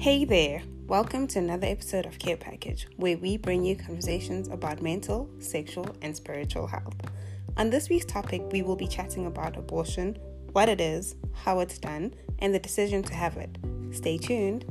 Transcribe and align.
Hey 0.00 0.24
there, 0.24 0.62
welcome 0.86 1.26
to 1.26 1.40
another 1.40 1.66
episode 1.66 2.06
of 2.06 2.18
Care 2.18 2.38
Package, 2.38 2.88
where 2.96 3.18
we 3.18 3.36
bring 3.36 3.66
you 3.66 3.76
conversations 3.76 4.48
about 4.48 4.80
mental, 4.80 5.28
sexual, 5.40 5.94
and 6.00 6.16
spiritual 6.16 6.66
health. 6.66 6.94
On 7.58 7.68
this 7.68 7.90
week's 7.90 8.06
topic, 8.06 8.40
we 8.50 8.62
will 8.62 8.76
be 8.76 8.86
chatting 8.86 9.26
about 9.26 9.58
abortion, 9.58 10.18
what 10.52 10.70
it 10.70 10.80
is, 10.80 11.16
how 11.34 11.60
it's 11.60 11.76
done, 11.76 12.14
and 12.38 12.54
the 12.54 12.58
decision 12.58 13.02
to 13.02 13.12
have 13.12 13.36
it. 13.36 13.58
Stay 13.90 14.16
tuned. 14.16 14.64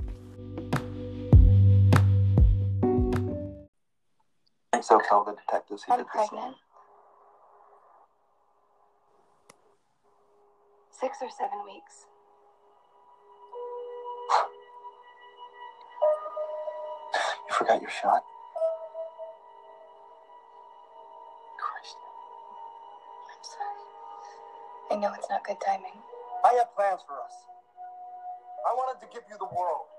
So 4.81 4.99
tell 5.07 5.23
the 5.25 5.35
detectives 5.45 5.83
who 5.83 5.93
I'm 5.93 5.99
did 5.99 6.07
the 6.07 6.19
scene. 6.21 6.29
pregnant. 6.29 6.55
Six 10.99 11.17
or 11.21 11.29
seven 11.29 11.59
weeks. 11.65 12.08
Forgot 17.59 17.81
your 17.81 17.91
shot? 17.91 18.23
Christ. 21.59 21.99
I'm 23.27 23.43
sorry. 23.43 23.83
I 24.91 24.95
know 24.95 25.11
it's 25.11 25.27
not 25.29 25.43
good 25.43 25.59
timing. 25.59 25.99
I 26.47 26.55
have 26.55 26.71
plans 26.71 27.03
for 27.03 27.19
us. 27.19 27.35
I 28.63 28.71
wanted 28.79 29.03
to 29.03 29.11
give 29.11 29.27
you 29.27 29.35
the 29.35 29.51
world. 29.51 29.91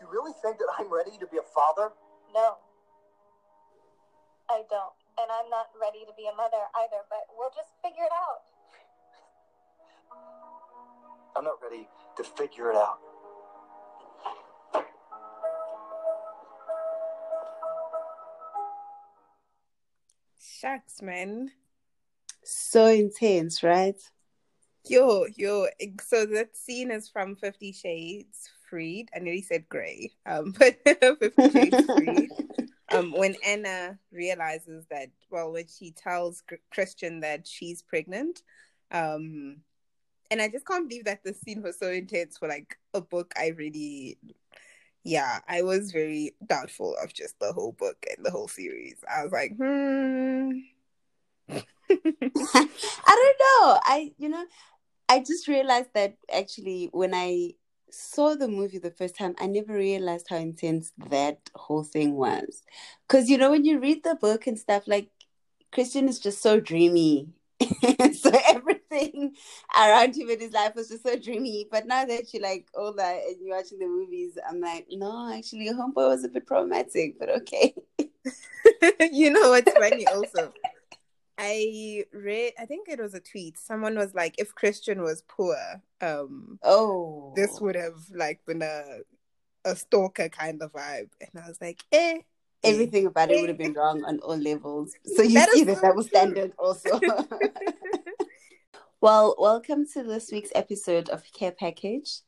You 0.00 0.08
really 0.08 0.32
think 0.40 0.56
that 0.56 0.68
I'm 0.80 0.88
ready 0.88 1.20
to 1.20 1.26
be 1.28 1.36
a 1.36 1.44
father? 1.52 1.92
No. 2.32 2.56
I 4.48 4.64
don't. 4.72 4.96
And 5.20 5.28
I'm 5.28 5.50
not 5.52 5.68
ready 5.76 6.08
to 6.08 6.12
be 6.16 6.24
a 6.24 6.34
mother 6.34 6.64
either, 6.80 7.04
but 7.12 7.28
we'll 7.36 7.52
just 7.52 7.68
figure 7.84 8.08
it 8.08 8.16
out. 8.16 8.48
I'm 11.36 11.44
not 11.44 11.60
ready 11.60 11.86
to 12.16 12.24
figure 12.24 12.72
it 12.72 12.76
out. 12.76 13.09
Shucks, 20.60 21.00
man. 21.00 21.50
So 22.44 22.86
intense, 22.86 23.62
right? 23.62 23.98
Yo, 24.86 25.24
yo. 25.36 25.68
So 26.06 26.26
that 26.26 26.54
scene 26.54 26.90
is 26.90 27.08
from 27.08 27.36
Fifty 27.36 27.72
Shades 27.72 28.50
Freed. 28.68 29.08
I 29.14 29.20
nearly 29.20 29.40
said 29.40 29.68
Grey, 29.70 30.12
um, 30.26 30.52
but 30.58 30.76
Fifty 30.84 31.50
Shades 31.50 31.86
Freed. 31.86 32.30
Um, 32.92 33.12
when 33.12 33.36
Ana 33.46 34.00
realizes 34.10 34.84
that, 34.90 35.10
well, 35.30 35.52
when 35.52 35.68
she 35.68 35.92
tells 35.92 36.42
Christian 36.72 37.20
that 37.20 37.46
she's 37.46 37.82
pregnant, 37.82 38.42
um, 38.90 39.58
and 40.28 40.42
I 40.42 40.48
just 40.48 40.66
can't 40.66 40.88
believe 40.88 41.04
that 41.04 41.22
the 41.22 41.32
scene 41.32 41.62
was 41.62 41.78
so 41.78 41.88
intense 41.88 42.36
for 42.36 42.48
like 42.48 42.76
a 42.92 43.00
book. 43.00 43.32
I 43.36 43.54
really, 43.56 44.18
yeah, 45.04 45.40
I 45.48 45.62
was 45.62 45.92
very 45.92 46.34
doubtful 46.46 46.96
of 47.02 47.12
just 47.12 47.38
the 47.40 47.52
whole 47.52 47.72
book 47.72 48.04
and 48.14 48.24
the 48.24 48.30
whole 48.30 48.48
series. 48.48 48.96
I 49.08 49.22
was 49.24 49.32
like, 49.32 49.56
hmm. 49.56 50.50
I 51.92 52.64
don't 53.06 53.40
know. 53.40 53.80
I, 53.84 54.12
you 54.18 54.28
know, 54.28 54.44
I 55.08 55.20
just 55.20 55.48
realized 55.48 55.90
that 55.94 56.16
actually 56.32 56.88
when 56.92 57.14
I 57.14 57.54
saw 57.90 58.34
the 58.34 58.48
movie 58.48 58.78
the 58.78 58.90
first 58.90 59.16
time, 59.16 59.34
I 59.40 59.46
never 59.46 59.74
realized 59.74 60.26
how 60.28 60.36
intense 60.36 60.92
that 61.08 61.50
whole 61.54 61.82
thing 61.84 62.14
was. 62.14 62.62
Because, 63.08 63.28
you 63.28 63.38
know, 63.38 63.50
when 63.50 63.64
you 63.64 63.80
read 63.80 64.04
the 64.04 64.14
book 64.14 64.46
and 64.46 64.58
stuff, 64.58 64.84
like 64.86 65.08
Christian 65.72 66.08
is 66.08 66.18
just 66.18 66.42
so 66.42 66.60
dreamy. 66.60 67.28
so 67.60 68.32
everything 68.90 69.34
around 69.76 70.16
him 70.16 70.30
in 70.30 70.40
his 70.40 70.52
life 70.52 70.74
was 70.74 70.88
just 70.88 71.02
so 71.02 71.16
dreamy. 71.16 71.66
But 71.70 71.86
now 71.86 72.04
that 72.04 72.32
you're 72.32 72.42
like 72.42 72.68
that 72.74 73.20
and 73.28 73.36
you're 73.40 73.56
watching 73.56 73.78
the 73.78 73.86
movies, 73.86 74.38
I'm 74.48 74.60
like, 74.60 74.86
no, 74.90 75.32
actually, 75.32 75.68
Homeboy 75.68 76.08
was 76.08 76.24
a 76.24 76.28
bit 76.28 76.46
problematic, 76.46 77.18
but 77.18 77.30
okay. 77.30 77.74
you 79.12 79.30
know 79.30 79.50
what's 79.50 79.72
funny 79.72 80.06
also? 80.14 80.52
I 81.38 82.04
read 82.12 82.52
I 82.58 82.66
think 82.66 82.88
it 82.88 83.00
was 83.00 83.14
a 83.14 83.20
tweet. 83.20 83.58
Someone 83.58 83.96
was 83.96 84.14
like, 84.14 84.34
if 84.38 84.54
Christian 84.54 85.02
was 85.02 85.22
poor, 85.26 85.56
um, 86.02 86.58
Oh, 86.62 87.32
this 87.34 87.60
would 87.60 87.76
have 87.76 87.98
like 88.14 88.44
been 88.46 88.62
a 88.62 88.98
a 89.64 89.74
stalker 89.76 90.28
kind 90.28 90.62
of 90.62 90.72
vibe. 90.72 91.08
And 91.20 91.42
I 91.42 91.48
was 91.48 91.58
like, 91.60 91.82
eh. 91.92 92.18
everything 92.62 93.06
about 93.06 93.30
it 93.30 93.40
would 93.40 93.48
have 93.48 93.58
been 93.58 93.72
wrong 93.72 94.04
on 94.04 94.18
all 94.20 94.36
levels. 94.36 94.92
So 95.16 95.22
you 95.22 95.34
That 95.34 95.50
see 95.50 95.64
that 95.64 95.80
double 95.80 96.02
standard 96.02 96.52
also. 96.58 97.00
Well, 99.00 99.34
welcome 99.38 99.86
to 99.94 100.02
this 100.02 100.30
week's 100.30 100.50
episode 100.54 101.08
of 101.08 101.22
Care 101.32 101.52
Package. 101.52 102.20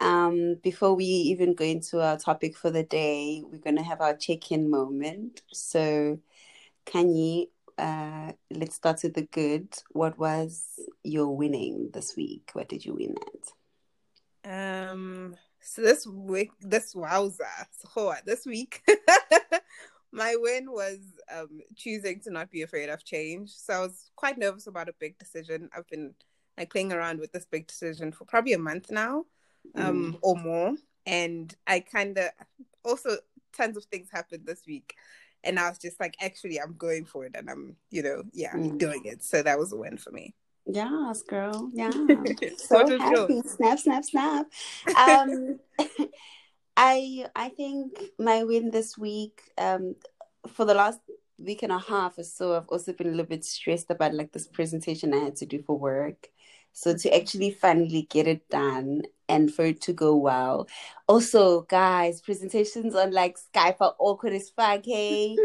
Um, 0.00 0.54
before 0.62 0.94
we 0.94 1.04
even 1.04 1.54
go 1.54 1.64
into 1.64 2.00
our 2.00 2.16
topic 2.16 2.56
for 2.56 2.70
the 2.70 2.82
day, 2.82 3.42
we're 3.44 3.58
going 3.58 3.76
to 3.76 3.82
have 3.82 4.00
our 4.00 4.16
check-in 4.16 4.70
moment. 4.70 5.42
So, 5.52 6.18
Kanye, 6.86 7.48
uh, 7.76 8.32
let's 8.50 8.76
start 8.76 9.00
with 9.02 9.14
the 9.14 9.22
good. 9.22 9.68
What 9.90 10.18
was 10.18 10.80
your 11.02 11.36
winning 11.36 11.90
this 11.92 12.16
week? 12.16 12.50
What 12.54 12.70
did 12.70 12.86
you 12.86 12.94
win 12.94 13.16
at? 13.16 13.52
Um 14.44 15.36
so 15.60 15.80
this 15.80 16.06
week 16.06 16.50
this 16.60 16.94
wowza. 16.94 17.48
So 17.94 18.14
this 18.26 18.44
week 18.44 18.82
my 20.14 20.36
win 20.38 20.70
was 20.70 21.00
um 21.36 21.60
choosing 21.76 22.20
to 22.20 22.30
not 22.30 22.50
be 22.50 22.62
afraid 22.62 22.88
of 22.88 23.04
change. 23.04 23.50
So 23.50 23.74
I 23.74 23.80
was 23.80 24.10
quite 24.16 24.38
nervous 24.38 24.66
about 24.68 24.88
a 24.88 24.94
big 25.00 25.18
decision. 25.18 25.68
I've 25.76 25.88
been 25.88 26.14
like 26.56 26.70
playing 26.70 26.92
around 26.92 27.18
with 27.20 27.32
this 27.32 27.46
big 27.46 27.66
decision 27.66 28.12
for 28.12 28.24
probably 28.24 28.52
a 28.54 28.58
month 28.70 28.90
now. 28.90 29.24
um 29.76 30.16
or 30.22 30.36
more 30.36 30.70
and 31.06 31.56
i 31.66 31.80
kind 31.80 32.16
of 32.18 32.28
also 32.84 33.10
tons 33.58 33.76
of 33.76 33.84
things 33.86 34.08
happened 34.18 34.44
this 34.46 34.62
week 34.66 34.94
and 35.42 35.58
i 35.58 35.68
was 35.68 35.78
just 35.78 35.98
like 35.98 36.14
actually 36.20 36.60
i'm 36.60 36.74
going 36.86 37.04
for 37.12 37.24
it 37.26 37.34
and 37.38 37.50
i'm 37.50 37.74
you 37.90 38.02
know 38.06 38.22
yeah 38.32 38.54
Mm. 38.54 38.78
doing 38.78 39.02
it 39.12 39.24
so 39.24 39.42
that 39.42 39.58
was 39.58 39.72
a 39.72 39.76
win 39.76 39.96
for 39.96 40.12
me 40.12 40.26
Yes, 40.66 41.22
girl. 41.22 41.70
Yeah. 41.74 41.90
So 42.56 42.98
happy. 42.98 43.42
Snap, 43.56 43.78
snap, 43.78 44.04
snap. 44.04 44.46
Um, 44.96 45.58
I 46.76 47.26
I 47.36 47.50
think 47.50 48.00
my 48.18 48.44
win 48.44 48.70
this 48.70 48.98
week, 48.98 49.42
um, 49.58 49.96
for 50.48 50.64
the 50.64 50.74
last 50.74 51.00
week 51.38 51.62
and 51.62 51.72
a 51.72 51.78
half 51.78 52.18
or 52.18 52.24
so, 52.24 52.56
I've 52.56 52.68
also 52.68 52.92
been 52.92 53.08
a 53.08 53.10
little 53.10 53.26
bit 53.26 53.44
stressed 53.44 53.90
about 53.90 54.14
like 54.14 54.32
this 54.32 54.46
presentation 54.46 55.14
I 55.14 55.18
had 55.18 55.36
to 55.36 55.46
do 55.46 55.62
for 55.62 55.78
work. 55.78 56.28
So 56.72 56.96
to 56.96 57.16
actually 57.16 57.52
finally 57.52 58.02
get 58.10 58.26
it 58.26 58.48
done 58.48 59.02
and 59.28 59.52
for 59.52 59.64
it 59.64 59.80
to 59.82 59.92
go 59.92 60.16
well. 60.16 60.68
Also, 61.08 61.62
guys, 61.62 62.20
presentations 62.20 62.94
on 62.94 63.12
like 63.12 63.36
Skype 63.38 63.76
are 63.80 63.94
awkward 63.98 64.32
as 64.32 64.50
fuck. 64.50 64.82
Hey, 64.84 65.36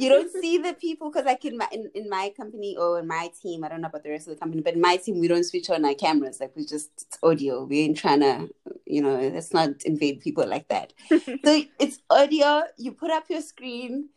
you 0.00 0.08
don't 0.08 0.30
see 0.40 0.58
the 0.58 0.74
people 0.74 1.10
because 1.10 1.24
like 1.26 1.44
in 1.44 1.56
my 1.56 1.68
in, 1.72 1.90
in 1.94 2.08
my 2.08 2.32
company 2.36 2.76
or 2.76 2.98
in 2.98 3.06
my 3.06 3.30
team 3.40 3.64
i 3.64 3.68
don't 3.68 3.80
know 3.80 3.88
about 3.88 4.02
the 4.02 4.10
rest 4.10 4.28
of 4.28 4.34
the 4.34 4.38
company 4.40 4.60
but 4.60 4.74
in 4.74 4.80
my 4.80 4.96
team 4.96 5.18
we 5.20 5.28
don't 5.28 5.44
switch 5.44 5.70
on 5.70 5.84
our 5.84 5.94
cameras 5.94 6.38
like 6.40 6.54
we 6.54 6.66
just 6.66 6.90
it's 7.00 7.18
audio 7.22 7.64
we 7.64 7.80
ain't 7.80 7.96
trying 7.96 8.20
to 8.20 8.48
you 8.84 9.00
know 9.00 9.16
let's 9.32 9.54
not 9.54 9.70
invade 9.84 10.20
people 10.20 10.46
like 10.46 10.68
that 10.68 10.92
so 11.10 11.62
it's 11.78 11.98
audio 12.10 12.62
you 12.76 12.92
put 12.92 13.10
up 13.10 13.24
your 13.30 13.40
screen 13.40 14.10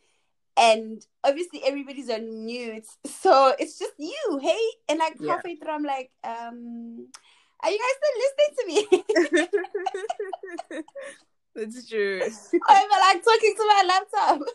and 0.57 1.05
obviously 1.23 1.63
everybody's 1.63 2.09
on 2.09 2.45
mute 2.45 2.85
so 3.05 3.53
it's 3.57 3.79
just 3.79 3.93
you 3.97 4.39
hey 4.41 4.59
and 4.89 4.99
like 4.99 5.15
Yeah. 5.19 5.33
halfway 5.35 5.55
through 5.55 5.71
i'm 5.71 5.83
like 5.83 6.11
um 6.25 7.07
are 7.61 7.71
you 7.71 7.79
guys 7.79 7.97
still 7.99 8.17
listening 8.23 8.53
to 8.57 8.63
me 8.67 8.79
that's 11.55 11.89
true 11.89 12.21
I'm 12.67 12.89
like 12.89 13.23
talking 13.23 13.53
to 13.57 13.65
my 13.67 13.83
laptop? 13.87 14.41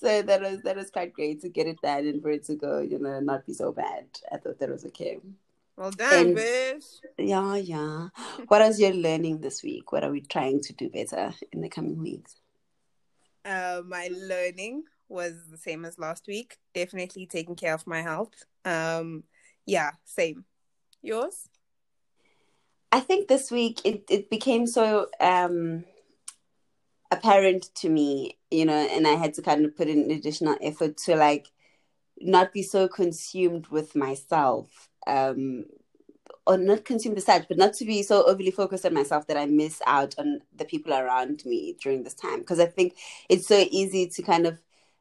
so 0.00 0.22
that 0.22 0.40
was 0.40 0.60
that 0.62 0.76
was 0.76 0.90
quite 0.90 1.12
great 1.12 1.40
to 1.42 1.48
get 1.48 1.66
it 1.66 1.80
done 1.82 2.06
and 2.06 2.22
for 2.22 2.30
it 2.30 2.44
to 2.46 2.54
go, 2.56 2.80
you 2.80 2.98
know, 2.98 3.20
not 3.20 3.46
be 3.46 3.52
so 3.52 3.72
bad. 3.72 4.06
I 4.32 4.38
thought 4.38 4.58
that 4.58 4.70
was 4.70 4.84
okay. 4.86 5.18
well 5.76 5.90
done 5.90 6.28
And- 6.28 6.36
bitch 6.36 7.00
Yeah, 7.18 7.56
yeah. 7.56 8.08
What 8.48 8.62
was 8.66 8.80
your 8.80 8.92
learning 8.92 9.40
this 9.40 9.62
week? 9.62 9.92
What 9.92 10.04
are 10.04 10.10
we 10.10 10.20
trying 10.22 10.60
to 10.62 10.72
do 10.72 10.88
better 10.90 11.32
in 11.52 11.60
the 11.60 11.68
coming 11.68 11.98
weeks? 11.98 12.36
uh, 13.44 13.82
my 13.86 14.08
learning 14.12 14.84
was 15.08 15.34
the 15.50 15.58
same 15.58 15.84
as 15.84 15.98
last 15.98 16.26
week 16.28 16.56
definitely 16.74 17.26
taking 17.26 17.56
care 17.56 17.74
of 17.74 17.86
my 17.86 18.00
health 18.02 18.44
um 18.64 19.24
yeah 19.66 19.90
same 20.04 20.44
yours 21.02 21.48
I 22.92 23.00
think 23.00 23.28
this 23.28 23.50
week 23.50 23.80
it, 23.84 24.04
it 24.08 24.30
became 24.30 24.66
so 24.66 25.08
um 25.20 25.84
apparent 27.10 27.74
to 27.76 27.88
me, 27.88 28.38
you 28.50 28.64
know, 28.64 28.74
and 28.74 29.06
I 29.06 29.12
had 29.14 29.34
to 29.34 29.42
kind 29.42 29.64
of 29.64 29.76
put 29.76 29.88
in 29.88 30.10
additional 30.10 30.56
effort 30.62 30.96
to 30.98 31.16
like 31.16 31.48
not 32.20 32.52
be 32.52 32.62
so 32.62 32.88
consumed 32.88 33.68
with 33.68 33.96
myself. 33.96 34.88
Um 35.06 35.66
or 36.46 36.56
not 36.58 36.84
consume 36.84 37.14
the 37.14 37.20
such, 37.20 37.46
but 37.48 37.58
not 37.58 37.74
to 37.74 37.84
be 37.84 38.02
so 38.02 38.26
overly 38.26 38.50
focused 38.50 38.86
on 38.86 38.94
myself 38.94 39.26
that 39.26 39.36
I 39.36 39.46
miss 39.46 39.80
out 39.86 40.14
on 40.18 40.40
the 40.56 40.64
people 40.64 40.92
around 40.92 41.44
me 41.44 41.76
during 41.82 42.02
this 42.02 42.14
time. 42.14 42.40
Because 42.40 42.58
I 42.60 42.66
think 42.66 42.96
it's 43.28 43.46
so 43.46 43.66
easy 43.70 44.08
to 44.08 44.22
kind 44.22 44.46
of 44.46 44.60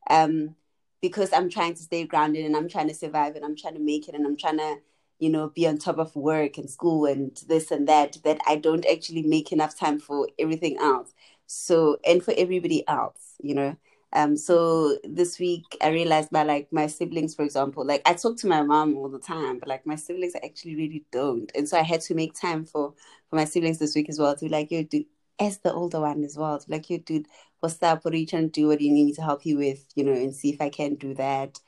um 0.09 0.56
because 1.01 1.31
I'm 1.33 1.50
trying 1.50 1.75
to 1.75 1.81
stay 1.81 2.06
grounded 2.06 2.45
and 2.45 2.56
I'm 2.56 2.69
trying 2.69 2.89
to 2.89 2.94
survive 2.94 3.36
and 3.36 3.45
I'm 3.45 3.56
trying 3.56 3.75
to 3.75 3.80
make 3.80 4.07
it 4.09 4.15
and 4.15 4.25
I'm 4.27 4.38
trying 4.38 4.57
to 4.57 4.77
you 5.19 5.30
know, 5.30 5.50
be 5.50 5.68
on 5.68 5.77
top 5.77 5.98
of 5.98 6.16
work 6.16 6.57
and 6.57 6.69
school 6.69 7.06
and 7.06 7.38
this 7.48 7.71
and 7.71 7.88
that, 7.88 8.18
that 8.24 8.39
I 8.48 8.56
don't 8.56 8.86
actually 8.86 9.24
make 9.24 9.51
enough 9.51 9.77
time 9.77 10.00
for 10.00 10.27
everything 10.39 10.77
else. 10.80 11.13
So, 11.45 11.98
and 12.06 12.24
for 12.24 12.33
everybody 12.38 12.88
else, 12.88 13.36
you 13.42 13.56
know. 13.56 13.75
Um, 14.12 14.38
so 14.38 14.98
this 15.04 15.38
week 15.38 15.66
I 15.81 15.89
realized 15.89 16.31
by 16.31 16.44
like 16.44 16.69
my 16.71 16.88
siblings, 16.88 17.36
for 17.36 17.44
example, 17.44 17.86
like 17.86 18.01
I 18.06 18.13
talk 18.13 18.38
to 18.38 18.48
my 18.48 18.63
mom 18.63 18.98
all 18.98 19.10
the 19.10 19.19
time, 19.19 19.60
but 19.60 19.69
like 19.69 19.86
my 19.86 19.95
siblings 19.95 20.33
actually 20.44 20.75
really 20.75 21.06
don't. 21.12 21.51
And 21.56 21.69
so 21.69 21.77
I 21.77 21.83
had 21.83 22.01
to 22.01 22.15
make 22.15 22.33
time 22.33 22.65
for 22.65 22.94
for 23.30 23.36
my 23.36 23.45
siblings 23.45 23.77
this 23.77 23.95
week 23.95 24.10
as 24.10 24.18
well 24.18 24.36
to 24.36 24.48
like, 24.50 24.72
yo, 24.72 24.83
dude, 24.83 25.06
as 25.39 25.60
the 25.60 25.72
older 25.72 26.01
one 26.01 26.24
as 26.24 26.36
well, 26.38 26.57
to 26.57 26.72
like, 26.72 26.89
yo, 26.89 26.98
dude, 26.98 27.27
what's 27.60 27.81
up? 27.83 28.04
What 28.04 28.13
are 28.13 28.18
you 28.18 28.25
trying 28.25 28.50
to 28.50 28.62
do? 28.62 28.68
What 28.68 28.80
do 28.80 28.86
you 28.86 28.92
need 28.92 29.06
me 29.06 29.13
to 29.13 29.22
help 29.22 29.45
you 29.45 29.57
with? 29.57 29.86
You 29.95 30.06
know, 30.06 30.13
and 30.13 30.36
see 30.36 30.50
if 30.50 30.62
I 30.62 30.69
can 30.69 30.95
do 30.95 31.13
that. 31.15 31.60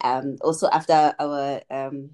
Um, 0.00 0.36
also 0.42 0.68
after 0.70 1.14
our 1.18 1.62
um 1.70 2.10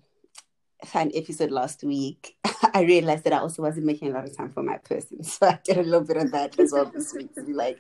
fan 0.85 1.11
episode 1.15 1.51
last 1.51 1.83
week, 1.85 2.37
I 2.75 2.83
realized 2.83 3.25
that 3.25 3.33
I 3.33 3.39
also 3.39 3.63
wasn't 3.63 3.87
making 3.87 4.11
a 4.11 4.15
lot 4.15 4.25
of 4.25 4.37
time 4.37 4.51
for 4.51 4.63
my 4.63 4.79
person. 4.79 5.23
So 5.31 5.47
I 5.47 5.59
did 5.65 5.79
a 5.79 5.83
little 5.83 6.07
bit 6.07 6.17
of 6.17 6.33
that 6.33 6.59
as 6.59 6.73
well 6.73 6.87
this 6.87 7.15
week 7.15 7.35
to 7.35 7.43
be 7.43 7.53
like, 7.53 7.79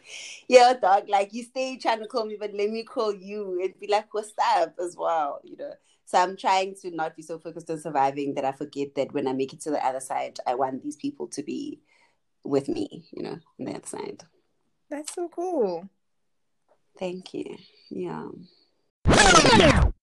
yeah, 0.48 0.74
dog, 0.74 1.08
like 1.08 1.32
you 1.32 1.42
stay 1.44 1.76
trying 1.76 2.00
to 2.00 2.06
call 2.06 2.26
me, 2.26 2.36
but 2.38 2.54
let 2.54 2.70
me 2.70 2.84
call 2.84 3.14
you 3.14 3.60
and 3.62 3.78
be 3.78 3.86
like, 3.86 4.12
what's 4.12 4.32
up 4.56 4.74
as 4.82 4.96
well, 4.96 5.40
you 5.44 5.56
know. 5.56 5.72
So 6.06 6.18
I'm 6.18 6.36
trying 6.36 6.74
to 6.82 6.90
not 6.90 7.16
be 7.16 7.22
so 7.22 7.38
focused 7.38 7.70
on 7.70 7.80
surviving 7.80 8.34
that 8.34 8.44
I 8.44 8.52
forget 8.52 8.94
that 8.96 9.12
when 9.12 9.28
I 9.28 9.32
make 9.32 9.52
it 9.52 9.60
to 9.62 9.70
the 9.70 9.84
other 9.84 10.00
side, 10.00 10.38
I 10.46 10.54
want 10.54 10.82
these 10.82 10.96
people 10.96 11.28
to 11.28 11.42
be 11.42 11.80
with 12.44 12.68
me, 12.68 13.08
you 13.12 13.22
know, 13.22 13.38
on 13.58 13.66
the 13.66 13.74
other 13.74 13.86
side. 13.86 14.22
That's 14.90 15.14
so 15.14 15.28
cool. 15.28 15.88
Thank 16.98 17.32
you. 17.34 17.56
Yeah. 17.90 18.28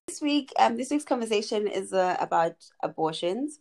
This 0.07 0.21
week, 0.21 0.53
um, 0.57 0.77
this 0.77 0.89
week's 0.89 1.03
conversation 1.03 1.67
is 1.67 1.91
uh, 1.91 2.15
about 2.21 2.55
abortions, 2.81 3.59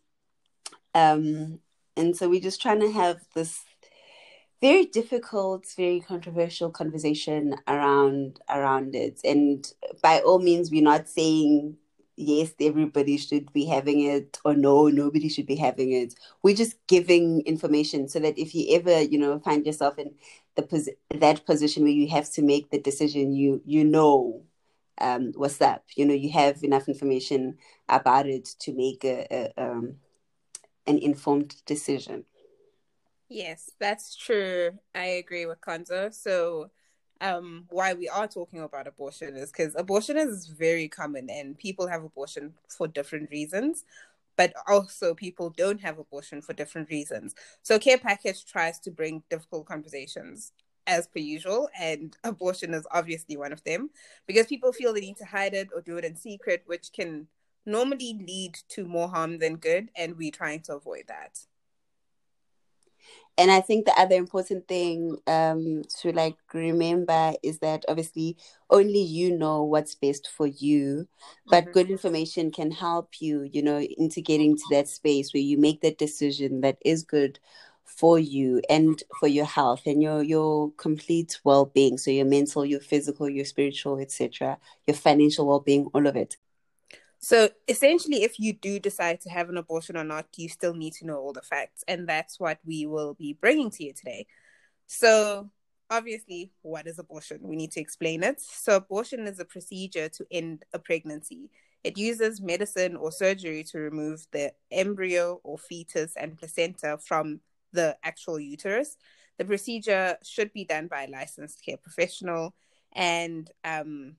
um, 0.94 1.58
and 1.96 2.16
so 2.16 2.28
we're 2.28 2.40
just 2.40 2.62
trying 2.62 2.78
to 2.80 2.92
have 2.92 3.18
this 3.34 3.64
very 4.60 4.86
difficult, 4.86 5.66
very 5.76 5.98
controversial 5.98 6.70
conversation 6.70 7.56
around 7.66 8.38
around 8.48 8.94
it. 8.94 9.20
And 9.24 9.66
by 10.02 10.20
all 10.20 10.38
means, 10.38 10.70
we're 10.70 10.82
not 10.84 11.08
saying 11.08 11.78
yes, 12.14 12.52
everybody 12.60 13.18
should 13.18 13.52
be 13.52 13.66
having 13.66 14.02
it, 14.02 14.38
or 14.44 14.54
no, 14.54 14.86
nobody 14.86 15.28
should 15.28 15.46
be 15.46 15.56
having 15.56 15.90
it. 15.90 16.14
We're 16.44 16.54
just 16.54 16.76
giving 16.86 17.40
information 17.40 18.08
so 18.08 18.20
that 18.20 18.38
if 18.38 18.54
you 18.54 18.72
ever, 18.76 19.02
you 19.02 19.18
know, 19.18 19.40
find 19.40 19.66
yourself 19.66 19.98
in 19.98 20.14
the 20.54 20.62
pos- 20.62 20.90
that 21.12 21.44
position 21.44 21.82
where 21.82 21.92
you 21.92 22.06
have 22.08 22.30
to 22.34 22.42
make 22.42 22.70
the 22.70 22.80
decision, 22.80 23.32
you 23.32 23.60
you 23.64 23.84
know 23.84 24.44
um, 25.00 25.32
what's 25.36 25.60
up. 25.60 25.84
You 25.94 26.06
know, 26.06 26.14
you 26.14 26.30
have 26.30 26.62
enough 26.62 26.88
information 26.88 27.58
about 27.88 28.26
it 28.26 28.44
to 28.60 28.72
make 28.72 29.04
a, 29.04 29.26
a 29.30 29.62
um, 29.62 29.96
an 30.86 30.98
informed 30.98 31.56
decision. 31.66 32.24
Yes, 33.28 33.70
that's 33.80 34.14
true. 34.14 34.78
I 34.94 35.04
agree 35.04 35.46
with 35.46 35.60
Kanzo. 35.60 36.14
So, 36.14 36.70
um, 37.20 37.64
why 37.70 37.94
we 37.94 38.08
are 38.08 38.28
talking 38.28 38.60
about 38.60 38.86
abortion 38.86 39.36
is 39.36 39.50
because 39.50 39.74
abortion 39.74 40.16
is 40.16 40.46
very 40.46 40.88
common, 40.88 41.28
and 41.28 41.58
people 41.58 41.88
have 41.88 42.04
abortion 42.04 42.54
for 42.68 42.86
different 42.86 43.30
reasons. 43.30 43.84
But 44.36 44.52
also, 44.68 45.14
people 45.14 45.50
don't 45.50 45.80
have 45.80 45.98
abortion 45.98 46.42
for 46.42 46.52
different 46.52 46.90
reasons. 46.90 47.34
So, 47.62 47.78
Care 47.78 47.98
Package 47.98 48.44
tries 48.44 48.78
to 48.80 48.90
bring 48.90 49.22
difficult 49.30 49.66
conversations 49.66 50.52
as 50.86 51.06
per 51.06 51.18
usual, 51.18 51.68
and 51.78 52.16
abortion 52.24 52.74
is 52.74 52.86
obviously 52.90 53.36
one 53.36 53.52
of 53.52 53.62
them 53.64 53.90
because 54.26 54.46
people 54.46 54.72
feel 54.72 54.92
they 54.92 55.00
need 55.00 55.16
to 55.18 55.24
hide 55.24 55.54
it 55.54 55.68
or 55.74 55.80
do 55.80 55.96
it 55.96 56.04
in 56.04 56.16
secret, 56.16 56.62
which 56.66 56.92
can 56.92 57.26
normally 57.64 58.18
lead 58.26 58.58
to 58.68 58.86
more 58.86 59.08
harm 59.08 59.38
than 59.38 59.56
good, 59.56 59.90
and 59.96 60.16
we're 60.16 60.30
trying 60.30 60.60
to 60.60 60.74
avoid 60.74 61.04
that. 61.08 61.38
And 63.38 63.50
I 63.50 63.60
think 63.60 63.84
the 63.84 63.98
other 64.00 64.14
important 64.14 64.66
thing 64.66 65.18
um, 65.26 65.82
to 66.00 66.12
like 66.12 66.36
remember 66.54 67.34
is 67.42 67.58
that 67.58 67.84
obviously 67.86 68.38
only 68.70 69.02
you 69.02 69.36
know 69.36 69.62
what's 69.62 69.94
best 69.94 70.30
for 70.34 70.46
you, 70.46 71.06
but 71.46 71.64
mm-hmm. 71.64 71.72
good 71.72 71.90
information 71.90 72.50
can 72.50 72.70
help 72.70 73.20
you, 73.20 73.42
you 73.52 73.62
know, 73.62 73.78
into 73.78 74.22
getting 74.22 74.56
to 74.56 74.62
that 74.70 74.88
space 74.88 75.34
where 75.34 75.42
you 75.42 75.58
make 75.58 75.82
that 75.82 75.98
decision 75.98 76.62
that 76.62 76.78
is 76.82 77.02
good 77.02 77.38
for 77.86 78.18
you 78.18 78.60
and 78.68 79.02
for 79.18 79.28
your 79.28 79.44
health 79.44 79.82
and 79.86 80.02
your 80.02 80.22
your 80.22 80.72
complete 80.72 81.38
well-being. 81.44 81.96
So 81.96 82.10
your 82.10 82.26
mental 82.26 82.64
your 82.64 82.80
physical 82.80 83.28
your 83.28 83.44
spiritual 83.44 83.98
etc 83.98 84.58
your 84.86 84.96
financial 84.96 85.46
well-being 85.46 85.86
all 85.94 86.06
of 86.06 86.16
it. 86.16 86.36
So 87.20 87.48
essentially 87.66 88.24
if 88.24 88.38
you 88.38 88.52
do 88.52 88.78
decide 88.78 89.20
to 89.22 89.30
have 89.30 89.48
an 89.48 89.56
abortion 89.56 89.96
or 89.96 90.04
not 90.04 90.26
you 90.36 90.48
still 90.48 90.74
need 90.74 90.94
to 90.94 91.06
know 91.06 91.16
all 91.16 91.32
the 91.32 91.42
facts 91.42 91.84
and 91.88 92.08
that's 92.08 92.38
what 92.38 92.58
we 92.64 92.86
will 92.86 93.14
be 93.14 93.32
bringing 93.32 93.70
to 93.70 93.84
you 93.84 93.92
today. 93.92 94.26
So 94.86 95.50
obviously 95.88 96.52
what 96.62 96.88
is 96.88 96.98
abortion? 96.98 97.38
We 97.42 97.56
need 97.56 97.70
to 97.72 97.80
explain 97.80 98.24
it. 98.24 98.40
So 98.40 98.76
abortion 98.76 99.26
is 99.26 99.38
a 99.38 99.44
procedure 99.44 100.08
to 100.08 100.26
end 100.30 100.64
a 100.72 100.80
pregnancy. 100.80 101.50
It 101.84 101.96
uses 101.96 102.40
medicine 102.40 102.96
or 102.96 103.12
surgery 103.12 103.62
to 103.70 103.78
remove 103.78 104.26
the 104.32 104.52
embryo 104.72 105.40
or 105.44 105.56
fetus 105.56 106.16
and 106.16 106.36
placenta 106.36 106.98
from 106.98 107.40
the 107.72 107.96
actual 108.02 108.38
uterus. 108.40 108.96
The 109.38 109.44
procedure 109.44 110.16
should 110.22 110.52
be 110.52 110.64
done 110.64 110.86
by 110.86 111.04
a 111.04 111.10
licensed 111.10 111.64
care 111.64 111.76
professional, 111.76 112.54
and 112.92 113.50
um, 113.64 114.16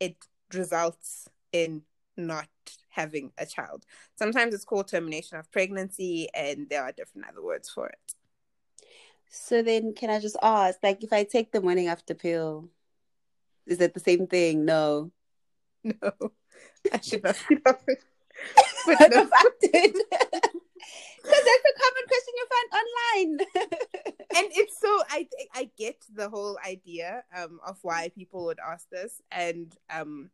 it 0.00 0.16
results 0.52 1.28
in 1.52 1.82
not 2.16 2.48
having 2.90 3.32
a 3.38 3.46
child. 3.46 3.84
Sometimes 4.16 4.54
it's 4.54 4.64
called 4.64 4.88
termination 4.88 5.38
of 5.38 5.50
pregnancy, 5.52 6.28
and 6.34 6.68
there 6.68 6.82
are 6.82 6.92
different 6.92 7.28
other 7.28 7.42
words 7.42 7.68
for 7.68 7.88
it. 7.88 8.14
So 9.28 9.62
then, 9.62 9.92
can 9.94 10.10
I 10.10 10.18
just 10.18 10.36
ask, 10.42 10.78
like, 10.82 11.02
if 11.04 11.12
I 11.12 11.24
take 11.24 11.52
the 11.52 11.60
morning 11.60 11.88
after 11.88 12.14
pill, 12.14 12.68
is 13.66 13.80
it 13.80 13.94
the 13.94 14.00
same 14.00 14.26
thing? 14.26 14.64
No. 14.64 15.12
No, 16.02 16.32
I 16.92 17.00
should 17.00 17.22
not. 17.22 17.36
But 18.86 19.10
no. 19.12 19.30
Because 21.26 21.44
that's 21.44 21.66
a 21.66 21.76
common 21.82 22.04
question 22.08 22.34
you 22.36 22.46
find 22.54 22.68
online. 22.80 23.32
and 24.36 24.46
it's 24.52 24.80
so 24.80 25.02
I 25.10 25.28
I 25.54 25.70
get 25.76 26.04
the 26.14 26.28
whole 26.28 26.58
idea 26.66 27.24
um 27.36 27.60
of 27.66 27.78
why 27.82 28.10
people 28.14 28.46
would 28.46 28.58
ask 28.58 28.88
this, 28.90 29.20
and 29.30 29.74
um 29.90 30.30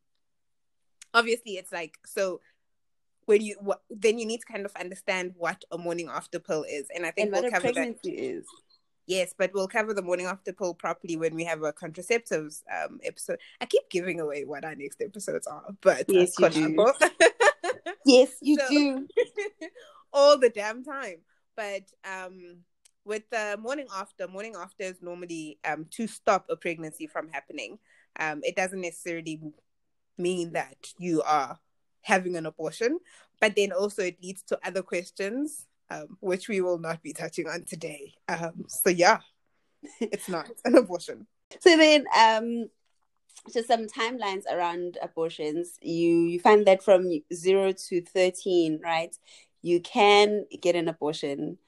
obviously 1.14 1.52
it's 1.52 1.72
like 1.72 1.98
so 2.06 2.40
when 3.26 3.40
you 3.40 3.56
what, 3.60 3.82
then 3.90 4.18
you 4.18 4.26
need 4.26 4.40
to 4.40 4.46
kind 4.46 4.64
of 4.66 4.72
understand 4.78 5.34
what 5.36 5.64
a 5.70 5.78
morning 5.78 6.08
after 6.12 6.38
pill 6.38 6.64
is, 6.68 6.86
and 6.94 7.06
I 7.06 7.10
think 7.10 7.32
and 7.32 7.42
we'll 7.42 7.50
cover 7.50 7.72
that. 7.72 7.96
Is. 8.04 8.46
Yes, 9.06 9.34
but 9.36 9.52
we'll 9.52 9.68
cover 9.68 9.94
the 9.94 10.02
morning 10.02 10.26
after 10.26 10.52
pill 10.52 10.74
properly 10.74 11.16
when 11.16 11.34
we 11.34 11.44
have 11.44 11.62
a 11.62 11.72
contraceptives 11.72 12.62
um 12.72 13.00
episode. 13.04 13.38
I 13.60 13.66
keep 13.66 13.88
giving 13.90 14.20
away 14.20 14.44
what 14.44 14.64
our 14.64 14.74
next 14.74 15.00
episodes 15.00 15.46
are, 15.46 15.74
but 15.80 16.06
yes, 16.08 16.34
you 16.38 16.48
do. 16.50 16.92
yes, 18.06 18.32
you 18.40 18.58
so, 18.58 18.68
do. 18.68 19.08
all 20.12 20.38
the 20.38 20.50
damn 20.50 20.84
time. 20.84 21.18
But 21.56 21.82
um, 22.04 22.58
with 23.04 23.28
the 23.30 23.58
morning 23.60 23.86
after, 23.94 24.28
morning 24.28 24.54
after 24.56 24.84
is 24.84 25.02
normally 25.02 25.58
um, 25.64 25.86
to 25.92 26.06
stop 26.06 26.46
a 26.48 26.56
pregnancy 26.56 27.06
from 27.06 27.28
happening. 27.28 27.78
Um, 28.18 28.40
it 28.42 28.56
doesn't 28.56 28.80
necessarily 28.80 29.40
mean 30.18 30.52
that 30.52 30.76
you 30.98 31.22
are 31.22 31.58
having 32.02 32.36
an 32.36 32.46
abortion, 32.46 32.98
but 33.40 33.56
then 33.56 33.72
also 33.72 34.02
it 34.02 34.22
leads 34.22 34.42
to 34.44 34.58
other 34.64 34.82
questions, 34.82 35.66
um, 35.90 36.16
which 36.20 36.48
we 36.48 36.60
will 36.60 36.78
not 36.78 37.02
be 37.02 37.12
touching 37.12 37.48
on 37.48 37.64
today. 37.64 38.14
Um, 38.28 38.64
so 38.68 38.90
yeah, 38.90 39.18
it's 40.00 40.28
not 40.28 40.50
an 40.64 40.76
abortion. 40.76 41.26
So 41.60 41.76
then, 41.76 42.06
um, 42.18 42.68
just 43.52 43.68
some 43.68 43.86
timelines 43.86 44.44
around 44.50 44.98
abortions. 45.02 45.78
You 45.82 46.24
you 46.24 46.38
find 46.38 46.66
that 46.66 46.82
from 46.82 47.08
zero 47.34 47.72
to 47.88 48.00
thirteen, 48.00 48.80
right? 48.82 49.16
You 49.62 49.80
can 49.80 50.44
get 50.60 50.76
an 50.76 50.88
abortion 50.88 51.58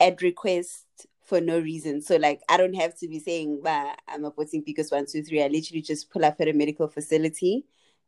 at 0.00 0.20
request 0.20 0.86
for 1.24 1.40
no 1.40 1.58
reason. 1.58 2.02
So 2.02 2.16
like 2.16 2.40
I 2.48 2.56
don't 2.56 2.74
have 2.74 2.98
to 2.98 3.08
be 3.08 3.20
saying 3.20 3.62
I'm 3.64 4.22
aborting 4.22 4.64
because 4.64 4.90
one, 4.90 5.06
two, 5.06 5.22
three. 5.22 5.42
I 5.42 5.46
literally 5.46 5.82
just 5.82 6.10
pull 6.10 6.24
up 6.24 6.40
at 6.40 6.48
a 6.48 6.52
medical 6.52 6.88
facility. 6.88 7.64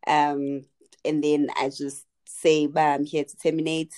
Um 0.07 0.63
and 1.05 1.23
then 1.23 1.49
I 1.57 1.69
just 1.69 2.07
say 2.27 2.69
I'm 2.77 3.05
here 3.05 3.25
to 3.25 3.37
terminate 3.37 3.95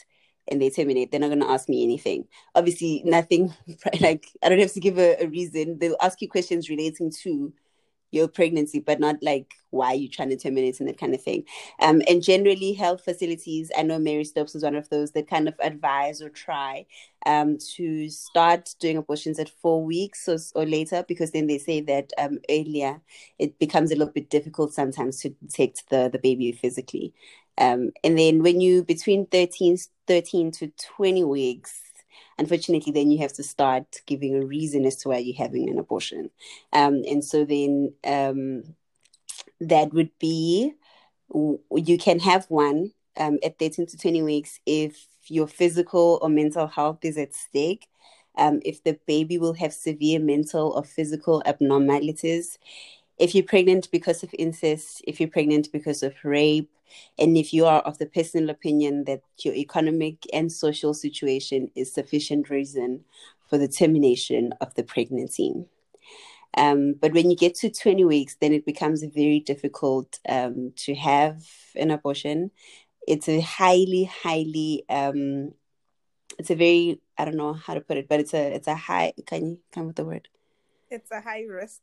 and 0.48 0.60
they 0.60 0.70
terminate. 0.70 1.10
They're 1.10 1.20
not 1.20 1.30
gonna 1.30 1.50
ask 1.50 1.68
me 1.68 1.82
anything. 1.82 2.26
Obviously 2.54 3.02
nothing 3.04 3.54
like 4.00 4.26
I 4.42 4.50
don't 4.50 4.60
have 4.60 4.74
to 4.74 4.80
give 4.80 4.98
a, 4.98 5.16
a 5.22 5.26
reason. 5.26 5.78
They'll 5.78 5.96
ask 6.00 6.20
you 6.20 6.28
questions 6.28 6.68
relating 6.68 7.10
to 7.22 7.52
your 8.10 8.28
pregnancy, 8.28 8.80
but 8.80 9.00
not 9.00 9.16
like 9.22 9.54
why 9.70 9.92
you 9.92 10.08
trying 10.08 10.30
to 10.30 10.36
terminate 10.36 10.80
and 10.80 10.88
that 10.88 10.98
kind 10.98 11.14
of 11.14 11.22
thing. 11.22 11.44
Um, 11.80 12.02
and 12.08 12.22
generally, 12.22 12.72
health 12.72 13.04
facilities, 13.04 13.70
I 13.76 13.82
know 13.82 13.98
Marie 13.98 14.24
Stopes 14.24 14.54
is 14.54 14.62
one 14.62 14.76
of 14.76 14.88
those 14.88 15.12
that 15.12 15.28
kind 15.28 15.48
of 15.48 15.54
advise 15.60 16.22
or 16.22 16.30
try 16.30 16.86
um, 17.26 17.58
to 17.76 18.08
start 18.08 18.74
doing 18.80 18.96
abortions 18.96 19.38
at 19.38 19.48
four 19.48 19.84
weeks 19.84 20.28
or, 20.28 20.38
or 20.54 20.64
later, 20.64 21.04
because 21.06 21.32
then 21.32 21.46
they 21.46 21.58
say 21.58 21.80
that 21.82 22.12
um, 22.18 22.38
earlier 22.48 23.00
it 23.38 23.58
becomes 23.58 23.90
a 23.90 23.96
little 23.96 24.12
bit 24.12 24.30
difficult 24.30 24.72
sometimes 24.72 25.20
to 25.20 25.30
detect 25.30 25.88
the, 25.90 26.08
the 26.12 26.18
baby 26.18 26.52
physically. 26.52 27.12
Um, 27.58 27.92
and 28.04 28.18
then 28.18 28.42
when 28.42 28.60
you 28.60 28.84
between 28.84 29.26
13, 29.26 29.78
13 30.06 30.50
to 30.52 30.72
20 30.96 31.24
weeks, 31.24 31.80
unfortunately, 32.38 32.92
then 32.92 33.10
you 33.10 33.18
have 33.18 33.32
to 33.34 33.42
start 33.42 34.00
giving 34.06 34.34
a 34.34 34.44
reason 34.44 34.84
as 34.84 34.96
to 34.96 35.08
why 35.08 35.18
you're 35.18 35.36
having 35.36 35.68
an 35.68 35.78
abortion. 35.78 36.30
Um, 36.72 37.02
and 37.08 37.24
so 37.24 37.44
then 37.44 37.92
um, 38.04 38.74
that 39.60 39.92
would 39.92 40.10
be 40.18 40.74
you 41.32 41.98
can 41.98 42.20
have 42.20 42.46
one 42.46 42.92
um, 43.16 43.38
at 43.42 43.58
13 43.58 43.86
to 43.86 43.98
20 43.98 44.22
weeks 44.22 44.60
if 44.66 45.06
your 45.26 45.46
physical 45.46 46.18
or 46.22 46.28
mental 46.28 46.66
health 46.66 46.98
is 47.02 47.16
at 47.16 47.34
stake. 47.34 47.88
Um, 48.38 48.60
if 48.64 48.84
the 48.84 48.98
baby 49.06 49.38
will 49.38 49.54
have 49.54 49.72
severe 49.72 50.20
mental 50.20 50.72
or 50.72 50.84
physical 50.84 51.42
abnormalities, 51.46 52.58
if 53.18 53.34
you're 53.34 53.44
pregnant 53.44 53.90
because 53.90 54.22
of 54.22 54.34
incest, 54.38 55.02
if 55.06 55.20
you're 55.20 55.28
pregnant 55.28 55.72
because 55.72 56.02
of 56.02 56.14
rape, 56.22 56.70
and 57.18 57.36
if 57.36 57.52
you 57.52 57.66
are 57.66 57.80
of 57.80 57.98
the 57.98 58.06
personal 58.06 58.50
opinion 58.50 59.04
that 59.04 59.22
your 59.38 59.54
economic 59.54 60.24
and 60.32 60.52
social 60.52 60.94
situation 60.94 61.70
is 61.74 61.92
sufficient 61.92 62.50
reason 62.50 63.04
for 63.48 63.58
the 63.58 63.68
termination 63.68 64.52
of 64.60 64.74
the 64.74 64.82
pregnancy. 64.82 65.64
Um, 66.56 66.94
but 66.94 67.12
when 67.12 67.30
you 67.30 67.36
get 67.36 67.54
to 67.56 67.70
20 67.70 68.04
weeks, 68.04 68.36
then 68.40 68.52
it 68.52 68.64
becomes 68.64 69.02
very 69.02 69.40
difficult 69.40 70.18
um, 70.28 70.72
to 70.76 70.94
have 70.94 71.42
an 71.74 71.90
abortion. 71.90 72.50
It's 73.06 73.28
a 73.28 73.40
highly, 73.40 74.04
highly, 74.04 74.84
um, 74.88 75.52
it's 76.38 76.50
a 76.50 76.54
very, 76.54 77.00
I 77.18 77.24
don't 77.24 77.36
know 77.36 77.52
how 77.52 77.74
to 77.74 77.80
put 77.80 77.98
it, 77.98 78.08
but 78.08 78.20
it's 78.20 78.34
a, 78.34 78.54
it's 78.54 78.68
a 78.68 78.74
high, 78.74 79.12
can 79.26 79.50
you 79.50 79.58
come 79.72 79.86
with 79.86 79.96
the 79.96 80.04
word? 80.04 80.28
It's 80.90 81.10
a 81.10 81.20
high 81.20 81.42
risk 81.42 81.82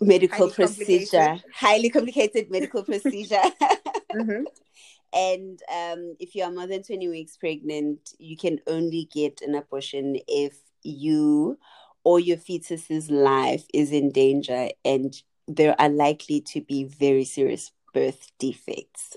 medical 0.00 0.50
highly 0.50 0.54
procedure, 0.54 1.38
highly 1.52 1.90
complicated 1.90 2.50
medical 2.50 2.82
procedure. 2.82 3.36
mm-hmm. 4.14 4.44
And 5.12 5.60
um, 5.72 6.16
if 6.18 6.34
you 6.34 6.42
are 6.44 6.50
more 6.50 6.66
than 6.66 6.82
20 6.82 7.08
weeks 7.08 7.36
pregnant, 7.36 8.14
you 8.18 8.36
can 8.36 8.58
only 8.66 9.08
get 9.12 9.40
an 9.40 9.54
abortion 9.54 10.18
if 10.28 10.58
you 10.82 11.58
or 12.04 12.20
your 12.20 12.36
fetus's 12.36 13.10
life 13.10 13.64
is 13.72 13.92
in 13.92 14.12
danger 14.12 14.68
and 14.84 15.14
there 15.48 15.74
are 15.80 15.88
likely 15.88 16.40
to 16.40 16.60
be 16.60 16.84
very 16.84 17.24
serious 17.24 17.72
birth 17.94 18.30
defects. 18.38 19.16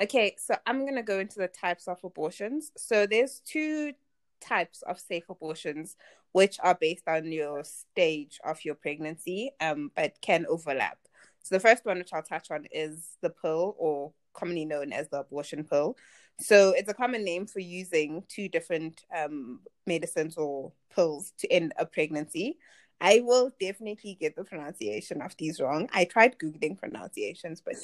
Okay, 0.00 0.36
so 0.38 0.54
I'm 0.66 0.82
going 0.82 0.96
to 0.96 1.02
go 1.02 1.18
into 1.18 1.38
the 1.38 1.48
types 1.48 1.88
of 1.88 1.98
abortions. 2.04 2.70
So 2.76 3.06
there's 3.06 3.40
two 3.40 3.94
types 4.40 4.82
of 4.82 5.00
safe 5.00 5.28
abortions 5.28 5.96
which 6.32 6.56
are 6.62 6.74
based 6.74 7.08
on 7.08 7.30
your 7.30 7.64
stage 7.64 8.38
of 8.44 8.64
your 8.64 8.74
pregnancy, 8.74 9.50
um, 9.60 9.90
but 9.96 10.20
can 10.20 10.46
overlap. 10.48 10.98
So 11.42 11.54
the 11.54 11.60
first 11.60 11.84
one, 11.84 11.98
which 11.98 12.12
I'll 12.12 12.22
touch 12.22 12.50
on, 12.50 12.66
is 12.70 13.16
the 13.22 13.30
pill, 13.30 13.74
or 13.78 14.12
commonly 14.34 14.64
known 14.64 14.92
as 14.92 15.08
the 15.08 15.20
abortion 15.20 15.64
pill. 15.64 15.96
So 16.40 16.72
it's 16.76 16.90
a 16.90 16.94
common 16.94 17.24
name 17.24 17.46
for 17.46 17.60
using 17.60 18.22
two 18.28 18.48
different 18.48 19.02
um, 19.16 19.60
medicines 19.86 20.36
or 20.36 20.72
pills 20.94 21.32
to 21.38 21.50
end 21.50 21.72
a 21.78 21.86
pregnancy. 21.86 22.58
I 23.00 23.20
will 23.20 23.50
definitely 23.60 24.16
get 24.20 24.36
the 24.36 24.44
pronunciation 24.44 25.22
of 25.22 25.36
these 25.36 25.60
wrong. 25.60 25.88
I 25.92 26.04
tried 26.04 26.38
googling 26.38 26.78
pronunciations, 26.78 27.60
but 27.60 27.74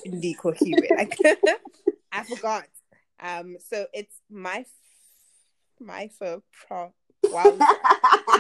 like 0.97 1.17
I 2.13 2.23
forgot. 2.25 2.67
Um, 3.21 3.57
so 3.59 3.87
it's 3.93 4.21
my 4.31 4.65
my 5.81 6.09
for 6.19 6.43
pro 6.53 6.93
wow 7.31 7.59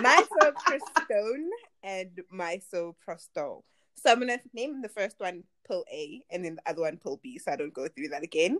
misoprostone 0.02 1.48
and 1.82 2.20
misoprostol. 2.32 3.62
So 3.96 4.10
I'm 4.10 4.20
gonna 4.20 4.38
name 4.52 4.82
the 4.82 4.88
first 4.88 5.16
one 5.18 5.44
pill 5.66 5.84
A 5.92 6.22
and 6.30 6.44
then 6.44 6.56
the 6.56 6.70
other 6.70 6.82
one 6.82 6.98
pill 6.98 7.20
B, 7.22 7.38
so 7.38 7.52
I 7.52 7.56
don't 7.56 7.72
go 7.72 7.88
through 7.88 8.08
that 8.08 8.22
again. 8.22 8.58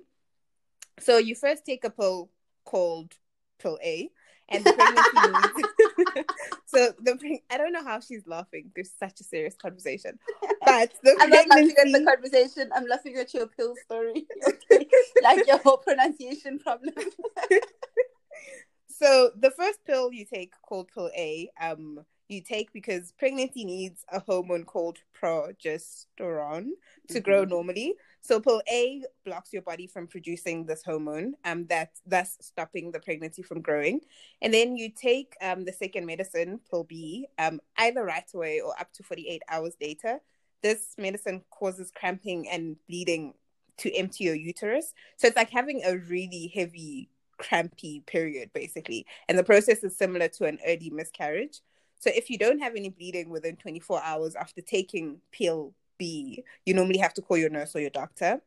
So 1.01 1.19
you 1.19 1.35
first 1.35 1.65
take 1.65 1.85
a 1.85 1.91
pill 1.91 2.31
called 2.65 3.15
pill 3.59 3.79
A, 3.83 4.11
and 4.49 4.65
the 4.65 4.73
pregnancy 4.73 5.11
needs. 6.17 6.27
so 6.67 6.93
the 7.01 7.41
I 7.51 7.59
don't 7.59 7.73
know 7.73 7.85
how 7.85 8.01
she's 8.01 8.27
laughing. 8.27 8.71
There's 8.75 8.91
such 8.99 9.21
a 9.21 9.25
serious 9.25 9.55
conversation, 9.55 10.19
but 10.65 10.93
the 11.03 11.17
I'm 11.21 11.31
not 11.31 11.49
laughing 11.49 11.75
at 11.79 11.93
the 11.93 12.05
conversation. 12.05 12.71
I'm 12.75 12.87
laughing 12.87 13.17
at 13.17 13.33
your 13.35 13.47
pill 13.47 13.75
story, 13.85 14.27
like 15.23 15.47
your 15.47 15.59
whole 15.59 15.79
pronunciation 15.79 16.59
problem. 16.59 16.95
So 18.99 19.31
the 19.37 19.51
first 19.51 19.81
pill 19.85 20.13
you 20.13 20.25
take 20.25 20.53
called 20.63 20.89
pill 20.93 21.11
A, 21.17 21.51
um, 21.61 22.05
you 22.29 22.41
take 22.41 22.73
because 22.73 23.13
pregnancy 23.19 23.65
needs 23.65 24.05
a 24.11 24.21
hormone 24.21 24.65
called 24.65 24.99
progesterone 25.21 26.07
to 26.17 26.69
mm-hmm. 27.09 27.19
grow 27.19 27.45
normally. 27.45 27.95
So 28.21 28.41
pill 28.41 28.63
A 28.71 29.03
blocks 29.25 29.53
your 29.53 29.63
body 29.63 29.89
from 29.89 30.07
producing 30.07 30.65
this 30.65 30.83
hormone, 30.85 31.35
um, 31.45 31.67
that 31.67 31.91
thus 32.07 32.39
stopping 32.41 32.93
the 32.93 33.01
pregnancy 33.01 33.43
from 33.43 33.63
growing. 33.63 34.01
And 34.41 34.55
then 34.55 34.77
you 34.77 34.91
take 34.91 35.35
um 35.43 35.65
the 35.65 35.73
second 35.73 36.07
medicine, 36.07 36.61
pill 36.71 36.85
B, 36.85 37.27
um, 37.39 37.61
either 37.79 38.05
right 38.05 38.31
away 38.33 38.61
or 38.61 38.79
up 38.81 38.93
to 38.93 39.03
48 39.03 39.43
hours 39.49 39.75
later. 39.81 40.21
This 40.63 40.95
medicine 40.97 41.43
causes 41.51 41.91
cramping 41.95 42.49
and 42.49 42.77
bleeding 42.89 43.35
to 43.79 43.93
empty 43.95 44.25
your 44.25 44.37
uterus. 44.37 44.95
So 45.17 45.27
it's 45.27 45.37
like 45.37 45.51
having 45.51 45.83
a 45.85 45.99
really 45.99 46.53
heavy 46.55 47.11
crampy 47.39 48.03
period 48.07 48.51
basically. 48.53 49.07
And 49.29 49.39
the 49.39 49.45
process 49.45 49.85
is 49.85 49.97
similar 49.97 50.29
to 50.29 50.45
an 50.45 50.59
early 50.67 50.91
miscarriage. 50.91 51.61
So 51.99 52.11
if 52.15 52.29
you 52.29 52.39
don't 52.39 52.61
have 52.61 52.75
any 52.77 52.91
bleeding 52.91 53.31
within 53.31 53.57
24 53.57 54.03
hours 54.03 54.35
after 54.35 54.61
taking 54.61 55.21
pill 55.33 55.75
b 55.97 56.45
you 56.65 56.75
normally 56.75 56.99
have 56.99 57.15
to 57.15 57.23
call 57.23 57.37
your 57.37 57.51
nurse 57.51 57.75
or 57.77 57.81
your 57.81 57.91
doctor. 57.91 58.41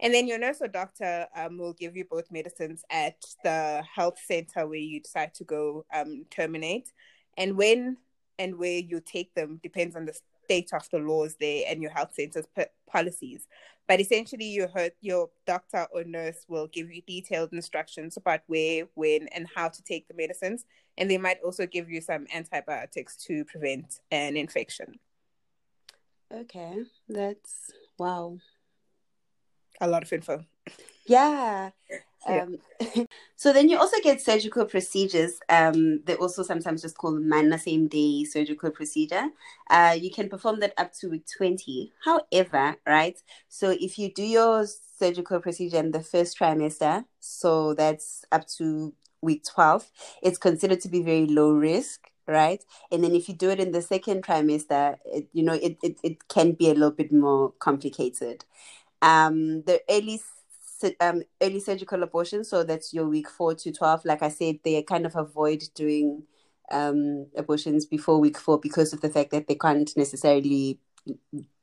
And 0.00 0.14
then 0.14 0.26
your 0.26 0.38
nurse 0.38 0.62
or 0.62 0.68
doctor 0.68 1.26
um, 1.36 1.58
will 1.58 1.74
give 1.74 1.94
you 1.94 2.04
both 2.04 2.30
medicines 2.30 2.82
at 2.90 3.22
the 3.44 3.82
health 3.94 4.18
center 4.24 4.66
where 4.66 4.78
you 4.78 5.00
decide 5.00 5.34
to 5.34 5.44
go 5.44 5.84
um, 5.94 6.24
terminate. 6.30 6.90
And 7.36 7.56
when 7.56 7.98
and 8.38 8.58
where 8.58 8.78
you 8.78 9.00
take 9.04 9.34
them 9.34 9.60
depends 9.62 9.94
on 9.94 10.06
the 10.06 10.18
state 10.50 10.70
of 10.72 10.88
the 10.90 10.98
laws 10.98 11.36
there 11.40 11.64
and 11.68 11.82
your 11.82 11.92
health 11.92 12.14
center's 12.14 12.46
p- 12.56 12.64
policies 12.90 13.46
but 13.90 14.00
essentially, 14.00 14.44
your 14.44 14.70
your 15.00 15.30
doctor 15.48 15.88
or 15.92 16.04
nurse 16.04 16.44
will 16.46 16.68
give 16.68 16.92
you 16.92 17.02
detailed 17.08 17.52
instructions 17.52 18.16
about 18.16 18.42
where, 18.46 18.86
when, 18.94 19.26
and 19.34 19.48
how 19.52 19.68
to 19.68 19.82
take 19.82 20.06
the 20.06 20.14
medicines, 20.14 20.64
and 20.96 21.10
they 21.10 21.18
might 21.18 21.38
also 21.44 21.66
give 21.66 21.90
you 21.90 22.00
some 22.00 22.28
antibiotics 22.32 23.16
to 23.26 23.44
prevent 23.46 23.98
an 24.12 24.36
infection. 24.36 25.00
Okay, 26.32 26.84
that's 27.08 27.72
wow. 27.98 28.38
A 29.80 29.88
lot 29.88 30.04
of 30.04 30.12
info. 30.12 30.44
Yeah. 31.04 31.70
Um, 32.26 32.58
so 33.36 33.52
then 33.52 33.68
you 33.68 33.78
also 33.78 33.96
get 34.02 34.20
surgical 34.20 34.64
procedures. 34.66 35.40
Um, 35.48 36.02
they 36.04 36.14
also 36.16 36.42
sometimes 36.42 36.82
just 36.82 36.98
called 36.98 37.22
minor 37.24 37.58
same 37.58 37.88
day 37.88 38.24
surgical 38.24 38.70
procedure. 38.70 39.28
Uh, 39.68 39.96
you 39.98 40.10
can 40.10 40.28
perform 40.28 40.60
that 40.60 40.74
up 40.76 40.92
to 40.94 41.08
week 41.08 41.26
20. 41.36 41.92
However, 42.04 42.76
right, 42.86 43.18
so 43.48 43.70
if 43.70 43.98
you 43.98 44.12
do 44.12 44.22
your 44.22 44.66
surgical 44.66 45.40
procedure 45.40 45.78
in 45.78 45.92
the 45.92 46.02
first 46.02 46.38
trimester, 46.38 47.04
so 47.20 47.74
that's 47.74 48.24
up 48.32 48.46
to 48.58 48.94
week 49.22 49.44
12, 49.44 49.90
it's 50.22 50.38
considered 50.38 50.80
to 50.80 50.88
be 50.88 51.02
very 51.02 51.26
low 51.26 51.50
risk 51.52 52.06
right 52.28 52.64
and 52.92 53.02
then 53.02 53.12
if 53.12 53.28
you 53.28 53.34
do 53.34 53.50
it 53.50 53.58
in 53.58 53.72
the 53.72 53.82
second 53.82 54.22
trimester 54.22 54.96
it, 55.06 55.26
you 55.32 55.42
know 55.42 55.54
it, 55.54 55.76
it, 55.82 55.98
it 56.04 56.28
can 56.28 56.52
be 56.52 56.70
a 56.70 56.74
little 56.74 56.92
bit 56.92 57.10
more 57.12 57.50
complicated 57.58 58.44
um 59.02 59.62
the 59.62 59.80
early 59.90 60.20
um, 61.00 61.22
early 61.40 61.60
surgical 61.60 62.02
abortion. 62.02 62.44
So 62.44 62.62
that's 62.64 62.92
your 62.92 63.06
week 63.06 63.28
four 63.28 63.54
to 63.54 63.72
12. 63.72 64.04
Like 64.04 64.22
I 64.22 64.28
said, 64.28 64.58
they 64.64 64.82
kind 64.82 65.06
of 65.06 65.16
avoid 65.16 65.62
doing 65.74 66.24
um, 66.70 67.26
abortions 67.36 67.86
before 67.86 68.20
week 68.20 68.38
four 68.38 68.58
because 68.58 68.92
of 68.92 69.00
the 69.00 69.08
fact 69.10 69.30
that 69.30 69.48
they 69.48 69.54
can't 69.54 69.90
necessarily, 69.96 70.78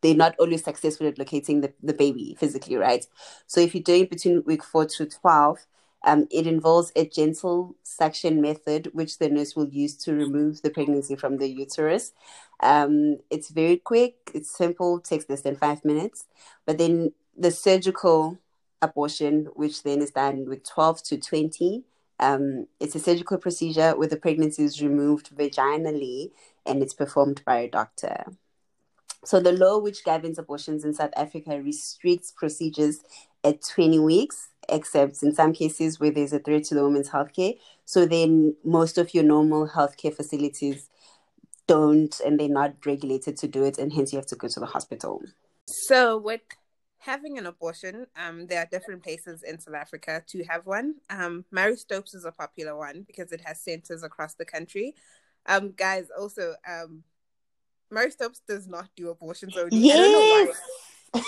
they're 0.02 0.16
not 0.16 0.36
always 0.40 0.64
successful 0.64 1.08
at 1.08 1.18
locating 1.18 1.62
the, 1.62 1.74
the 1.82 1.94
baby 1.94 2.36
physically, 2.40 2.76
right? 2.76 3.06
So 3.48 3.62
if 3.62 3.74
you're 3.74 3.84
doing 3.84 4.06
between 4.06 4.44
week 4.46 4.64
four 4.64 4.86
to 4.86 5.06
12, 5.06 5.60
um, 6.06 6.28
it 6.32 6.48
involves 6.48 6.92
a 6.96 7.06
gentle 7.06 7.76
suction 7.84 8.42
method, 8.42 8.90
which 8.94 9.18
the 9.18 9.30
nurse 9.30 9.56
will 9.56 9.68
use 9.70 9.96
to 9.98 10.14
remove 10.14 10.62
the 10.62 10.70
pregnancy 10.70 11.16
from 11.16 11.38
the 11.38 11.48
uterus. 11.48 12.14
Um, 12.62 13.18
it's 13.30 13.50
very 13.50 13.78
quick, 13.78 14.16
it's 14.34 14.56
simple, 14.56 15.00
takes 15.00 15.28
less 15.30 15.42
than 15.42 15.56
five 15.56 15.84
minutes. 15.84 16.26
But 16.66 16.78
then 16.78 17.14
the 17.36 17.52
surgical 17.52 18.38
abortion, 18.82 19.48
which 19.56 19.84
then 19.84 20.02
is 20.02 20.12
done 20.12 20.46
with 20.48 20.68
12 20.68 21.04
to 21.04 21.18
20. 21.18 21.84
Um, 22.20 22.68
it's 22.80 22.96
a 22.96 23.00
surgical 23.00 23.38
procedure 23.38 23.96
where 23.96 24.08
the 24.08 24.18
pregnancy 24.18 24.64
is 24.64 24.82
removed 24.82 25.36
vaginally 25.36 26.32
and 26.66 26.82
it's 26.82 26.94
performed 26.94 27.44
by 27.46 27.60
a 27.60 27.70
doctor. 27.70 28.26
So 29.24 29.40
the 29.40 29.52
law 29.52 29.80
which 29.80 30.04
governs 30.04 30.40
abortions 30.40 30.84
in 30.86 30.94
South 30.94 31.12
Africa 31.16 31.62
restricts 31.62 32.32
procedures 32.32 33.00
at 33.44 33.62
20 33.62 34.00
weeks, 34.00 34.50
except 34.70 35.22
in 35.22 35.34
some 35.34 35.54
cases 35.54 36.00
where 36.00 36.12
there's 36.12 36.34
a 36.34 36.40
threat 36.40 36.64
to 36.66 36.76
the 36.76 36.84
woman's 36.84 37.10
healthcare. 37.10 37.58
So 37.86 38.06
then 38.06 38.56
most 38.64 38.98
of 38.98 39.14
your 39.14 39.24
normal 39.24 39.68
healthcare 39.68 40.14
facilities 40.14 40.90
don't 41.68 42.20
and 42.22 42.40
they're 42.40 42.48
not 42.48 42.76
regulated 42.86 43.38
to 43.38 43.48
do 43.48 43.64
it 43.64 43.78
and 43.78 43.92
hence 43.92 44.14
you 44.14 44.18
have 44.18 44.26
to 44.28 44.36
go 44.36 44.48
to 44.48 44.60
the 44.60 44.66
hospital. 44.66 45.22
So 45.66 46.18
with 46.18 46.42
having 47.00 47.38
an 47.38 47.46
abortion, 47.46 48.08
um, 48.16 48.48
there 48.48 48.62
are 48.62 48.68
different 48.72 49.04
places 49.04 49.44
in 49.44 49.60
South 49.60 49.76
Africa 49.76 50.24
to 50.28 50.44
have 50.46 50.66
one. 50.66 50.96
Um, 51.10 51.46
Marie 51.52 51.76
Stopes 51.76 52.14
is 52.14 52.26
a 52.26 52.32
popular 52.32 52.76
one 52.76 53.04
because 53.08 53.32
it 53.32 53.42
has 53.46 53.62
centers 53.62 54.04
across 54.04 54.34
the 54.36 54.46
country. 54.46 54.96
Um, 55.46 55.74
guys, 55.76 56.08
also, 56.18 56.56
um, 56.68 57.04
Marie 57.90 58.12
Stopes 58.12 58.42
does 58.48 58.68
not 58.68 58.90
do 58.96 59.10
abortions 59.10 59.56
only. 59.58 59.78
Yes. 59.78 60.58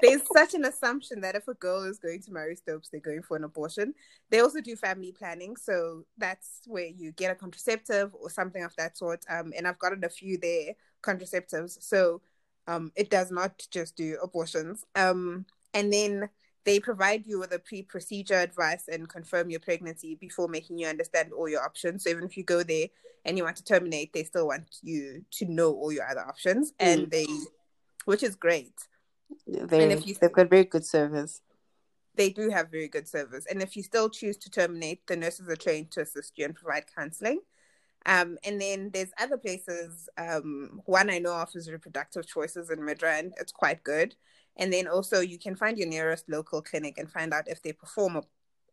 There's 0.00 0.22
such 0.32 0.54
an 0.54 0.64
assumption 0.64 1.22
that 1.22 1.34
if 1.34 1.48
a 1.48 1.54
girl 1.54 1.82
is 1.82 1.98
going 1.98 2.22
to 2.22 2.32
Marie 2.32 2.54
Stopes, 2.54 2.88
they're 2.88 3.00
going 3.00 3.22
for 3.22 3.36
an 3.36 3.44
abortion. 3.44 3.94
They 4.30 4.40
also 4.40 4.60
do 4.60 4.76
family 4.76 5.12
planning, 5.12 5.56
so 5.56 6.04
that's 6.16 6.60
where 6.66 6.86
you 6.86 7.10
get 7.12 7.32
a 7.32 7.34
contraceptive 7.34 8.14
or 8.14 8.30
something 8.30 8.62
of 8.62 8.76
that 8.76 8.96
sort. 8.96 9.24
Um, 9.28 9.52
and 9.56 9.66
I've 9.66 9.78
gotten 9.78 10.04
a 10.04 10.08
few 10.08 10.38
there 10.38 10.74
contraceptives, 11.02 11.82
so 11.82 12.20
um, 12.68 12.92
it 12.94 13.10
does 13.10 13.30
not 13.30 13.66
just 13.70 13.96
do 13.96 14.18
abortions. 14.22 14.84
Um, 14.94 15.46
and 15.74 15.92
then 15.92 16.28
they 16.64 16.78
provide 16.78 17.26
you 17.26 17.38
with 17.38 17.52
a 17.52 17.58
pre-procedure 17.58 18.34
advice 18.34 18.88
and 18.88 19.08
confirm 19.08 19.48
your 19.48 19.60
pregnancy 19.60 20.16
before 20.16 20.48
making 20.48 20.78
you 20.78 20.86
understand 20.86 21.32
all 21.32 21.48
your 21.48 21.62
options. 21.62 22.04
So 22.04 22.10
even 22.10 22.24
if 22.24 22.36
you 22.36 22.44
go 22.44 22.62
there 22.62 22.88
and 23.24 23.38
you 23.38 23.44
want 23.44 23.56
to 23.56 23.64
terminate, 23.64 24.12
they 24.12 24.24
still 24.24 24.46
want 24.46 24.66
you 24.82 25.24
to 25.32 25.44
know 25.46 25.72
all 25.72 25.90
your 25.90 26.06
other 26.06 26.20
options, 26.20 26.72
mm. 26.72 26.74
and 26.80 27.10
they, 27.10 27.26
which 28.04 28.22
is 28.22 28.36
great. 28.36 28.74
Very, 29.46 29.84
and 29.84 29.92
if 29.92 30.06
you, 30.06 30.14
they've 30.14 30.32
got 30.32 30.50
very 30.50 30.64
good 30.64 30.84
service. 30.84 31.40
They 32.14 32.30
do 32.30 32.50
have 32.50 32.70
very 32.70 32.88
good 32.88 33.08
service, 33.08 33.46
and 33.48 33.62
if 33.62 33.76
you 33.76 33.82
still 33.82 34.10
choose 34.10 34.36
to 34.38 34.50
terminate, 34.50 35.06
the 35.06 35.16
nurses 35.16 35.48
are 35.48 35.56
trained 35.56 35.90
to 35.92 36.02
assist 36.02 36.32
you 36.36 36.44
and 36.44 36.54
provide 36.54 36.84
counselling. 36.94 37.40
Um, 38.06 38.38
and 38.44 38.60
then 38.60 38.90
there's 38.92 39.10
other 39.20 39.36
places. 39.36 40.08
Um, 40.16 40.80
one 40.86 41.10
I 41.10 41.18
know 41.18 41.34
of 41.34 41.54
is 41.54 41.70
Reproductive 41.70 42.26
Choices 42.26 42.70
in 42.70 42.78
Midrand. 42.78 43.32
It's 43.38 43.52
quite 43.52 43.84
good. 43.84 44.14
And 44.56 44.72
then 44.72 44.88
also 44.88 45.20
you 45.20 45.38
can 45.38 45.54
find 45.54 45.78
your 45.78 45.88
nearest 45.88 46.28
local 46.28 46.62
clinic 46.62 46.98
and 46.98 47.10
find 47.10 47.32
out 47.32 47.48
if 47.48 47.62
they 47.62 47.72
perform 47.72 48.16
ab- 48.16 48.26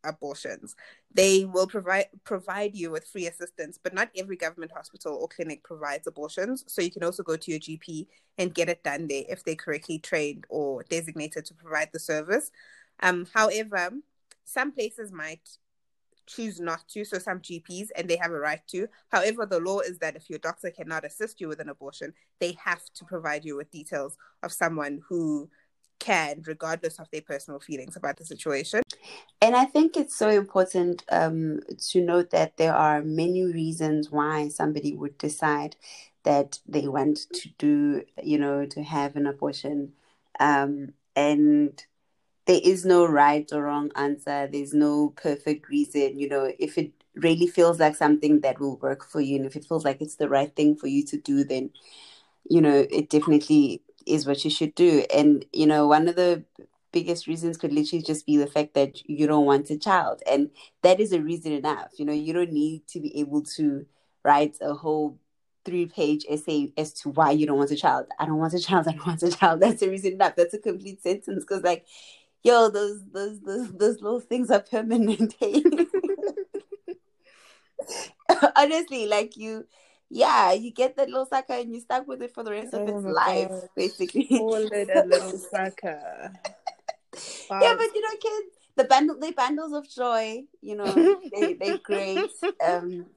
abortions. 0.03 0.75
They 1.13 1.45
will 1.45 1.67
provide 1.67 2.07
provide 2.23 2.75
you 2.75 2.91
with 2.91 3.07
free 3.07 3.27
assistance, 3.27 3.79
but 3.81 3.93
not 3.93 4.09
every 4.15 4.35
government 4.35 4.71
hospital 4.71 5.15
or 5.15 5.27
clinic 5.27 5.63
provides 5.63 6.07
abortions. 6.07 6.63
So 6.67 6.81
you 6.81 6.91
can 6.91 7.03
also 7.03 7.23
go 7.23 7.35
to 7.37 7.51
your 7.51 7.59
GP 7.59 8.07
and 8.37 8.53
get 8.53 8.69
it 8.69 8.83
done 8.83 9.07
there 9.07 9.23
if 9.29 9.43
they're 9.43 9.55
correctly 9.55 9.99
trained 9.99 10.45
or 10.49 10.83
designated 10.83 11.45
to 11.45 11.53
provide 11.53 11.89
the 11.93 11.99
service. 11.99 12.51
Um, 13.01 13.27
however, 13.33 13.91
some 14.43 14.71
places 14.71 15.11
might 15.11 15.57
choose 16.27 16.59
not 16.59 16.87
to. 16.89 17.05
So 17.05 17.19
some 17.19 17.39
GPs 17.39 17.89
and 17.95 18.09
they 18.09 18.17
have 18.17 18.31
a 18.31 18.39
right 18.39 18.61
to. 18.67 18.87
However, 19.09 19.45
the 19.45 19.59
law 19.59 19.79
is 19.79 19.99
that 19.99 20.15
if 20.15 20.29
your 20.29 20.39
doctor 20.39 20.71
cannot 20.71 21.05
assist 21.05 21.39
you 21.41 21.47
with 21.47 21.59
an 21.59 21.69
abortion, 21.69 22.13
they 22.39 22.57
have 22.63 22.81
to 22.95 23.05
provide 23.05 23.45
you 23.45 23.55
with 23.57 23.71
details 23.71 24.17
of 24.43 24.51
someone 24.51 25.01
who 25.07 25.49
can, 25.99 26.43
regardless 26.45 26.99
of 26.99 27.09
their 27.11 27.21
personal 27.21 27.59
feelings 27.59 27.95
about 27.95 28.17
the 28.17 28.25
situation. 28.25 28.81
And 29.41 29.55
I 29.55 29.65
think 29.65 29.95
it's 29.95 30.15
so 30.15 30.29
important 30.29 31.03
um, 31.09 31.61
to 31.89 32.01
note 32.01 32.31
that 32.31 32.57
there 32.57 32.75
are 32.75 33.01
many 33.01 33.43
reasons 33.43 34.11
why 34.11 34.49
somebody 34.49 34.93
would 34.93 35.17
decide 35.17 35.75
that 36.23 36.59
they 36.67 36.87
want 36.87 37.19
to 37.33 37.49
do, 37.57 38.03
you 38.21 38.37
know, 38.37 38.65
to 38.65 38.83
have 38.83 39.15
an 39.15 39.27
abortion. 39.27 39.93
Um, 40.39 40.93
and 41.15 41.81
there 42.45 42.61
is 42.63 42.85
no 42.85 43.05
right 43.05 43.47
or 43.51 43.63
wrong 43.63 43.91
answer. 43.95 44.47
There's 44.51 44.73
no 44.73 45.09
perfect 45.15 45.69
reason. 45.69 46.19
You 46.19 46.29
know, 46.29 46.51
if 46.59 46.77
it 46.77 46.91
really 47.15 47.47
feels 47.47 47.79
like 47.79 47.95
something 47.95 48.41
that 48.41 48.59
will 48.59 48.77
work 48.77 49.05
for 49.05 49.21
you 49.21 49.37
and 49.37 49.45
if 49.45 49.55
it 49.55 49.65
feels 49.65 49.85
like 49.85 50.01
it's 50.01 50.15
the 50.15 50.29
right 50.29 50.55
thing 50.55 50.75
for 50.75 50.87
you 50.87 51.03
to 51.05 51.17
do, 51.17 51.43
then, 51.43 51.71
you 52.49 52.61
know, 52.61 52.85
it 52.91 53.09
definitely 53.09 53.81
is 54.05 54.27
what 54.27 54.43
you 54.43 54.51
should 54.51 54.75
do. 54.75 55.05
And, 55.13 55.45
you 55.51 55.65
know, 55.65 55.87
one 55.87 56.07
of 56.07 56.15
the 56.15 56.43
biggest 56.91 57.27
reasons 57.27 57.57
could 57.57 57.73
literally 57.73 58.03
just 58.03 58.25
be 58.25 58.37
the 58.37 58.47
fact 58.47 58.73
that 58.75 59.07
you 59.09 59.27
don't 59.27 59.45
want 59.45 59.69
a 59.69 59.77
child. 59.77 60.21
And 60.29 60.51
that 60.83 60.99
is 60.99 61.11
a 61.11 61.21
reason 61.21 61.51
enough. 61.51 61.91
You 61.97 62.05
know, 62.05 62.13
you 62.13 62.31
don't 62.33 62.53
need 62.53 62.87
to 62.89 62.99
be 62.99 63.19
able 63.19 63.41
to 63.57 63.85
write 64.23 64.57
a 64.61 64.73
whole 64.73 65.17
three 65.65 65.87
page 65.87 66.25
essay 66.29 66.71
as 66.77 66.93
to 66.93 67.09
why 67.09 67.31
you 67.31 67.47
don't 67.47 67.57
want 67.57 67.71
a 67.71 67.75
child. 67.75 68.05
I 68.19 68.25
don't 68.25 68.37
want 68.37 68.53
a 68.53 68.59
child. 68.59 68.87
I 68.87 68.91
don't 68.91 69.07
want 69.07 69.23
a 69.23 69.31
child. 69.31 69.59
That's 69.61 69.81
a 69.81 69.89
reason 69.89 70.13
enough. 70.13 70.35
That's 70.35 70.53
a 70.53 70.59
complete 70.59 71.01
sentence. 71.01 71.43
Because, 71.43 71.63
like, 71.63 71.85
yo, 72.45 72.69
those 72.69 73.01
those 73.11 73.41
those 73.41 73.71
those 73.73 74.01
little 74.01 74.21
things 74.21 74.49
are 74.51 74.61
permanent. 74.61 75.35
Honestly, 78.55 79.07
like 79.07 79.35
you, 79.35 79.65
yeah, 80.09 80.53
you 80.53 80.71
get 80.71 80.95
that 80.95 81.09
little 81.09 81.25
sucker 81.25 81.53
and 81.53 81.73
you 81.73 81.81
stuck 81.81 82.07
with 82.07 82.21
it 82.21 82.33
for 82.33 82.43
the 82.43 82.51
rest 82.51 82.73
of 82.73 82.87
oh 82.87 82.95
its 82.95 83.05
life, 83.05 83.49
God. 83.49 83.69
basically. 83.75 84.25
Call 84.25 84.55
it 84.71 84.89
a 84.93 85.05
little 85.05 85.37
sucker. 85.51 86.31
Yeah, 87.49 87.75
but 87.77 87.93
you 87.95 88.01
know, 88.01 88.17
kids, 88.21 88.55
the 88.75 88.83
bundle, 88.83 89.19
they 89.19 89.31
bundles 89.31 89.73
of 89.73 89.89
joy. 89.89 90.43
You 90.61 90.75
know, 90.75 91.19
they 91.33 91.53
they 91.53 91.77
great. 91.77 92.29
Um, 92.65 93.07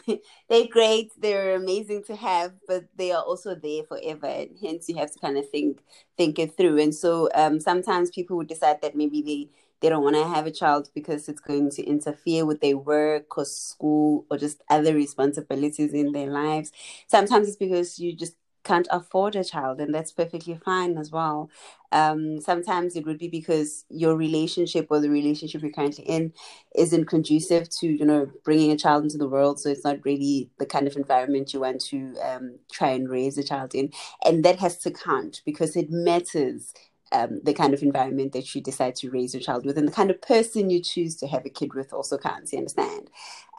they're 0.48 0.66
great. 0.70 1.12
They're 1.20 1.54
amazing 1.56 2.04
to 2.04 2.16
have 2.16 2.52
but 2.66 2.84
they 2.96 3.12
are 3.12 3.22
also 3.22 3.54
there 3.54 3.84
forever 3.84 4.26
and 4.26 4.56
hence 4.62 4.88
you 4.88 4.96
have 4.96 5.12
to 5.12 5.18
kind 5.18 5.36
of 5.38 5.48
think 5.50 5.80
think 6.16 6.38
it 6.38 6.56
through. 6.56 6.78
And 6.80 6.94
so 6.94 7.28
um, 7.34 7.60
sometimes 7.60 8.10
people 8.10 8.36
would 8.36 8.48
decide 8.48 8.80
that 8.82 8.96
maybe 8.96 9.22
they 9.22 9.48
they 9.80 9.88
don't 9.88 10.04
want 10.04 10.14
to 10.14 10.24
have 10.24 10.46
a 10.46 10.50
child 10.52 10.88
because 10.94 11.28
it's 11.28 11.40
going 11.40 11.68
to 11.70 11.82
interfere 11.84 12.46
with 12.46 12.60
their 12.60 12.76
work 12.78 13.36
or 13.36 13.44
school 13.44 14.24
or 14.30 14.38
just 14.38 14.62
other 14.70 14.94
responsibilities 14.94 15.92
in 15.92 16.12
their 16.12 16.28
lives. 16.30 16.70
Sometimes 17.08 17.48
it's 17.48 17.56
because 17.56 17.98
you 17.98 18.14
just 18.14 18.36
can't 18.64 18.88
afford 18.90 19.36
a 19.36 19.44
child 19.44 19.80
and 19.80 19.94
that's 19.94 20.12
perfectly 20.12 20.58
fine 20.64 20.96
as 20.96 21.10
well. 21.10 21.50
Um, 21.90 22.40
sometimes 22.40 22.96
it 22.96 23.04
would 23.04 23.18
be 23.18 23.28
because 23.28 23.84
your 23.90 24.16
relationship 24.16 24.86
or 24.90 25.00
the 25.00 25.10
relationship 25.10 25.62
you're 25.62 25.72
currently 25.72 26.04
in 26.04 26.32
isn't 26.74 27.06
conducive 27.06 27.68
to 27.80 27.86
you 27.86 28.04
know 28.04 28.30
bringing 28.44 28.70
a 28.70 28.78
child 28.78 29.04
into 29.04 29.18
the 29.18 29.28
world 29.28 29.60
so 29.60 29.68
it's 29.68 29.84
not 29.84 29.98
really 30.04 30.50
the 30.58 30.64
kind 30.66 30.86
of 30.86 30.96
environment 30.96 31.52
you 31.52 31.60
want 31.60 31.80
to 31.82 32.14
um, 32.22 32.58
try 32.70 32.88
and 32.88 33.10
raise 33.10 33.36
a 33.36 33.42
child 33.44 33.74
in. 33.74 33.90
And 34.24 34.44
that 34.44 34.58
has 34.60 34.78
to 34.78 34.90
count 34.90 35.42
because 35.44 35.76
it 35.76 35.90
matters 35.90 36.72
um, 37.12 37.40
the 37.44 37.52
kind 37.52 37.74
of 37.74 37.82
environment 37.82 38.32
that 38.32 38.54
you 38.54 38.60
decide 38.60 38.96
to 38.96 39.10
raise 39.10 39.34
your 39.34 39.42
child 39.42 39.66
with 39.66 39.76
and 39.78 39.86
the 39.86 39.92
kind 39.92 40.10
of 40.10 40.20
person 40.22 40.70
you 40.70 40.80
choose 40.82 41.16
to 41.16 41.26
have 41.26 41.44
a 41.44 41.50
kid 41.50 41.74
with 41.74 41.92
also 41.92 42.18
counts 42.18 42.52
you 42.52 42.58
understand? 42.58 43.10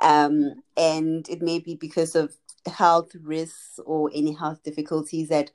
Um, 0.01 0.55
and 0.75 1.27
it 1.29 1.41
may 1.41 1.59
be 1.59 1.75
because 1.75 2.15
of 2.15 2.35
health 2.69 3.15
risks 3.21 3.79
or 3.85 4.09
any 4.13 4.33
health 4.33 4.63
difficulties 4.63 5.29
that 5.29 5.51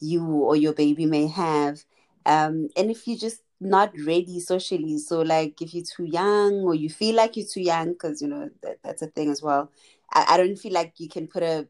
you 0.00 0.24
or 0.24 0.56
your 0.56 0.72
baby 0.72 1.06
may 1.06 1.26
have. 1.26 1.84
Um, 2.26 2.68
and 2.76 2.90
if 2.90 3.06
you're 3.06 3.18
just 3.18 3.42
not 3.60 3.92
ready 4.04 4.40
socially, 4.40 4.98
so 4.98 5.22
like 5.22 5.62
if 5.62 5.74
you're 5.74 5.84
too 5.84 6.04
young 6.04 6.54
or 6.62 6.74
you 6.74 6.90
feel 6.90 7.14
like 7.14 7.36
you're 7.36 7.46
too 7.46 7.60
young, 7.62 7.92
because 7.92 8.20
you 8.20 8.28
know 8.28 8.50
that, 8.62 8.78
that's 8.82 9.02
a 9.02 9.06
thing 9.06 9.30
as 9.30 9.42
well. 9.42 9.70
I, 10.12 10.26
I 10.30 10.36
don't 10.36 10.56
feel 10.56 10.72
like 10.72 10.94
you 10.98 11.08
can 11.08 11.26
put 11.26 11.42
a 11.42 11.68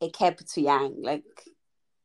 a 0.00 0.10
cap 0.10 0.38
to 0.38 0.60
young. 0.60 1.02
Like, 1.02 1.24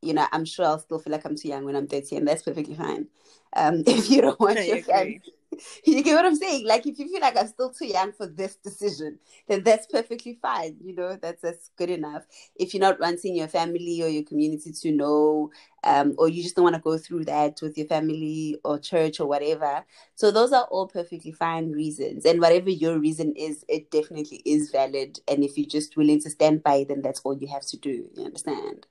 you 0.02 0.14
know, 0.14 0.26
I'm 0.32 0.46
sure 0.46 0.66
I'll 0.66 0.80
still 0.80 1.00
feel 1.00 1.12
like 1.12 1.26
I'm 1.26 1.36
too 1.36 1.50
young 1.50 1.66
when 1.66 1.76
I'm 1.76 1.88
30, 1.88 2.18
and 2.18 2.28
that's 2.28 2.44
perfectly 2.44 2.76
fine. 2.76 3.08
Um, 3.56 3.84
if 3.88 4.10
you 4.10 4.22
don't 4.22 4.40
want 4.40 4.66
your 4.66 4.78
family, 4.78 5.22
you 5.86 6.04
get 6.04 6.16
what 6.16 6.26
I'm 6.26 6.36
saying? 6.36 6.66
Like, 6.68 6.86
if 6.86 7.00
you 7.00 7.08
feel 7.08 7.22
like 7.22 7.38
I'm 7.38 7.48
still 7.48 7.72
too 7.72 7.86
young 7.88 8.12
for 8.12 8.28
this 8.28 8.56
decision, 8.56 9.20
then 9.48 9.64
that's 9.64 9.88
perfectly 9.88 10.38
fine. 10.42 10.78
You 10.82 10.96
know, 10.96 11.16
that's 11.16 11.42
that's 11.42 11.72
good 11.78 11.90
enough. 11.90 12.26
If 12.56 12.74
you're 12.74 12.82
not 12.82 13.00
wanting 13.00 13.36
your 13.36 13.48
family 13.48 14.02
or 14.02 14.08
your 14.08 14.24
community 14.24 14.72
to 14.72 14.92
know, 14.92 15.52
um, 15.84 16.16
or 16.18 16.30
you 16.30 16.44
just 16.44 16.56
don't 16.56 16.64
want 16.64 16.76
to 16.76 16.82
go 16.82 16.98
through 16.98 17.26
that 17.26 17.60
with 17.62 17.78
your 17.78 17.88
family 17.88 18.58
or 18.64 18.80
church 18.80 19.20
or 19.20 19.28
whatever, 19.28 19.84
so 20.16 20.32
those 20.32 20.54
are 20.54 20.66
all 20.66 20.88
perfectly 20.88 21.32
fine 21.32 21.72
reasons. 21.72 22.26
And 22.26 22.40
whatever 22.40 22.70
your 22.70 23.00
reason 23.00 23.34
is, 23.36 23.66
it 23.68 23.92
definitely 23.92 24.42
is 24.46 24.70
valid. 24.72 25.20
And 25.28 25.44
if 25.44 25.58
you're 25.58 25.68
just 25.68 25.98
willing 25.98 26.22
to 26.22 26.30
stand 26.30 26.64
by, 26.64 26.86
then 26.88 27.02
that's 27.02 27.22
all 27.22 27.38
you 27.38 27.48
have 27.48 27.66
to 27.68 27.78
do. 27.78 28.10
You 28.16 28.26
understand? 28.26 28.86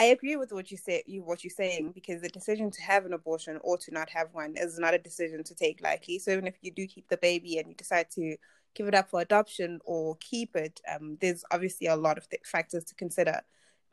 I 0.00 0.04
agree 0.04 0.36
with 0.36 0.50
what 0.50 0.70
you 0.70 0.78
say. 0.78 1.02
You 1.06 1.22
what 1.22 1.44
you're 1.44 1.50
saying 1.50 1.92
because 1.92 2.22
the 2.22 2.30
decision 2.30 2.70
to 2.70 2.80
have 2.80 3.04
an 3.04 3.12
abortion 3.12 3.58
or 3.62 3.76
to 3.76 3.92
not 3.92 4.08
have 4.08 4.28
one 4.32 4.54
is 4.56 4.78
not 4.78 4.94
a 4.94 4.98
decision 4.98 5.44
to 5.44 5.54
take 5.54 5.82
lightly. 5.82 6.18
So 6.18 6.30
even 6.30 6.46
if 6.46 6.54
you 6.62 6.72
do 6.72 6.86
keep 6.86 7.06
the 7.10 7.18
baby 7.18 7.58
and 7.58 7.68
you 7.68 7.74
decide 7.74 8.06
to 8.12 8.36
give 8.74 8.88
it 8.88 8.94
up 8.94 9.10
for 9.10 9.20
adoption 9.20 9.78
or 9.84 10.16
keep 10.16 10.56
it, 10.56 10.80
um, 10.90 11.18
there's 11.20 11.44
obviously 11.50 11.86
a 11.86 11.96
lot 11.96 12.16
of 12.16 12.26
factors 12.46 12.84
to 12.84 12.94
consider, 12.94 13.42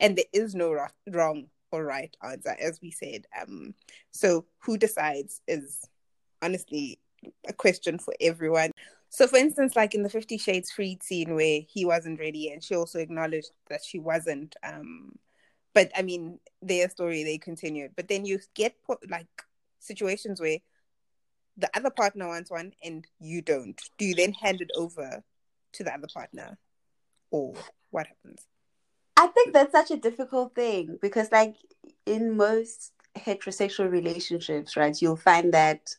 and 0.00 0.16
there 0.16 0.24
is 0.32 0.54
no 0.54 0.74
wrong 1.08 1.48
or 1.72 1.84
right 1.84 2.16
answer, 2.24 2.56
as 2.58 2.80
we 2.80 2.90
said. 2.90 3.26
Um, 3.38 3.74
so 4.10 4.46
who 4.60 4.78
decides 4.78 5.42
is 5.46 5.84
honestly 6.40 7.00
a 7.46 7.52
question 7.52 7.98
for 7.98 8.14
everyone. 8.18 8.70
So, 9.10 9.26
for 9.26 9.36
instance, 9.36 9.76
like 9.76 9.94
in 9.94 10.04
the 10.04 10.08
Fifty 10.08 10.38
Shades 10.38 10.70
Freed 10.70 11.02
scene 11.02 11.34
where 11.34 11.60
he 11.68 11.84
wasn't 11.84 12.18
ready, 12.18 12.50
and 12.50 12.64
she 12.64 12.74
also 12.74 12.98
acknowledged 12.98 13.50
that 13.68 13.84
she 13.84 13.98
wasn't. 13.98 14.56
Um, 14.62 15.18
but 15.78 15.92
I 15.96 16.02
mean, 16.02 16.40
their 16.60 16.88
story 16.90 17.22
they 17.22 17.38
continued. 17.38 17.92
But 17.94 18.08
then 18.08 18.24
you 18.24 18.40
get 18.54 18.74
like 19.08 19.28
situations 19.78 20.40
where 20.40 20.58
the 21.56 21.70
other 21.72 21.90
partner 21.90 22.26
wants 22.26 22.50
one 22.50 22.72
and 22.82 23.06
you 23.20 23.42
don't. 23.42 23.80
Do 23.96 24.04
you 24.04 24.16
then 24.16 24.32
hand 24.32 24.60
it 24.60 24.72
over 24.74 25.22
to 25.74 25.84
the 25.84 25.94
other 25.94 26.08
partner, 26.12 26.58
or 27.30 27.54
what 27.90 28.08
happens? 28.08 28.44
I 29.16 29.28
think 29.28 29.52
that's 29.52 29.70
such 29.70 29.92
a 29.92 29.96
difficult 29.96 30.56
thing 30.56 30.98
because, 31.00 31.30
like, 31.30 31.54
in 32.06 32.36
most 32.36 32.90
heterosexual 33.16 33.88
relationships, 33.88 34.76
right, 34.76 35.00
you'll 35.00 35.14
find 35.30 35.54
that 35.54 35.94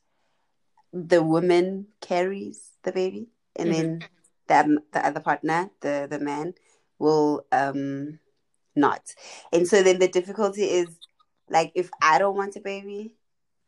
the 0.91 1.23
woman 1.23 1.87
carries 2.01 2.71
the 2.83 2.91
baby, 2.91 3.29
and 3.55 3.71
then 3.71 4.03
the, 4.47 4.81
the 4.91 5.05
other 5.05 5.21
partner, 5.21 5.69
the 5.79 6.05
the 6.11 6.19
man, 6.19 6.53
will 6.97 7.45
um 7.53 8.19
not. 8.79 9.01
And 9.51 9.67
so 9.67 9.83
then 9.83 9.99
the 9.99 10.07
difficulty 10.07 10.63
is 10.63 10.87
like 11.49 11.71
if 11.75 11.89
I 12.01 12.19
don't 12.19 12.35
want 12.35 12.55
a 12.55 12.61
baby, 12.61 13.15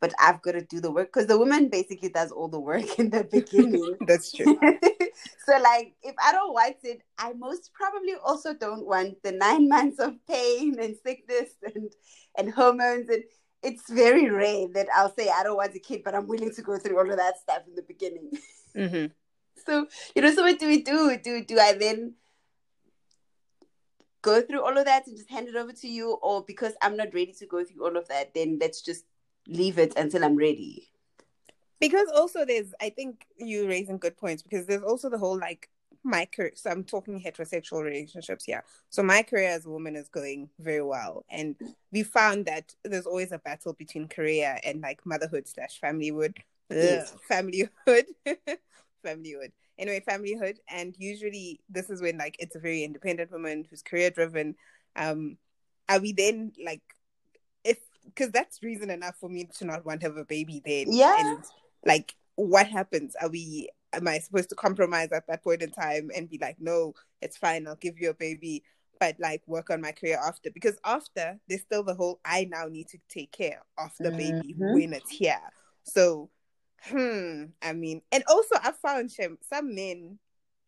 but 0.00 0.12
I've 0.20 0.42
got 0.42 0.52
to 0.52 0.62
do 0.62 0.80
the 0.80 0.90
work 0.90 1.12
because 1.12 1.28
the 1.28 1.38
woman 1.38 1.68
basically 1.68 2.08
does 2.08 2.32
all 2.32 2.48
the 2.48 2.60
work 2.60 2.84
in 2.98 3.10
the 3.10 3.24
beginning. 3.24 3.96
That's 4.06 4.32
true. 4.32 4.58
so 5.46 5.58
like 5.58 5.94
if 6.02 6.14
I 6.22 6.32
don't 6.32 6.52
want 6.52 6.76
it, 6.82 7.02
I 7.18 7.32
most 7.34 7.70
probably 7.72 8.14
also 8.22 8.52
don't 8.52 8.84
want 8.84 9.22
the 9.22 9.32
nine 9.32 9.68
months 9.68 10.00
of 10.00 10.14
pain 10.26 10.76
and 10.80 10.96
sickness 11.04 11.50
and 11.62 11.92
and 12.36 12.52
hormones 12.52 13.08
and 13.08 13.22
it's 13.62 13.88
very 13.88 14.28
rare 14.28 14.66
that 14.74 14.88
I'll 14.94 15.14
say 15.14 15.28
I 15.28 15.44
don't 15.44 15.56
want 15.56 15.76
a 15.76 15.78
kid, 15.78 16.02
but 16.04 16.16
I'm 16.16 16.26
willing 16.26 16.52
to 16.52 16.62
go 16.62 16.78
through 16.78 16.98
all 16.98 17.08
of 17.08 17.16
that 17.16 17.38
stuff 17.38 17.62
in 17.68 17.76
the 17.76 17.82
beginning. 17.82 18.32
Mm-hmm. 18.76 19.06
So 19.64 19.86
you 20.16 20.22
know, 20.22 20.34
so 20.34 20.42
what 20.42 20.58
do 20.58 20.66
we 20.66 20.82
do? 20.82 21.16
Do 21.22 21.44
do 21.44 21.58
I 21.58 21.74
then 21.74 22.14
go 24.22 24.40
through 24.40 24.62
all 24.62 24.76
of 24.76 24.84
that 24.84 25.06
and 25.06 25.16
just 25.16 25.30
hand 25.30 25.48
it 25.48 25.56
over 25.56 25.72
to 25.72 25.88
you, 25.88 26.12
or 26.22 26.42
because 26.42 26.74
I'm 26.80 26.96
not 26.96 27.12
ready 27.12 27.32
to 27.38 27.46
go 27.46 27.64
through 27.64 27.84
all 27.84 27.96
of 27.96 28.08
that, 28.08 28.34
then 28.34 28.58
let's 28.60 28.80
just 28.80 29.04
leave 29.48 29.78
it 29.78 29.94
until 29.96 30.24
I'm 30.24 30.36
ready? 30.36 30.88
Because 31.80 32.08
also 32.14 32.44
there's, 32.44 32.72
I 32.80 32.90
think 32.90 33.26
you 33.36 33.68
raising 33.68 33.98
good 33.98 34.16
points 34.16 34.42
because 34.42 34.66
there's 34.66 34.84
also 34.84 35.10
the 35.10 35.18
whole 35.18 35.38
like 35.38 35.68
my 36.04 36.26
career. 36.26 36.52
So 36.54 36.70
I'm 36.70 36.84
talking 36.84 37.20
heterosexual 37.20 37.82
relationships 37.82 38.44
here. 38.44 38.62
So 38.90 39.02
my 39.02 39.22
career 39.22 39.48
as 39.48 39.66
a 39.66 39.70
woman 39.70 39.96
is 39.96 40.08
going 40.08 40.48
very 40.60 40.82
well, 40.82 41.24
and 41.28 41.56
we 41.90 42.02
found 42.04 42.46
that 42.46 42.74
there's 42.84 43.06
always 43.06 43.32
a 43.32 43.38
battle 43.38 43.72
between 43.72 44.08
career 44.08 44.58
and 44.64 44.80
like 44.80 45.04
motherhood 45.04 45.48
slash 45.48 45.80
familyhood, 45.80 46.36
Yes. 46.70 47.14
Familyhood, 47.30 48.06
familyhood. 49.04 49.52
Anyway, 49.82 50.00
familyhood, 50.08 50.58
and 50.68 50.94
usually 50.96 51.60
this 51.68 51.90
is 51.90 52.00
when 52.00 52.16
like 52.16 52.36
it's 52.38 52.54
a 52.54 52.60
very 52.60 52.84
independent 52.84 53.32
woman 53.32 53.66
who's 53.68 53.82
career 53.82 54.10
driven. 54.10 54.54
Um, 54.94 55.38
are 55.88 55.98
we 55.98 56.12
then 56.12 56.52
like 56.64 56.82
if 57.64 57.78
because 58.04 58.30
that's 58.30 58.62
reason 58.62 58.90
enough 58.90 59.16
for 59.18 59.28
me 59.28 59.48
to 59.58 59.64
not 59.64 59.84
want 59.84 60.00
to 60.02 60.06
have 60.06 60.16
a 60.16 60.24
baby 60.24 60.62
then? 60.64 60.92
Yeah. 60.92 61.16
And 61.18 61.44
like, 61.84 62.14
what 62.36 62.68
happens? 62.68 63.16
Are 63.20 63.28
we? 63.28 63.70
Am 63.92 64.06
I 64.06 64.20
supposed 64.20 64.50
to 64.50 64.54
compromise 64.54 65.08
at 65.10 65.26
that 65.26 65.42
point 65.42 65.62
in 65.62 65.72
time 65.72 66.10
and 66.14 66.30
be 66.30 66.38
like, 66.40 66.58
no, 66.60 66.94
it's 67.20 67.36
fine, 67.36 67.66
I'll 67.66 67.74
give 67.74 67.98
you 67.98 68.10
a 68.10 68.14
baby, 68.14 68.62
but 69.00 69.16
like 69.18 69.42
work 69.48 69.68
on 69.68 69.80
my 69.80 69.90
career 69.90 70.18
after? 70.24 70.48
Because 70.52 70.78
after 70.84 71.40
there's 71.48 71.62
still 71.62 71.82
the 71.82 71.94
whole 71.94 72.20
I 72.24 72.44
now 72.44 72.66
need 72.66 72.86
to 72.90 72.98
take 73.08 73.32
care 73.32 73.62
of 73.78 73.90
the 73.98 74.12
baby 74.12 74.54
Mhm. 74.56 74.72
when 74.74 74.92
it's 74.92 75.10
here. 75.10 75.40
So, 75.82 76.30
hmm, 76.84 77.44
I 77.62 77.72
mean, 77.72 78.02
and 78.10 78.24
also 78.28 78.56
I 78.62 78.72
found 78.72 79.10
Shem, 79.10 79.38
some 79.48 79.74
men, 79.74 80.18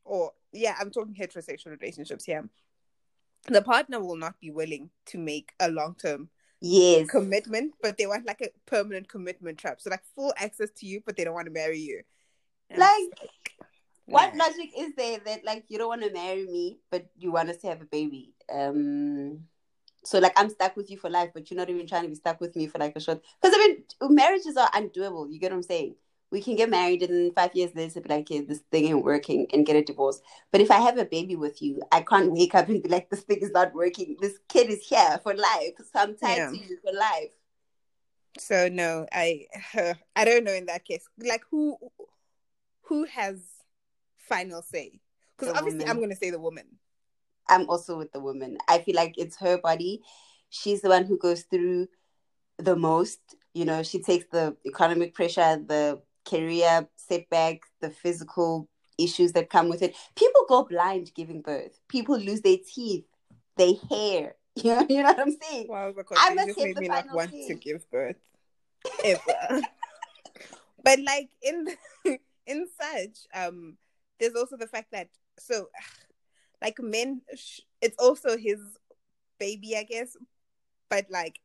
or 0.05 0.33
yeah, 0.53 0.75
I'm 0.79 0.91
talking 0.91 1.15
heterosexual 1.15 1.79
relationships 1.79 2.25
here. 2.25 2.49
The 3.49 3.63
partner 3.63 4.01
will 4.01 4.17
not 4.17 4.41
be 4.41 4.51
willing 4.51 4.91
to 5.07 5.19
make 5.19 5.53
a 5.61 5.71
long 5.71 5.97
term 5.97 6.31
Yes. 6.61 7.11
commitment, 7.11 7.75
but 7.83 7.99
they 7.99 8.07
want 8.07 8.27
like 8.27 8.41
a 8.41 8.49
permanent 8.67 9.09
commitment 9.09 9.59
trap. 9.59 9.81
So 9.81 9.91
like 9.91 10.03
full 10.15 10.33
access 10.39 10.71
to 10.77 10.87
you, 10.87 11.03
but 11.05 11.17
they 11.17 11.25
don't 11.25 11.35
want 11.35 11.47
to 11.47 11.53
marry 11.53 11.79
you. 11.79 12.01
And 12.71 12.79
Like, 12.79 13.19
it's 13.23 13.35
what 14.07 14.35
nah. 14.35 14.45
logic 14.45 14.71
is 14.79 14.95
there 14.97 15.19
that 15.27 15.45
like 15.45 15.65
you 15.69 15.79
don't 15.79 15.89
want 15.89 16.03
to 16.03 16.13
marry 16.13 16.47
me, 16.47 16.79
but 16.91 17.07
you 17.19 17.33
want 17.33 17.51
us 17.51 17.59
to 17.59 17.67
have 17.67 17.83
a 17.83 17.87
baby? 17.87 18.33
Um, 18.51 19.45
so 20.05 20.19
like 20.19 20.33
I'm 20.37 20.51
stuck 20.51 20.77
with 20.77 20.91
you 20.91 20.97
for 20.99 21.11
life, 21.11 21.31
but 21.35 21.51
you're 21.51 21.59
not 21.59 21.71
even 21.71 21.87
trying 21.87 22.03
to 22.03 22.09
be 22.09 22.15
stuck 22.15 22.41
with 22.41 22.57
me 22.57 22.67
for 22.67 22.79
like 22.79 22.97
a 22.97 23.01
short. 23.01 23.23
Because 23.43 23.57
I 23.57 23.67
mean, 23.67 24.15
marriages 24.15 24.57
are 24.57 24.71
undoable. 24.71 25.31
You 25.31 25.39
get 25.39 25.51
what 25.51 25.57
I'm 25.57 25.63
saying? 25.63 25.97
We 26.35 26.43
can 26.43 26.57
get 26.57 26.69
married 26.69 27.05
and 27.05 27.33
five 27.33 27.55
years 27.55 27.77
later 27.77 28.01
be 28.01 28.09
like, 28.09 28.23
okay, 28.23 28.41
this 28.41 28.59
thing 28.73 28.87
ain't 28.87 29.05
working 29.05 29.47
and 29.53 29.65
get 29.65 29.77
a 29.77 29.85
divorce. 29.85 30.21
But 30.51 30.61
if 30.61 30.69
I 30.69 30.81
have 30.81 30.99
a 30.99 31.05
baby 31.05 31.37
with 31.37 31.63
you, 31.63 31.81
I 31.93 32.01
can't 32.01 32.33
wake 32.33 32.57
up 32.57 32.69
and 32.69 32.83
be 32.83 32.89
like, 32.89 33.09
this 33.09 33.21
thing 33.21 33.39
is 33.41 33.53
not 33.53 33.73
working. 33.73 34.17
This 34.21 34.37
kid 34.49 34.69
is 34.69 34.85
here 34.85 35.21
for 35.23 35.33
life. 35.33 35.75
So 35.79 36.01
I'm 36.01 36.17
tied 36.17 36.39
Yeah. 36.39 36.51
to 36.51 36.57
you 36.57 36.77
for 36.83 36.93
life. 36.93 37.31
So 38.41 38.69
no, 38.69 39.07
I 39.13 39.47
I 40.17 40.25
don't 40.25 40.43
know 40.43 40.53
in 40.53 40.67
that 40.67 40.85
case. 40.85 41.05
Like 41.19 41.45
who 41.53 41.79
who 42.89 43.05
has 43.05 43.37
final 44.17 44.61
say? 44.63 45.01
Because 45.39 45.57
obviously 45.57 45.87
I'm 45.87 46.01
gonna 46.01 46.17
say 46.17 46.31
the 46.31 46.41
woman. 46.41 46.67
I'm 47.49 47.71
also 47.71 47.97
with 47.97 48.11
the 48.11 48.19
woman. 48.19 48.59
I 48.69 48.79
feel 48.81 48.97
like 48.97 49.15
it's 49.19 49.37
her 49.37 49.57
body. 49.59 50.03
She's 50.51 50.81
the 50.81 50.89
one 50.89 51.05
who 51.05 51.17
goes 51.17 51.43
through 51.43 51.87
the 52.59 52.75
most. 52.75 53.21
You 53.53 53.67
know, 53.67 53.85
she 53.85 54.03
takes 54.03 54.27
the 54.33 54.57
economic 54.67 55.15
pressure, 55.15 55.63
the 55.65 56.03
career 56.25 56.89
setback, 56.97 57.61
the 57.81 57.91
physical 57.91 58.69
issues 58.99 59.33
that 59.33 59.51
come 59.51 59.69
with 59.69 59.83
it. 59.83 59.95
People 60.15 60.45
go 60.49 60.65
blind 60.65 61.13
giving 61.15 61.43
birth. 61.43 61.81
People 61.89 62.19
lose 62.19 62.41
their 62.41 62.59
teeth, 62.67 63.05
their 63.57 63.75
hair. 63.91 64.35
You 64.57 64.73
know, 64.73 64.87
you 64.89 65.03
know 65.03 65.09
what 65.09 65.19
I'm 65.19 65.37
saying? 65.43 65.67
Wow, 65.69 65.91
because 65.91 66.17
I 66.21 66.33
must 66.33 66.47
just 66.47 66.61
made 66.61 66.79
me 66.79 66.87
not 66.87 67.13
want 67.13 67.33
to 67.33 67.55
give 67.55 67.91
birth 67.91 68.15
ever. 69.05 69.63
but 70.85 71.01
like 71.01 71.29
in 71.43 71.67
in 72.47 72.69
such, 72.81 73.27
um, 73.35 73.77
there's 74.21 74.37
also 74.37 74.57
the 74.57 74.69
fact 74.69 74.93
that 74.93 75.09
so 75.41 75.71
like 76.63 76.81
men, 76.81 77.23
it's 77.81 77.97
also 77.99 78.37
his 78.37 78.61
baby, 79.41 79.77
I 79.77 79.83
guess. 79.83 80.17
But 80.89 81.07
like, 81.11 81.41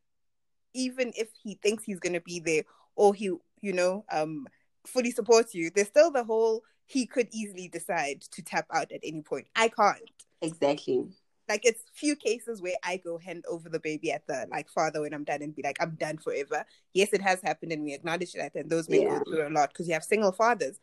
even 0.75 1.11
if 1.17 1.29
he 1.41 1.55
thinks 1.55 1.83
he's 1.83 1.99
gonna 1.99 2.21
be 2.21 2.39
there, 2.39 2.61
or 2.95 3.15
he, 3.15 3.31
you 3.61 3.73
know, 3.73 4.05
um, 4.11 4.45
fully 4.85 5.11
support 5.11 5.53
you, 5.53 5.69
there's 5.73 5.87
still 5.87 6.11
the 6.11 6.23
whole 6.23 6.63
he 6.85 7.05
could 7.05 7.27
easily 7.31 7.67
decide 7.67 8.21
to 8.31 8.41
tap 8.41 8.65
out 8.73 8.91
at 8.91 9.01
any 9.03 9.21
point. 9.21 9.47
I 9.55 9.67
can't 9.69 9.99
Exactly. 10.41 11.05
like 11.47 11.65
it's 11.65 11.83
few 11.93 12.15
cases 12.15 12.61
where 12.61 12.75
I 12.83 12.97
go 12.97 13.17
hand 13.17 13.43
over 13.49 13.69
the 13.69 13.79
baby 13.79 14.11
at 14.11 14.25
the 14.27 14.47
like 14.51 14.69
father 14.69 15.01
when 15.01 15.13
I'm 15.13 15.23
done 15.23 15.41
and 15.41 15.55
be 15.55 15.61
like 15.63 15.77
I'm 15.81 15.95
done 15.99 16.17
forever. 16.17 16.65
Yes, 16.93 17.09
it 17.13 17.21
has 17.21 17.41
happened 17.41 17.71
and 17.71 17.83
we 17.83 17.93
acknowledge 17.93 18.33
that 18.33 18.55
and 18.55 18.69
those 18.69 18.89
may 18.89 19.01
Yeah. 19.03 19.19
go 19.19 19.23
through 19.31 19.47
a 19.47 19.49
lot 19.49 19.69
because 19.69 19.87
you 19.87 19.93
have 19.93 20.03
single 20.03 20.31
fathers. 20.31 20.79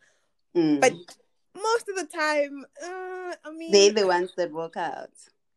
Mm. 0.55 0.79
But 0.79 0.93
most 1.55 1.89
of 1.89 1.95
the 1.95 2.05
time, 2.05 2.65
uh, 2.83 3.35
I 3.43 3.51
mean, 3.55 3.71
they're 3.71 3.91
the 3.91 4.07
ones 4.07 4.31
that 4.37 4.51
walk 4.51 4.77
out. 4.77 5.09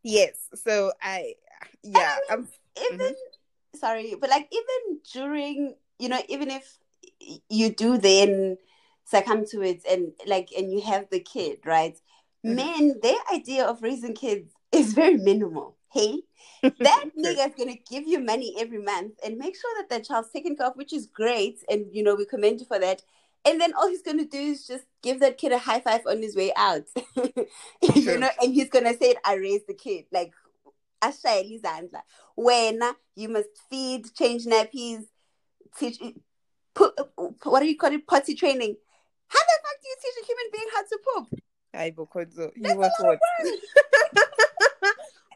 yes. 0.02 0.48
So 0.54 0.92
I, 1.02 1.34
yeah, 1.82 2.16
I 2.30 2.32
I'm 2.34 2.48
even 2.92 3.14
sorry, 3.76 4.16
but 4.20 4.30
like 4.30 4.48
even 4.50 5.00
during 5.12 5.74
you 5.98 6.08
know, 6.08 6.20
even 6.28 6.50
if 6.50 6.78
you 7.48 7.70
do 7.70 7.98
then 7.98 8.56
succumb 9.04 9.44
to 9.44 9.62
it 9.62 9.82
and 9.88 10.12
like 10.26 10.50
and 10.56 10.72
you 10.72 10.80
have 10.80 11.08
the 11.10 11.20
kid, 11.20 11.58
right? 11.64 11.96
Mhm. 12.44 12.54
Men, 12.54 13.00
their 13.02 13.18
idea 13.32 13.64
of 13.66 13.82
raising 13.82 14.14
kids 14.14 14.52
is 14.72 14.92
very 14.94 15.16
minimal. 15.16 15.76
Hey, 15.92 16.22
that 16.62 17.04
True. 17.12 17.22
nigga's 17.22 17.54
gonna 17.56 17.76
give 17.88 18.06
you 18.06 18.20
money 18.20 18.54
every 18.58 18.78
month 18.78 19.14
and 19.24 19.36
make 19.36 19.56
sure 19.56 19.70
that 19.78 19.90
that 19.90 20.04
child's 20.04 20.30
taken 20.30 20.56
care 20.56 20.68
of, 20.68 20.76
which 20.76 20.92
is 20.92 21.06
great, 21.06 21.62
and 21.68 21.86
you 21.92 22.02
know 22.02 22.14
we 22.14 22.24
commend 22.24 22.60
you 22.60 22.66
for 22.66 22.78
that. 22.78 23.02
And 23.44 23.60
then 23.60 23.72
all 23.74 23.88
he's 23.88 24.02
gonna 24.02 24.26
do 24.26 24.38
is 24.38 24.66
just 24.66 24.84
give 25.02 25.20
that 25.20 25.38
kid 25.38 25.52
a 25.52 25.58
high 25.58 25.80
five 25.80 26.02
on 26.06 26.22
his 26.22 26.36
way 26.36 26.52
out, 26.56 26.84
you 27.16 28.18
know, 28.18 28.28
and 28.40 28.54
he's 28.54 28.68
gonna 28.68 28.96
say, 28.96 29.14
"I 29.24 29.34
raised 29.34 29.66
the 29.66 29.74
kid." 29.74 30.04
Like, 30.12 30.32
ashayela 31.02 31.60
izandla. 31.60 32.02
Wena, 32.38 32.94
you 33.16 33.28
must 33.28 33.48
feed, 33.68 34.14
change 34.14 34.44
nappies, 34.46 35.04
teach, 35.78 35.98
what 36.76 37.60
do 37.60 37.66
you 37.66 37.76
call 37.76 37.92
it, 37.92 38.06
potty 38.06 38.34
training. 38.34 38.76
How 39.28 39.38
the 39.38 39.58
fuck 39.62 39.80
do 39.80 39.88
you 39.88 39.96
teach 40.02 40.22
a 40.22 40.26
human 40.26 40.50
being 40.52 40.68
how 40.74 40.82
to 40.82 40.98
poop? 41.06 41.40
Ay, 41.72 41.92
Bokodzo, 41.96 42.50
you 42.56 42.62
That's 42.62 42.74
a 42.74 42.78
were 42.78 42.90
taught. 43.00 43.18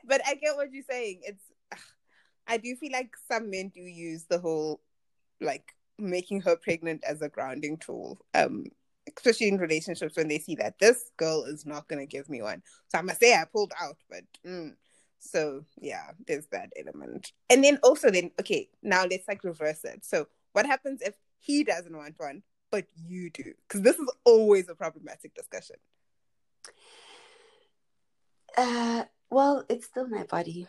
but 0.06 0.20
I 0.26 0.34
get 0.34 0.56
what 0.56 0.72
you're 0.72 0.82
saying. 0.88 1.20
It's 1.24 1.44
I 2.46 2.58
do 2.58 2.74
feel 2.76 2.92
like 2.92 3.14
some 3.30 3.50
men 3.50 3.70
do 3.74 3.80
use 3.80 4.24
the 4.24 4.38
whole 4.38 4.80
like 5.40 5.74
making 5.98 6.42
her 6.42 6.56
pregnant 6.56 7.02
as 7.04 7.22
a 7.22 7.28
grounding 7.28 7.78
tool. 7.78 8.18
Um 8.34 8.64
especially 9.16 9.48
in 9.48 9.58
relationships 9.58 10.16
when 10.16 10.28
they 10.28 10.38
see 10.38 10.54
that 10.56 10.78
this 10.78 11.10
girl 11.18 11.44
is 11.44 11.66
not 11.66 11.86
gonna 11.88 12.06
give 12.06 12.28
me 12.28 12.42
one. 12.42 12.62
So 12.88 12.98
I 12.98 13.02
must 13.02 13.20
say 13.20 13.34
I 13.34 13.44
pulled 13.44 13.72
out, 13.80 13.96
but 14.10 14.24
mm. 14.46 14.74
so 15.18 15.64
yeah, 15.80 16.10
there's 16.26 16.46
that 16.48 16.72
element. 16.76 17.32
And 17.48 17.62
then 17.62 17.78
also 17.82 18.10
then 18.10 18.32
okay, 18.40 18.68
now 18.82 19.04
let's 19.04 19.28
like 19.28 19.44
reverse 19.44 19.84
it. 19.84 20.04
So 20.04 20.26
what 20.54 20.64
happens 20.66 21.02
if 21.02 21.14
he 21.40 21.62
doesn't 21.64 21.94
want 21.96 22.14
one, 22.16 22.42
but 22.70 22.86
you 22.96 23.28
do? 23.30 23.52
Because 23.68 23.82
this 23.82 23.98
is 23.98 24.10
always 24.24 24.68
a 24.68 24.74
problematic 24.74 25.34
discussion. 25.34 25.76
Uh, 28.56 29.04
well, 29.30 29.64
it's 29.68 29.86
still 29.86 30.08
my 30.08 30.22
body. 30.24 30.66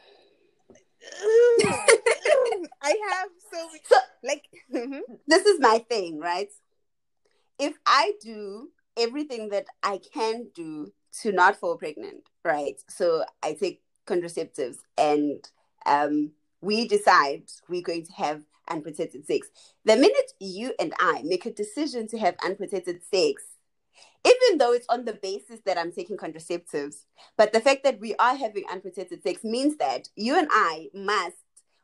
I 2.81 2.97
have 3.11 3.29
so 3.51 3.67
many, 3.67 3.79
So- 3.87 3.95
like 4.23 4.43
mhm. 4.73 4.99
this 5.27 5.45
is 5.45 5.59
my 5.59 5.79
thing, 5.87 6.19
right? 6.19 6.49
If 7.59 7.75
I 7.85 8.13
do 8.21 8.69
everything 8.97 9.49
that 9.49 9.65
I 9.83 9.99
can 10.13 10.47
do 10.55 10.91
to 11.21 11.31
not 11.31 11.57
fall 11.57 11.77
pregnant, 11.77 12.23
right? 12.43 12.75
So 12.89 13.23
I 13.43 13.53
take 13.53 13.81
contraceptives 14.07 14.77
and 14.97 15.47
um, 15.85 16.31
we 16.61 16.87
decide 16.87 17.43
we're 17.69 17.81
going 17.83 18.05
to 18.05 18.13
have 18.13 18.41
unprotected 18.69 19.25
sex. 19.25 19.49
The 19.85 19.95
minute 19.95 20.31
you 20.39 20.73
and 20.79 20.93
I 20.99 21.21
make 21.23 21.45
a 21.45 21.53
decision 21.53 22.07
to 22.09 22.17
have 22.17 22.35
unprotected 22.43 23.01
sex, 23.03 23.43
even 24.25 24.57
though 24.57 24.73
it's 24.73 24.87
on 24.89 25.05
the 25.05 25.13
basis 25.13 25.59
that 25.65 25.77
I'm 25.77 25.91
taking 25.91 26.17
contraceptives, 26.17 27.05
but 27.37 27.53
the 27.53 27.61
fact 27.61 27.83
that 27.83 27.99
we 27.99 28.15
are 28.15 28.35
having 28.35 28.63
unprotected 28.71 29.23
sex 29.23 29.43
means 29.43 29.77
that 29.77 30.09
you 30.15 30.37
and 30.37 30.47
I 30.51 30.89
must, 30.93 31.37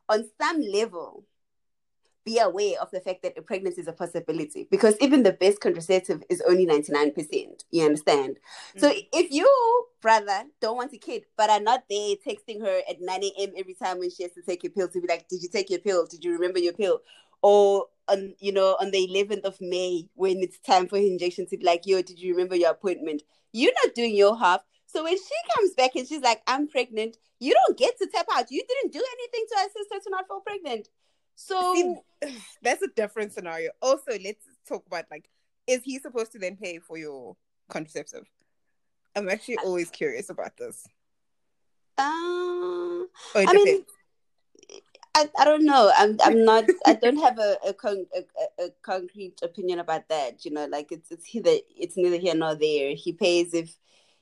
on 0.10 0.30
some 0.42 0.62
level, 0.62 1.26
be 2.24 2.38
aware 2.38 2.80
of 2.80 2.92
the 2.92 3.00
fact 3.00 3.24
that 3.24 3.38
a 3.38 3.42
pregnancy 3.42 3.82
is 3.82 3.88
a 3.88 3.94
possibility 3.94 4.68
because 4.70 4.96
even 5.02 5.24
the 5.24 5.34
best 5.34 5.60
contraceptive 5.60 6.24
is 6.30 6.42
only 6.48 6.66
99%. 6.66 7.64
You 7.72 7.86
understand? 7.86 8.38
So 8.78 8.90
mm. 8.90 9.08
if 9.14 9.32
you, 9.32 9.50
brother, 10.02 10.44
don't 10.60 10.78
want 10.78 10.94
a 10.94 10.98
kid, 10.98 11.24
but 11.36 11.50
are 11.50 11.60
not 11.60 11.84
there 11.90 12.16
texting 12.28 12.62
her 12.62 12.82
at 12.90 13.02
9 13.02 13.24
a.m. 13.24 13.50
every 13.58 13.74
time 13.74 14.00
when 14.00 14.12
she 14.12 14.24
has 14.24 14.34
to 14.34 14.42
take 14.42 14.64
your 14.64 14.72
pill 14.72 14.88
to 14.90 15.02
be 15.02 15.08
like, 15.08 15.28
Did 15.28 15.42
you 15.42 15.50
take 15.50 15.70
your 15.70 15.80
pill? 15.80 16.06
Did 16.06 16.24
you 16.24 16.34
remember 16.34 16.60
your 16.60 16.74
pill? 16.74 17.02
Or 17.42 17.88
on 18.08 18.36
you 18.40 18.52
know, 18.52 18.78
on 18.80 18.92
the 18.92 19.08
11th 19.08 19.44
of 19.44 19.60
May 19.60 20.08
when 20.14 20.38
it's 20.42 20.60
time 20.60 20.88
for 20.88 20.98
her 20.98 21.04
injection 21.04 21.48
to 21.48 21.58
be 21.58 21.66
like, 21.66 21.86
Yo, 21.86 22.02
did 22.02 22.20
you 22.20 22.34
remember 22.34 22.56
your 22.56 22.72
appointment? 22.72 23.24
You're 23.52 23.74
not 23.84 23.96
doing 23.96 24.16
your 24.16 24.38
half. 24.38 24.62
So 24.86 25.04
when 25.04 25.18
she 25.18 25.36
comes 25.56 25.74
back 25.74 25.96
and 25.96 26.08
she's 26.08 26.22
like, 26.22 26.42
I'm 26.48 26.68
pregnant, 26.68 27.18
you 27.40 27.54
don't 27.54 27.78
get 27.78 27.98
to 27.98 28.08
tap 28.08 28.28
out. 28.34 28.52
You 28.52 28.64
didn't 28.68 28.94
do 28.94 29.00
anything 29.00 29.46
to 29.50 29.56
assist 29.62 29.94
her 29.94 30.00
to 30.00 30.10
not 30.10 30.28
fall 30.28 30.42
pregnant. 30.42 30.90
So 31.42 31.74
See, 32.22 32.38
that's 32.62 32.82
a 32.84 32.88
different 32.96 33.34
scenario. 33.34 33.72
Also, 33.82 34.12
let's 34.24 34.46
talk 34.68 34.86
about 34.86 35.06
like, 35.10 35.30
is 35.68 35.82
he 35.84 36.00
supposed 36.00 36.32
to 36.34 36.40
then 36.40 36.56
pay 36.56 36.80
for 36.80 36.98
your 36.98 37.36
contraceptive? 37.70 38.26
I'm 39.16 39.28
actually 39.30 39.58
always 39.58 39.90
curious 39.90 40.30
about 40.30 40.56
this. 40.58 40.86
uh, 41.98 42.02
I 43.36 43.54
mean. 43.54 43.86
I, 45.14 45.30
I 45.38 45.44
don't 45.44 45.66
know. 45.66 45.92
I'm 45.98 46.18
I'm 46.24 46.46
not. 46.46 46.64
I 46.86 46.94
don't 46.94 47.18
have 47.18 47.38
a 47.38 47.58
a, 47.68 47.74
con- 47.74 48.06
a- 48.16 48.64
a 48.64 48.70
concrete 48.82 49.40
opinion 49.44 49.80
about 49.80 50.08
that. 50.08 50.46
You 50.46 50.52
know, 50.52 50.66
like 50.68 50.92
it's 50.94 51.12
it's 51.12 51.36
either 51.36 51.52
it's 51.78 51.98
neither 51.98 52.18
here 52.18 52.34
nor 52.34 52.56
there. 52.56 52.96
He 52.96 53.12
pays 53.12 53.54
if 53.54 53.76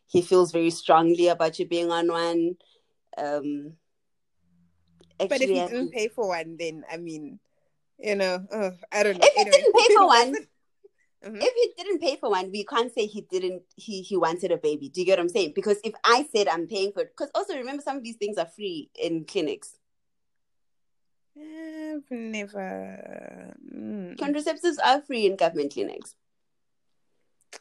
he 0.08 0.24
feels 0.24 0.52
very 0.52 0.72
strongly 0.72 1.28
about 1.28 1.60
you 1.60 1.68
being 1.68 1.92
on 1.92 2.08
one. 2.08 2.56
Um, 3.18 3.74
but 5.28 5.42
if 5.42 5.50
he 5.50 5.60
didn't 5.68 5.92
pay 5.92 6.08
for 6.08 6.28
one, 6.30 6.56
then 6.58 6.84
I 6.92 6.98
mean, 6.98 7.40
you 7.98 8.16
know, 8.16 8.46
uh, 8.52 8.72
I 8.92 9.04
don't 9.04 9.18
know. 9.18 9.26
If 9.26 9.34
he 9.34 9.42
Anyway. 9.42 9.58
didn't 9.58 9.76
pay 9.76 9.96
for 9.96 10.08
one, 10.18 10.36
Mhm. 11.22 11.42
if 11.44 11.54
he 11.54 11.84
didn't 11.84 12.00
pay 12.00 12.16
for 12.16 12.30
one, 12.30 12.50
we 12.50 12.64
can't 12.64 12.94
say 12.94 13.06
he 13.06 13.22
didn't. 13.22 13.64
He 13.76 14.02
he 14.02 14.16
wanted 14.16 14.52
a 14.54 14.58
baby. 14.58 14.88
Do 14.88 15.02
you 15.02 15.06
get 15.06 15.18
what 15.18 15.24
I'm 15.24 15.30
saying? 15.30 15.52
Because 15.54 15.80
if 15.84 15.94
I 16.04 16.26
said 16.34 16.48
I'm 16.48 16.66
paying 16.68 16.94
for 16.94 17.02
it, 17.02 17.12
because 17.16 17.30
also 17.36 17.58
remember 17.58 17.84
some 17.84 17.98
of 17.98 18.04
these 18.04 18.16
things 18.16 18.38
are 18.38 18.46
free 18.46 18.90
in 18.96 19.26
clinics. 19.26 19.76
I've 21.38 22.10
never. 22.10 23.54
mm. 23.76 24.16
Contraceptives 24.18 24.78
are 24.84 25.02
free 25.02 25.26
in 25.26 25.36
government 25.36 25.74
clinics. 25.74 26.16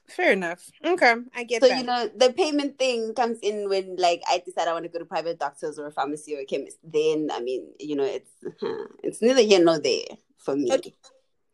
Fair 0.07 0.33
enough. 0.33 0.71
Okay, 0.85 1.15
I 1.35 1.45
get 1.45 1.63
So 1.63 1.69
that. 1.69 1.79
you 1.79 1.85
know 1.85 2.11
the 2.15 2.33
payment 2.33 2.79
thing 2.79 3.15
comes 3.15 3.39
in 3.41 3.69
when 3.69 3.97
like 3.97 4.23
I 4.29 4.43
decide 4.45 4.69
I 4.69 4.73
want 4.73 4.85
to 4.85 4.91
go 4.91 4.99
to 4.99 5.05
private 5.05 5.39
doctors 5.39 5.79
or 5.79 5.87
a 5.87 5.93
pharmacy 5.93 6.37
or 6.37 6.41
a 6.41 6.45
chemist. 6.45 6.79
Then 6.85 7.31
I 7.33 7.41
mean, 7.41 7.69
you 7.79 7.97
know, 7.97 8.05
it's 8.05 8.31
it's 9.03 9.23
neither 9.23 9.43
here 9.43 9.63
nor 9.63 9.79
there 9.79 10.09
for 10.39 10.57
me. 10.57 10.73
Okay, 10.73 10.95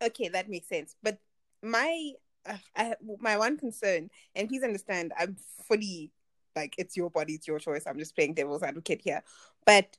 okay, 0.03 0.29
that 0.29 0.49
makes 0.49 0.68
sense. 0.68 0.97
But 1.03 1.18
my, 1.62 2.12
uh, 2.47 2.57
I, 2.77 2.94
my 3.18 3.38
one 3.38 3.57
concern, 3.57 4.11
and 4.35 4.49
please 4.49 4.62
understand, 4.62 5.12
I'm 5.18 5.37
fully 5.66 6.11
like 6.57 6.75
it's 6.79 6.97
your 6.97 7.11
body, 7.11 7.35
it's 7.35 7.49
your 7.49 7.59
choice. 7.59 7.85
I'm 7.87 7.99
just 7.99 8.14
playing 8.14 8.35
devil's 8.35 8.62
advocate 8.62 9.03
here, 9.03 9.23
but 9.66 9.97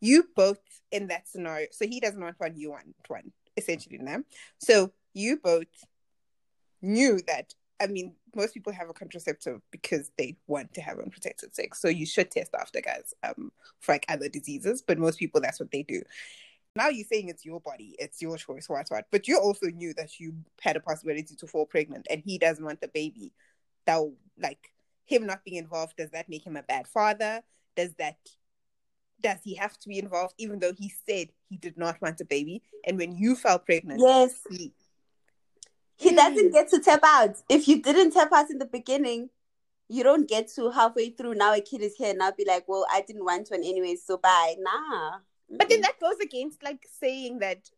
you 0.00 0.28
both 0.34 0.60
in 0.92 1.08
that 1.08 1.28
scenario. 1.28 1.68
So 1.72 1.86
he 1.86 2.00
doesn't 2.00 2.20
want 2.20 2.38
one, 2.38 2.56
you 2.56 2.70
want 2.70 2.94
one, 3.08 3.32
essentially, 3.56 3.98
now. 3.98 4.18
So 4.58 4.92
you 5.14 5.38
both 5.38 5.66
knew 6.86 7.20
that. 7.26 7.54
I 7.78 7.88
mean, 7.88 8.14
most 8.34 8.54
people 8.54 8.72
have 8.72 8.88
a 8.88 8.94
contraceptive 8.94 9.60
because 9.70 10.10
they 10.16 10.38
want 10.46 10.72
to 10.74 10.80
have 10.80 10.98
unprotected 10.98 11.54
sex. 11.54 11.80
So 11.80 11.88
you 11.88 12.06
should 12.06 12.30
test 12.30 12.54
after, 12.54 12.80
guys, 12.80 13.12
um, 13.22 13.52
for 13.80 13.92
like 13.92 14.06
other 14.08 14.30
diseases. 14.30 14.82
But 14.82 14.98
most 14.98 15.18
people, 15.18 15.42
that's 15.42 15.60
what 15.60 15.70
they 15.70 15.82
do 15.82 16.02
now 16.76 16.88
you're 16.88 17.06
saying 17.06 17.28
it's 17.28 17.44
your 17.44 17.60
body, 17.60 17.96
it's 17.98 18.20
your 18.20 18.36
choice, 18.36 18.68
what, 18.68 18.86
what. 18.88 19.06
But 19.10 19.26
you 19.26 19.38
also 19.38 19.66
knew 19.66 19.94
that 19.94 20.20
you 20.20 20.34
had 20.60 20.76
a 20.76 20.80
possibility 20.80 21.34
to 21.36 21.46
fall 21.46 21.66
pregnant 21.66 22.06
and 22.10 22.22
he 22.24 22.38
doesn't 22.38 22.64
want 22.64 22.80
the 22.80 22.88
baby. 22.88 23.32
That, 23.86 24.02
like, 24.38 24.72
him 25.06 25.26
not 25.26 25.44
being 25.44 25.56
involved, 25.56 25.96
does 25.96 26.10
that 26.10 26.28
make 26.28 26.46
him 26.46 26.56
a 26.56 26.62
bad 26.62 26.86
father? 26.86 27.42
Does 27.76 27.94
that, 27.94 28.18
does 29.22 29.38
he 29.42 29.54
have 29.54 29.78
to 29.78 29.88
be 29.88 29.98
involved 29.98 30.34
even 30.38 30.58
though 30.58 30.72
he 30.76 30.92
said 31.08 31.28
he 31.48 31.56
did 31.56 31.78
not 31.78 32.00
want 32.02 32.20
a 32.20 32.24
baby? 32.24 32.62
And 32.84 32.98
when 32.98 33.16
you 33.16 33.36
fell 33.36 33.58
pregnant, 33.58 34.00
Yes, 34.00 34.34
he, 34.50 34.72
he 35.96 36.10
Mm. 36.12 36.16
doesn't 36.16 36.52
get 36.52 36.68
to 36.70 36.80
tap 36.80 37.00
out. 37.04 37.36
If 37.48 37.66
you 37.68 37.82
didn't 37.82 38.12
tap 38.12 38.32
out 38.32 38.50
in 38.50 38.58
the 38.58 38.66
beginning, 38.66 39.30
you 39.88 40.02
don't 40.02 40.28
get 40.28 40.48
to 40.56 40.70
halfway 40.70 41.10
through. 41.10 41.34
Now 41.34 41.54
a 41.54 41.60
kid 41.60 41.80
is 41.80 41.96
here, 41.96 42.10
and 42.10 42.22
I'll 42.22 42.32
be 42.32 42.44
like, 42.44 42.66
"Well, 42.68 42.86
I 42.90 43.00
didn't 43.02 43.24
want 43.24 43.48
one 43.50 43.62
anyway, 43.62 43.96
so 43.96 44.16
bye." 44.18 44.56
Nah. 44.58 45.18
but 45.48 45.68
then 45.68 45.80
that 45.82 46.00
goes 46.00 46.18
against 46.20 46.60
like 46.64 46.84
saying 47.00 47.38
that, 47.38 47.70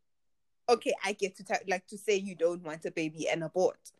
okay, 0.71 0.95
I 1.05 1.13
get 1.13 1.37
to, 1.37 1.45
ta- 1.45 1.59
like, 1.69 1.87
to 1.89 1.99
say 1.99 2.17
you 2.17 2.35
don't 2.35 2.63
want 2.63 2.85
a 2.87 2.91
baby 2.91 3.29
and 3.29 3.45
abort. 3.45 3.93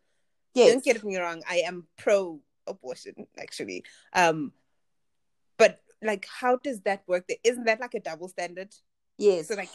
yes, 0.55 0.71
don't 0.71 0.83
get 0.83 1.03
me 1.03 1.15
wrong 1.17 1.43
i 1.47 1.57
am 1.57 1.85
pro 1.95 2.39
abortion 2.65 3.13
actually 3.37 3.83
um 4.13 4.51
but 5.57 5.79
like 6.01 6.25
how 6.41 6.57
does 6.57 6.81
that 6.81 7.03
work 7.07 7.27
there 7.27 7.37
isn't 7.43 7.65
that 7.65 7.79
like 7.79 7.93
a 7.93 7.99
double 7.99 8.27
standard 8.27 8.73
yes. 9.19 9.47
so 9.47 9.53
like 9.55 9.69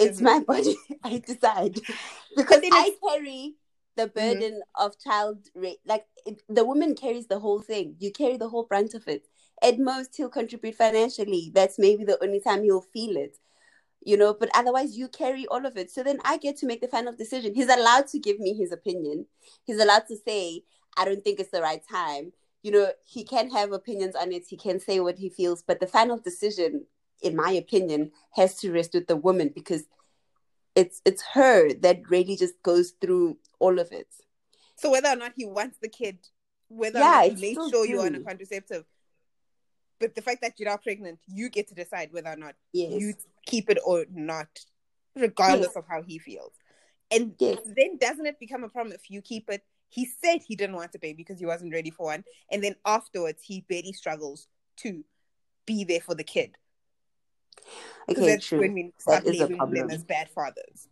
it's 0.00 0.20
my 0.20 0.40
body. 0.40 0.76
I 1.04 1.18
decide 1.18 1.74
because 2.36 2.62
I 2.72 2.94
carry 3.08 3.54
the 3.96 4.06
burden 4.06 4.62
of 4.78 4.98
child 4.98 5.38
rape. 5.54 5.80
Like 5.84 6.06
it, 6.26 6.42
the 6.48 6.64
woman 6.64 6.94
carries 6.94 7.26
the 7.26 7.38
whole 7.38 7.60
thing. 7.60 7.96
You 7.98 8.12
carry 8.12 8.36
the 8.36 8.48
whole 8.48 8.64
brunt 8.64 8.94
of 8.94 9.06
it. 9.08 9.26
At 9.62 9.78
most, 9.78 10.16
he'll 10.16 10.30
contribute 10.30 10.74
financially. 10.74 11.50
That's 11.54 11.78
maybe 11.78 12.04
the 12.04 12.22
only 12.22 12.40
time 12.40 12.62
he'll 12.62 12.80
feel 12.80 13.16
it. 13.16 13.36
You 14.02 14.16
know, 14.16 14.32
but 14.32 14.48
otherwise, 14.54 14.96
you 14.96 15.08
carry 15.08 15.46
all 15.46 15.66
of 15.66 15.76
it. 15.76 15.90
So 15.90 16.02
then 16.02 16.18
I 16.24 16.38
get 16.38 16.56
to 16.58 16.66
make 16.66 16.80
the 16.80 16.88
final 16.88 17.14
decision. 17.14 17.54
He's 17.54 17.68
allowed 17.68 18.06
to 18.08 18.18
give 18.18 18.40
me 18.40 18.54
his 18.54 18.72
opinion. 18.72 19.26
He's 19.64 19.78
allowed 19.78 20.06
to 20.08 20.16
say, 20.16 20.62
I 20.96 21.04
don't 21.04 21.22
think 21.22 21.38
it's 21.38 21.50
the 21.50 21.60
right 21.60 21.82
time. 21.86 22.32
You 22.62 22.70
know, 22.72 22.90
he 23.04 23.24
can 23.24 23.50
have 23.50 23.72
opinions 23.72 24.16
on 24.16 24.32
it. 24.32 24.44
He 24.48 24.56
can 24.56 24.80
say 24.80 25.00
what 25.00 25.18
he 25.18 25.28
feels. 25.28 25.62
But 25.62 25.80
the 25.80 25.86
final 25.86 26.18
decision 26.18 26.86
in 27.22 27.36
my 27.36 27.50
opinion, 27.52 28.12
has 28.32 28.54
to 28.60 28.72
rest 28.72 28.94
with 28.94 29.06
the 29.06 29.16
woman 29.16 29.50
because 29.54 29.84
it's 30.74 31.00
it's 31.04 31.22
her 31.34 31.72
that 31.74 32.08
really 32.10 32.36
just 32.36 32.60
goes 32.62 32.92
through 33.00 33.36
all 33.58 33.78
of 33.78 33.90
it. 33.92 34.08
so 34.76 34.90
whether 34.90 35.08
or 35.08 35.16
not 35.16 35.32
he 35.36 35.44
wants 35.44 35.78
the 35.82 35.88
kid 35.88 36.18
whether 36.68 36.98
Yeah, 37.00 37.22
or 37.22 37.28
not 37.28 37.36
he 37.38 37.40
made 37.46 37.54
sure 37.70 37.84
you're 37.86 38.06
on 38.06 38.14
a 38.14 38.20
contraceptive 38.20 38.84
but 39.98 40.14
the 40.14 40.22
fact 40.22 40.40
that 40.42 40.54
you're 40.58 40.68
not 40.70 40.82
pregnant 40.82 41.18
you 41.26 41.48
get 41.50 41.68
to 41.68 41.74
decide 41.74 42.12
whether 42.12 42.30
or 42.30 42.36
not 42.36 42.54
Yes. 42.72 43.00
you 43.00 43.14
keep 43.46 43.68
it 43.68 43.78
or 43.84 44.06
not 44.12 44.48
regardless 45.16 45.74
of 45.76 45.84
how 45.88 46.02
he 46.02 46.18
feels 46.18 46.52
and 47.10 47.34
Yes. 47.38 47.58
then 47.76 47.98
doesn't 47.98 48.26
it 48.26 48.38
become 48.38 48.62
a 48.64 48.68
problem 48.68 48.94
if 48.94 49.10
you 49.10 49.20
keep 49.20 49.50
it 49.50 49.62
he 49.88 50.04
said 50.06 50.38
he 50.46 50.54
didn't 50.54 50.76
want 50.76 50.94
a 50.94 50.98
baby 51.00 51.16
because 51.16 51.40
he 51.40 51.46
wasn't 51.46 51.72
ready 51.72 51.90
for 51.90 52.06
one 52.06 52.24
and 52.52 52.62
then 52.62 52.76
afterwards 52.86 53.42
he 53.42 53.64
barely 53.68 53.92
struggles 53.92 54.46
to 54.76 55.04
be 55.66 55.82
there 55.84 56.00
for 56.00 56.14
the 56.14 56.24
kid 56.24 56.56
okay, 58.08 58.26
that's 58.26 58.46
true. 58.46 58.60
when 58.60 58.74
we 58.74 58.92
start 58.98 59.24
is 59.26 59.40
a 59.40 59.42
labeling 59.44 59.58
them 59.58 59.58
problem. 59.58 59.90
as 59.90 60.04
bad 60.04 60.28
fathers. 60.30 60.88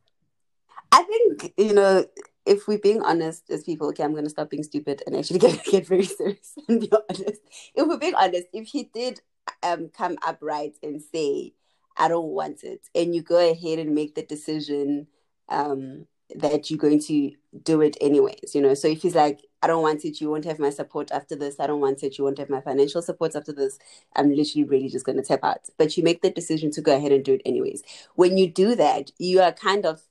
I 0.93 1.03
think 1.03 1.53
you 1.57 1.75
know 1.75 2.07
if 2.47 2.67
we're 2.67 2.79
being 2.79 3.03
honest 3.03 3.51
as 3.51 3.65
people. 3.65 3.89
Okay, 3.89 4.03
I'm 4.03 4.15
gonna 4.15 4.31
stop 4.31 4.51
being 4.51 4.63
stupid 4.63 5.03
and 5.07 5.17
actually 5.17 5.39
get 5.47 5.65
get 5.65 5.87
very 5.87 6.05
serious 6.05 6.55
and 6.69 6.81
be 6.81 6.91
honest. 6.93 7.43
If 7.75 7.87
we're 7.87 7.99
being 7.99 8.15
honest, 8.15 8.47
if 8.53 8.69
he 8.69 8.85
did 8.85 9.21
um 9.63 9.91
come 9.97 10.17
upright 10.27 10.77
and 10.83 11.03
say, 11.03 11.55
"I 11.97 12.09
don't 12.09 12.29
want 12.29 12.65
it," 12.65 12.89
and 12.95 13.15
you 13.15 13.23
go 13.23 13.39
ahead 13.51 13.79
and 13.79 13.95
make 13.95 14.15
the 14.15 14.23
decision 14.23 15.09
um 15.49 16.07
that 16.37 16.71
you're 16.71 16.79
going 16.79 17.01
to 17.01 17.33
do 17.63 17.81
it 17.81 17.97
anyways, 18.01 18.55
you 18.55 18.61
know. 18.61 18.75
So 18.75 18.89
if 18.89 19.03
he's 19.03 19.15
like, 19.15 19.41
"I 19.63 19.67
don't 19.67 19.83
want 19.83 20.05
it," 20.05 20.21
you 20.21 20.31
won't 20.31 20.45
have 20.45 20.59
my 20.59 20.71
support 20.71 21.11
after 21.11 21.35
this. 21.37 21.59
I 21.59 21.67
don't 21.67 21.81
want 21.81 22.03
it. 22.03 22.19
You 22.19 22.25
won't 22.25 22.39
have 22.39 22.51
my 22.51 22.61
financial 22.61 23.03
support 23.03 23.35
after 23.35 23.53
this. 23.53 23.79
I'm 24.17 24.31
literally 24.31 24.65
really 24.65 24.89
just 24.89 25.07
gonna 25.07 25.23
tap 25.23 25.41
out. 25.43 25.69
But 25.79 25.97
you 25.97 26.03
make 26.03 26.23
the 26.23 26.31
decision 26.31 26.71
to 26.73 26.83
go 26.83 26.97
ahead 26.97 27.13
and 27.13 27.25
do 27.25 27.35
it 27.35 27.43
anyways. 27.47 27.83
When 28.15 28.37
you 28.37 28.49
do 28.49 28.75
that, 28.77 29.11
you 29.19 29.41
are 29.41 29.53
kind 29.53 29.87
of 29.87 30.03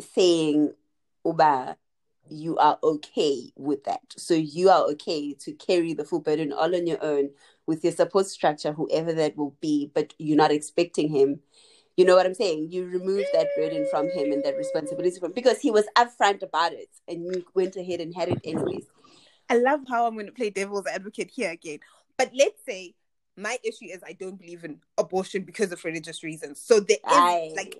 saying 0.00 0.74
uba 1.24 1.76
you 2.30 2.56
are 2.58 2.78
okay 2.82 3.52
with 3.56 3.84
that. 3.84 4.02
So 4.16 4.34
you 4.34 4.70
are 4.70 4.84
okay 4.90 5.34
to 5.34 5.52
carry 5.52 5.94
the 5.94 6.04
full 6.04 6.20
burden 6.20 6.52
all 6.52 6.74
on 6.74 6.86
your 6.86 7.02
own 7.02 7.30
with 7.66 7.84
your 7.84 7.92
support 7.92 8.26
structure, 8.26 8.72
whoever 8.72 9.12
that 9.14 9.36
will 9.36 9.56
be, 9.60 9.90
but 9.94 10.14
you're 10.18 10.36
not 10.36 10.50
expecting 10.52 11.08
him. 11.08 11.40
You 11.98 12.04
know 12.04 12.14
what 12.14 12.26
I'm 12.26 12.34
saying? 12.34 12.68
You 12.70 12.84
remove 12.86 13.24
that 13.32 13.48
burden 13.56 13.84
from 13.90 14.08
him 14.10 14.30
and 14.30 14.40
that 14.44 14.56
responsibility 14.56 15.18
from 15.18 15.32
because 15.32 15.58
he 15.58 15.72
was 15.72 15.84
upfront 15.96 16.44
about 16.44 16.72
it 16.72 16.88
and 17.08 17.24
you 17.24 17.44
went 17.54 17.74
ahead 17.74 18.00
and 18.00 18.14
had 18.14 18.28
it 18.28 18.38
anyways. 18.44 18.86
I 19.50 19.58
love 19.58 19.80
how 19.88 20.06
I'm 20.06 20.14
going 20.14 20.26
to 20.26 20.32
play 20.32 20.50
devil's 20.50 20.86
advocate 20.86 21.28
here 21.28 21.50
again. 21.50 21.80
But 22.16 22.30
let's 22.38 22.64
say 22.64 22.94
my 23.36 23.58
issue 23.64 23.86
is 23.86 23.98
I 24.06 24.12
don't 24.12 24.40
believe 24.40 24.62
in 24.62 24.78
abortion 24.96 25.42
because 25.42 25.72
of 25.72 25.84
religious 25.84 26.22
reasons. 26.22 26.60
So 26.60 26.78
there 26.78 26.98
is 26.98 27.02
I- 27.04 27.50
like 27.56 27.76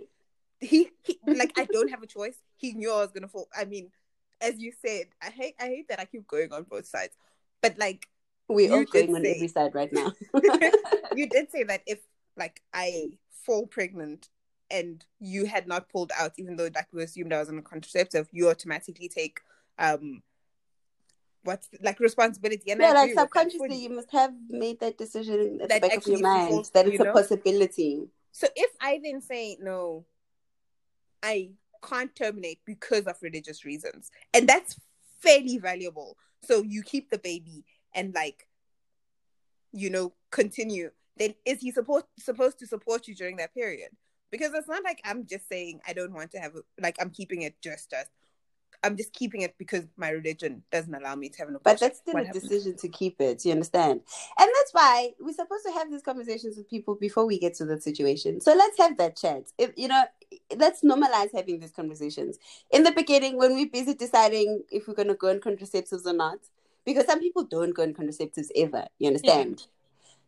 he, 0.58 0.90
he 1.04 1.20
like 1.28 1.52
I 1.56 1.66
don't 1.66 1.88
have 1.90 2.02
a 2.02 2.06
choice. 2.08 2.38
He 2.56 2.72
knew 2.72 2.92
I 2.92 2.96
was 2.96 3.12
gonna 3.12 3.28
fall. 3.28 3.46
I 3.56 3.66
mean, 3.66 3.92
as 4.40 4.58
you 4.58 4.72
said, 4.84 5.04
I 5.22 5.26
hate 5.26 5.54
I 5.60 5.66
hate 5.66 5.88
that 5.90 6.00
I 6.00 6.06
keep 6.06 6.26
going 6.26 6.52
on 6.52 6.64
both 6.64 6.86
sides. 6.86 7.14
But 7.62 7.78
like 7.78 8.08
We're 8.48 8.72
all 8.72 8.84
going 8.84 9.14
on 9.14 9.24
every 9.24 9.46
side 9.46 9.76
right 9.76 9.92
now. 9.92 10.12
you 11.14 11.28
did 11.28 11.52
say 11.52 11.62
that 11.62 11.82
if 11.86 12.00
like 12.38 12.62
I 12.72 13.10
fall 13.44 13.66
pregnant 13.66 14.28
and 14.70 15.04
you 15.18 15.46
had 15.46 15.66
not 15.66 15.88
pulled 15.88 16.12
out, 16.18 16.32
even 16.36 16.56
though 16.56 16.68
like 16.74 16.88
we 16.92 17.02
assumed 17.02 17.32
I 17.32 17.40
was 17.40 17.48
on 17.48 17.58
a 17.58 17.62
contraceptive, 17.62 18.28
you 18.32 18.48
automatically 18.48 19.08
take 19.08 19.40
um 19.78 20.22
what's 21.44 21.68
like 21.80 22.00
responsibility. 22.00 22.70
And 22.70 22.82
I 22.82 22.86
yeah, 22.86 22.92
like 22.92 23.10
agree 23.10 23.14
with 23.14 23.16
that 23.16 23.22
subconsciously, 23.22 23.82
you 23.82 23.90
must 23.90 24.10
have 24.12 24.32
made 24.48 24.80
that 24.80 24.98
decision 24.98 25.60
at 25.62 25.68
That 25.68 25.82
the 25.82 25.88
back 25.88 25.98
of 25.98 26.06
your 26.06 26.20
mind 26.20 26.48
falls- 26.48 26.70
that 26.70 26.86
you 26.86 26.92
it's 26.92 27.00
a 27.00 27.12
possibility. 27.12 28.08
So 28.32 28.46
if 28.54 28.70
I 28.80 29.00
then 29.02 29.20
say 29.20 29.56
no, 29.60 30.04
I 31.22 31.50
can't 31.82 32.14
terminate 32.14 32.60
because 32.64 33.06
of 33.06 33.16
religious 33.22 33.64
reasons, 33.64 34.10
and 34.34 34.48
that's 34.48 34.78
fairly 35.20 35.58
valuable. 35.58 36.16
So 36.44 36.62
you 36.62 36.82
keep 36.82 37.10
the 37.10 37.18
baby 37.18 37.64
and 37.94 38.14
like, 38.14 38.46
you 39.72 39.90
know, 39.90 40.12
continue. 40.30 40.90
Then 41.18 41.34
is 41.44 41.60
he 41.60 41.70
support 41.70 42.06
supposed 42.18 42.58
to 42.60 42.66
support 42.66 43.08
you 43.08 43.14
during 43.14 43.36
that 43.36 43.54
period? 43.54 43.90
Because 44.30 44.52
it's 44.54 44.68
not 44.68 44.84
like 44.84 45.00
I'm 45.04 45.26
just 45.26 45.48
saying 45.48 45.80
I 45.86 45.92
don't 45.92 46.12
want 46.12 46.30
to 46.32 46.38
have 46.38 46.54
a, 46.54 46.60
like 46.80 46.96
I'm 47.00 47.10
keeping 47.10 47.42
it 47.42 47.56
just 47.62 47.92
as 47.92 48.06
I'm 48.84 48.96
just 48.96 49.12
keeping 49.12 49.42
it 49.42 49.56
because 49.58 49.84
my 49.96 50.10
religion 50.10 50.62
doesn't 50.70 50.94
allow 50.94 51.14
me 51.16 51.28
to 51.30 51.38
have 51.38 51.48
an 51.48 51.56
abortion. 51.56 51.74
But 51.74 51.80
that's 51.80 51.98
still 51.98 52.14
What 52.14 52.22
a 52.22 52.26
happens? 52.26 52.44
decision 52.44 52.76
to 52.76 52.88
keep 52.88 53.20
it. 53.20 53.44
You 53.44 53.52
understand? 53.52 54.02
And 54.38 54.50
that's 54.56 54.72
why 54.72 55.14
we're 55.18 55.32
supposed 55.32 55.64
to 55.66 55.72
have 55.72 55.90
these 55.90 56.02
conversations 56.02 56.56
with 56.56 56.70
people 56.70 56.94
before 56.94 57.26
we 57.26 57.38
get 57.38 57.54
to 57.54 57.64
that 57.66 57.82
situation. 57.82 58.40
So 58.40 58.54
let's 58.54 58.78
have 58.78 58.96
that 58.98 59.16
chat. 59.16 59.44
If 59.58 59.72
you 59.76 59.88
know, 59.88 60.04
let's 60.56 60.82
normalize 60.82 61.34
having 61.34 61.58
these 61.58 61.72
conversations. 61.72 62.38
In 62.70 62.84
the 62.84 62.92
beginning, 62.92 63.36
when 63.36 63.54
we're 63.54 63.68
busy 63.68 63.94
deciding 63.94 64.62
if 64.70 64.86
we're 64.86 64.94
going 64.94 65.08
to 65.08 65.14
go 65.14 65.30
on 65.30 65.40
contraceptives 65.40 66.06
or 66.06 66.12
not, 66.12 66.38
because 66.84 67.06
some 67.06 67.20
people 67.20 67.44
don't 67.44 67.74
go 67.74 67.82
on 67.82 67.94
contraceptives 67.94 68.48
ever. 68.54 68.86
You 68.98 69.08
understand? 69.08 69.66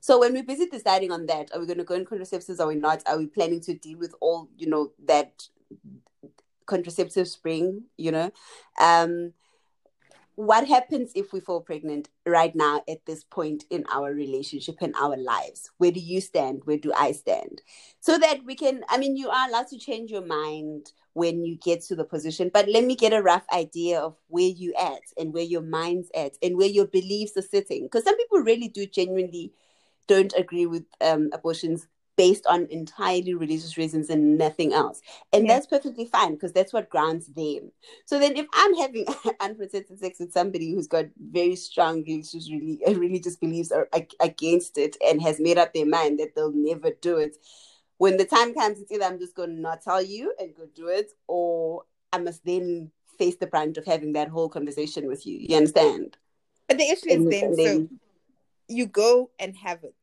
So 0.01 0.19
when 0.19 0.33
we're 0.33 0.43
busy 0.43 0.67
deciding 0.67 1.13
on 1.13 1.27
that, 1.27 1.51
are 1.55 1.61
we 1.61 1.67
going 1.67 1.79
to 1.79 1.85
go 1.85 1.95
on 1.95 2.07
contraceptives? 2.07 2.59
Are 2.59 2.67
we 2.67 2.75
not? 2.75 3.03
Are 3.07 3.19
we 3.19 3.27
planning 3.27 3.61
to 3.63 3.75
deal 3.75 3.99
with 3.99 4.15
all 4.21 4.49
you 4.57 4.69
know 4.69 4.93
that 5.07 5.43
contraceptive 6.67 7.29
spring? 7.29 7.85
You 7.99 8.13
know, 8.13 8.31
um, 8.81 9.35
what 10.37 10.67
happens 10.67 11.13
if 11.15 11.35
we 11.35 11.41
fall 11.41 11.61
pregnant 11.61 12.09
right 12.25 12.55
now 12.57 12.83
at 12.89 13.05
this 13.05 13.25
point 13.25 13.65
in 13.69 13.85
our 13.93 14.15
relationship 14.15 14.77
and 14.81 14.95
our 14.99 15.19
lives? 15.19 15.71
Where 15.77 15.93
do 15.93 16.01
you 16.01 16.23
stand? 16.23 16.63
Where 16.65 16.79
do 16.79 16.95
I 16.97 17.13
stand? 17.13 17.61
So 18.01 18.17
that 18.17 18.43
we 18.47 18.55
can. 18.55 18.83
I 18.89 18.97
mean, 18.97 19.19
you 19.19 19.29
are 19.29 19.49
allowed 19.49 19.69
to 19.69 19.79
change 19.79 20.11
your 20.11 20.25
mind 20.25 20.93
when 21.13 21.45
you 21.45 21.57
get 21.57 21.83
to 21.83 21.95
the 21.95 22.05
position, 22.05 22.51
but 22.55 22.71
let 22.71 22.85
me 22.85 22.97
get 22.97 23.13
a 23.13 23.21
rough 23.21 23.45
idea 23.53 24.01
of 24.01 24.17
where 24.29 24.49
you 24.49 24.73
at 24.81 25.03
and 25.19 25.35
where 25.35 25.43
your 25.43 25.61
mind's 25.61 26.09
at 26.17 26.39
and 26.43 26.57
where 26.57 26.69
your 26.69 26.87
beliefs 26.87 27.37
are 27.37 27.43
sitting. 27.43 27.83
Because 27.83 28.05
some 28.05 28.17
people 28.17 28.39
really 28.39 28.69
do 28.69 28.87
genuinely 28.87 29.53
don't 30.07 30.33
agree 30.37 30.67
with 30.67 30.85
um, 31.01 31.31
abortions 31.33 31.87
based 32.17 32.45
on 32.47 32.67
entirely 32.71 33.33
religious 33.33 33.79
reasons 33.79 34.11
and 34.11 34.37
nothing 34.37 34.75
else. 34.75 35.01
And 35.33 35.47
Yeah. 35.47 35.55
that's 35.55 35.67
perfectly 35.67 36.05
fine 36.05 36.35
because 36.35 36.53
that's 36.53 36.73
what 36.73 36.91
grounds 36.91 37.29
them. 37.29 37.73
So 38.05 38.19
then 38.19 38.37
if 38.37 38.47
I'm 38.53 38.75
having 38.77 39.07
unprotected 39.41 39.99
sex 40.01 40.19
with 40.21 40.33
somebody 40.33 40.73
who's 40.73 40.87
got 40.89 41.07
very 41.19 41.57
strong 41.57 42.03
religious, 42.03 42.51
really, 42.51 42.79
religious 42.87 43.37
beliefs 43.37 43.71
are 43.73 43.89
ag- 43.95 44.13
against 44.21 44.77
it 44.77 44.97
and 45.03 45.23
has 45.23 45.41
made 45.41 45.57
up 45.57 45.73
their 45.73 45.87
mind 45.87 46.19
that 46.19 46.35
they'll 46.35 46.53
never 46.53 46.91
do 47.01 47.17
it, 47.17 47.37
when 47.97 48.17
the 48.17 48.25
time 48.27 48.55
comes, 48.55 48.81
it's 48.81 48.91
either 48.93 49.05
I'm 49.05 49.19
just 49.19 49.35
going 49.35 49.55
to 49.57 49.61
not 49.61 49.83
tell 49.83 50.03
you 50.03 50.35
and 50.39 50.55
go 50.55 50.65
do 50.75 50.89
it, 50.89 51.13
or 51.27 51.85
I 52.13 52.19
must 52.19 52.45
then 52.45 52.91
face 53.19 53.37
the 53.37 53.47
brunt 53.47 53.77
of 53.79 53.85
having 53.87 54.13
that 54.15 54.29
whole 54.29 54.49
conversation 54.49 55.07
with 55.07 55.27
you. 55.27 55.39
You 55.39 55.57
understand? 55.57 56.17
But 56.67 56.79
the 56.79 56.85
issue 56.85 57.09
is 57.11 57.25
then, 57.29 57.45
and 57.45 57.57
so 57.57 57.63
then- 57.63 58.00
you 58.71 58.87
go 58.87 59.31
and 59.39 59.57
have 59.57 59.83
it. 59.85 59.95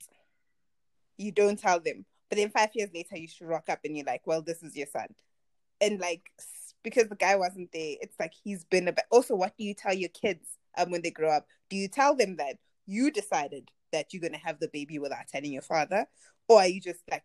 You 1.17 1.31
don't 1.31 1.57
tell 1.57 1.79
them. 1.79 2.05
But 2.29 2.37
then 2.37 2.49
five 2.49 2.69
years 2.73 2.89
later, 2.93 3.17
you 3.17 3.27
should 3.27 3.47
rock 3.47 3.69
up 3.69 3.79
and 3.85 3.95
you're 3.95 4.05
like, 4.05 4.27
well, 4.27 4.41
this 4.41 4.61
is 4.61 4.75
your 4.75 4.87
son. 4.87 5.07
And 5.79 5.99
like, 5.99 6.23
because 6.83 7.07
the 7.07 7.15
guy 7.15 7.37
wasn't 7.37 7.71
there, 7.71 7.95
it's 8.01 8.19
like 8.19 8.33
he's 8.43 8.65
been 8.65 8.87
a 8.87 8.91
bit. 8.91 9.05
Also, 9.09 9.35
what 9.35 9.55
do 9.57 9.63
you 9.63 9.73
tell 9.73 9.93
your 9.93 10.09
kids 10.09 10.45
um, 10.77 10.91
when 10.91 11.01
they 11.01 11.11
grow 11.11 11.31
up? 11.31 11.47
Do 11.69 11.77
you 11.77 11.87
tell 11.87 12.15
them 12.15 12.35
that 12.37 12.57
you 12.85 13.09
decided 13.09 13.69
that 13.93 14.13
you're 14.13 14.21
going 14.21 14.33
to 14.33 14.39
have 14.39 14.59
the 14.59 14.69
baby 14.73 14.99
without 14.99 15.27
telling 15.31 15.53
your 15.53 15.61
father? 15.61 16.05
Or 16.49 16.59
are 16.59 16.67
you 16.67 16.81
just 16.81 17.01
like 17.09 17.23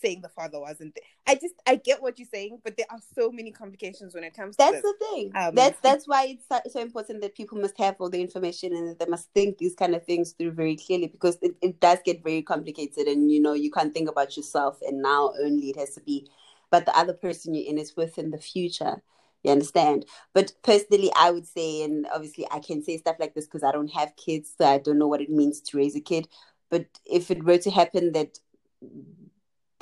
saying 0.00 0.20
the 0.22 0.28
father 0.28 0.60
wasn't 0.60 0.94
there? 0.94 1.04
I 1.26 1.38
just, 1.38 1.54
I 1.66 1.76
get 1.76 2.02
what 2.02 2.18
you're 2.18 2.28
saying, 2.32 2.60
but 2.64 2.76
there 2.76 2.86
are 2.90 3.00
so 3.14 3.30
many 3.30 3.50
complications 3.50 4.14
when 4.14 4.24
it 4.24 4.34
comes 4.34 4.56
to 4.56 4.64
That's 4.64 4.82
the 4.82 4.94
thing. 4.98 5.32
Um, 5.34 5.54
that's 5.54 5.80
that's 5.82 6.08
why 6.08 6.26
it's 6.26 6.46
so, 6.48 6.60
so 6.70 6.80
important 6.80 7.20
that 7.22 7.34
people 7.34 7.58
must 7.58 7.78
have 7.78 7.96
all 7.98 8.10
the 8.10 8.20
information 8.20 8.74
and 8.74 8.88
that 8.88 8.98
they 8.98 9.10
must 9.10 9.32
think 9.32 9.58
these 9.58 9.74
kind 9.74 9.94
of 9.94 10.04
things 10.04 10.32
through 10.32 10.52
very 10.52 10.76
clearly 10.76 11.06
because 11.06 11.38
it, 11.42 11.54
it 11.62 11.80
does 11.80 11.98
get 12.04 12.22
very 12.22 12.42
complicated 12.42 13.06
and 13.06 13.30
you 13.30 13.40
know 13.40 13.54
you 13.54 13.70
can't 13.70 13.94
think 13.94 14.08
about 14.08 14.36
yourself 14.36 14.78
and 14.86 15.02
now 15.02 15.32
only 15.42 15.70
it 15.70 15.76
has 15.76 15.94
to 15.94 16.00
be 16.00 16.28
but 16.72 16.86
the 16.86 16.98
other 16.98 17.12
person 17.12 17.54
you're 17.54 17.68
in 17.68 17.78
is 17.78 17.96
with 17.96 18.18
in 18.18 18.30
the 18.30 18.38
future. 18.38 19.02
You 19.44 19.52
understand? 19.52 20.06
But 20.32 20.52
personally, 20.62 21.12
I 21.14 21.30
would 21.30 21.46
say, 21.46 21.82
and 21.82 22.06
obviously 22.12 22.46
I 22.50 22.60
can 22.60 22.82
say 22.82 22.96
stuff 22.96 23.16
like 23.20 23.34
this 23.34 23.44
because 23.44 23.62
I 23.62 23.72
don't 23.72 23.92
have 23.92 24.16
kids, 24.16 24.54
so 24.56 24.64
I 24.64 24.78
don't 24.78 24.98
know 24.98 25.06
what 25.06 25.20
it 25.20 25.28
means 25.28 25.60
to 25.60 25.76
raise 25.76 25.94
a 25.96 26.00
kid. 26.00 26.28
But 26.70 26.86
if 27.04 27.30
it 27.30 27.44
were 27.44 27.58
to 27.58 27.70
happen 27.70 28.12
that 28.12 28.38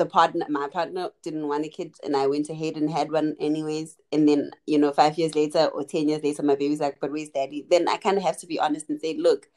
the 0.01 0.07
partner, 0.07 0.47
my 0.49 0.67
partner 0.67 1.11
didn't 1.23 1.47
want 1.47 1.67
a 1.67 1.69
kid, 1.69 1.95
and 2.03 2.17
I 2.17 2.27
went 2.27 2.49
ahead 2.49 2.77
and 2.77 2.91
had 2.91 3.13
one 3.13 3.37
anyways, 3.39 3.99
and 4.11 4.27
then 4.27 4.51
you 4.67 4.79
know, 4.79 4.93
five 4.93 5.19
years 5.19 5.35
later 5.35 5.67
or 5.67 5.85
ten 5.85 6.09
years 6.09 6.25
later, 6.25 6.43
my 6.43 6.55
baby's 6.57 6.81
like, 6.81 6.99
"But 7.01 7.13
where's 7.13 7.29
daddy?" 7.29 7.67
Then 7.71 7.87
I 7.87 7.99
kind 7.99 8.17
of 8.17 8.23
have 8.23 8.39
to 8.39 8.47
be 8.47 8.59
honest 8.59 8.89
and 8.89 8.99
say, 8.99 9.15
"Look, 9.15 9.51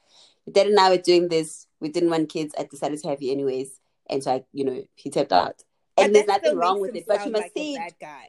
dad 0.52 0.68
and 0.68 0.78
I 0.78 0.90
were 0.90 0.98
doing 0.98 1.30
this. 1.30 1.68
We 1.80 1.88
didn't 1.88 2.10
want 2.10 2.28
kids. 2.28 2.54
I 2.60 2.64
decided 2.64 3.00
to 3.02 3.08
have 3.08 3.22
you 3.22 3.32
anyways." 3.32 3.80
And 4.08 4.22
so 4.22 4.34
I, 4.34 4.44
you 4.52 4.66
know, 4.66 4.84
he 4.96 5.10
tapped 5.10 5.32
out. 5.32 5.64
And 5.98 6.14
there's 6.14 6.28
nothing 6.28 6.58
wrong 6.58 6.82
with 6.82 6.94
it. 6.94 7.06
But 7.08 7.26
you 7.26 7.32
must 7.32 7.44
like 7.44 7.52
see, 7.56 7.78
bad 7.78 7.96
guy. 8.02 8.28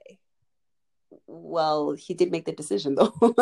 well, 1.26 1.92
he 1.94 2.14
did 2.14 2.30
make 2.30 2.44
the 2.44 2.52
decision 2.52 2.94
though. 2.94 3.12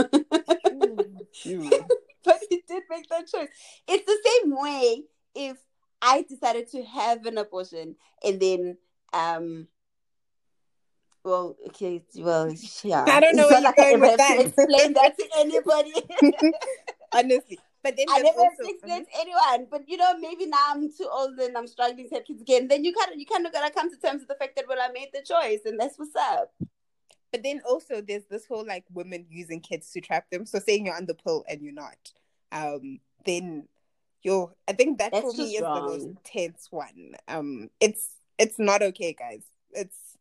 Mm. 1.47 1.89
but 2.25 2.39
he 2.51 2.63
did 2.69 2.83
make 2.91 3.09
that 3.09 3.27
choice. 3.27 3.49
It's 3.89 4.05
the 4.05 4.19
same 4.23 4.55
way 4.55 5.05
if 5.35 5.57
I 6.03 6.23
decided 6.29 6.69
to 6.73 6.83
have 6.83 7.25
an 7.27 7.39
abortion 7.39 7.95
and 8.25 8.41
then 8.41 8.77
um 9.15 9.69
well 11.25 11.57
okay 11.69 12.03
well 12.17 12.53
yeah. 12.83 13.05
I 13.07 13.21
don't 13.21 13.37
know 13.37 13.49
where 13.49 13.61
not 13.61 13.75
you're 13.79 13.85
going 13.93 14.03
I 14.05 14.09
with 14.09 14.17
that. 14.19 14.41
explain 14.41 14.93
that 14.95 15.17
to 15.19 15.29
anybody. 15.39 15.93
Honestly, 17.15 17.59
but 17.83 17.97
then 17.97 18.07
I 18.11 18.21
never 18.23 18.41
also- 18.41 18.65
to 18.65 18.69
explain 18.71 19.05
to 19.05 19.11
anyone 19.21 19.69
but 19.71 19.89
you 19.89 19.97
know 19.97 20.19
maybe 20.19 20.47
now 20.47 20.59
I'm 20.71 20.91
too 20.91 21.09
old 21.11 21.39
and 21.39 21.57
I'm 21.57 21.67
struggling 21.69 22.09
to 22.09 22.17
have 22.17 22.25
kids 22.25 22.43
again 22.43 22.67
then 22.69 22.85
you 22.85 22.93
kind 22.93 23.13
of 23.13 23.19
you 23.19 23.27
kind 23.27 23.47
of 23.47 23.53
gotta 23.53 23.73
come 23.73 23.89
to 23.91 23.97
terms 23.97 24.21
with 24.21 24.29
the 24.29 24.35
fact 24.35 24.57
that 24.57 24.67
well 24.69 24.79
I 24.81 24.91
made 24.93 25.11
the 25.15 25.23
choice 25.23 25.61
and 25.65 25.79
that's 25.79 25.99
what's 25.99 26.17
up. 26.17 26.53
But 27.31 27.43
then 27.45 27.63
also 27.67 28.01
there's 28.03 28.25
this 28.27 28.45
whole 28.47 28.67
like 28.67 28.85
women 28.93 29.27
using 29.31 29.61
kids 29.61 29.91
to 29.93 30.01
trap 30.03 30.27
them. 30.31 30.45
So 30.45 30.59
saying 30.59 30.85
you're 30.85 30.97
on 30.97 31.07
the 31.07 31.15
pill 31.15 31.45
and 31.49 31.63
you're 31.63 31.73
not, 31.73 31.97
um, 32.53 33.01
then 33.25 33.69
you're. 34.23 34.53
I 34.69 34.73
think 34.73 34.99
that 34.99 35.13
That's 35.13 35.23
for 35.23 35.33
me 35.33 35.57
is 35.57 35.61
the 35.61 35.69
most 35.69 36.09
tense 36.25 36.69
one. 36.71 37.15
Um, 37.29 37.71
it's 37.81 38.09
it's 38.39 38.59
not 38.59 38.83
okay, 38.83 39.13
guys. 39.13 39.43
It's 39.73 40.17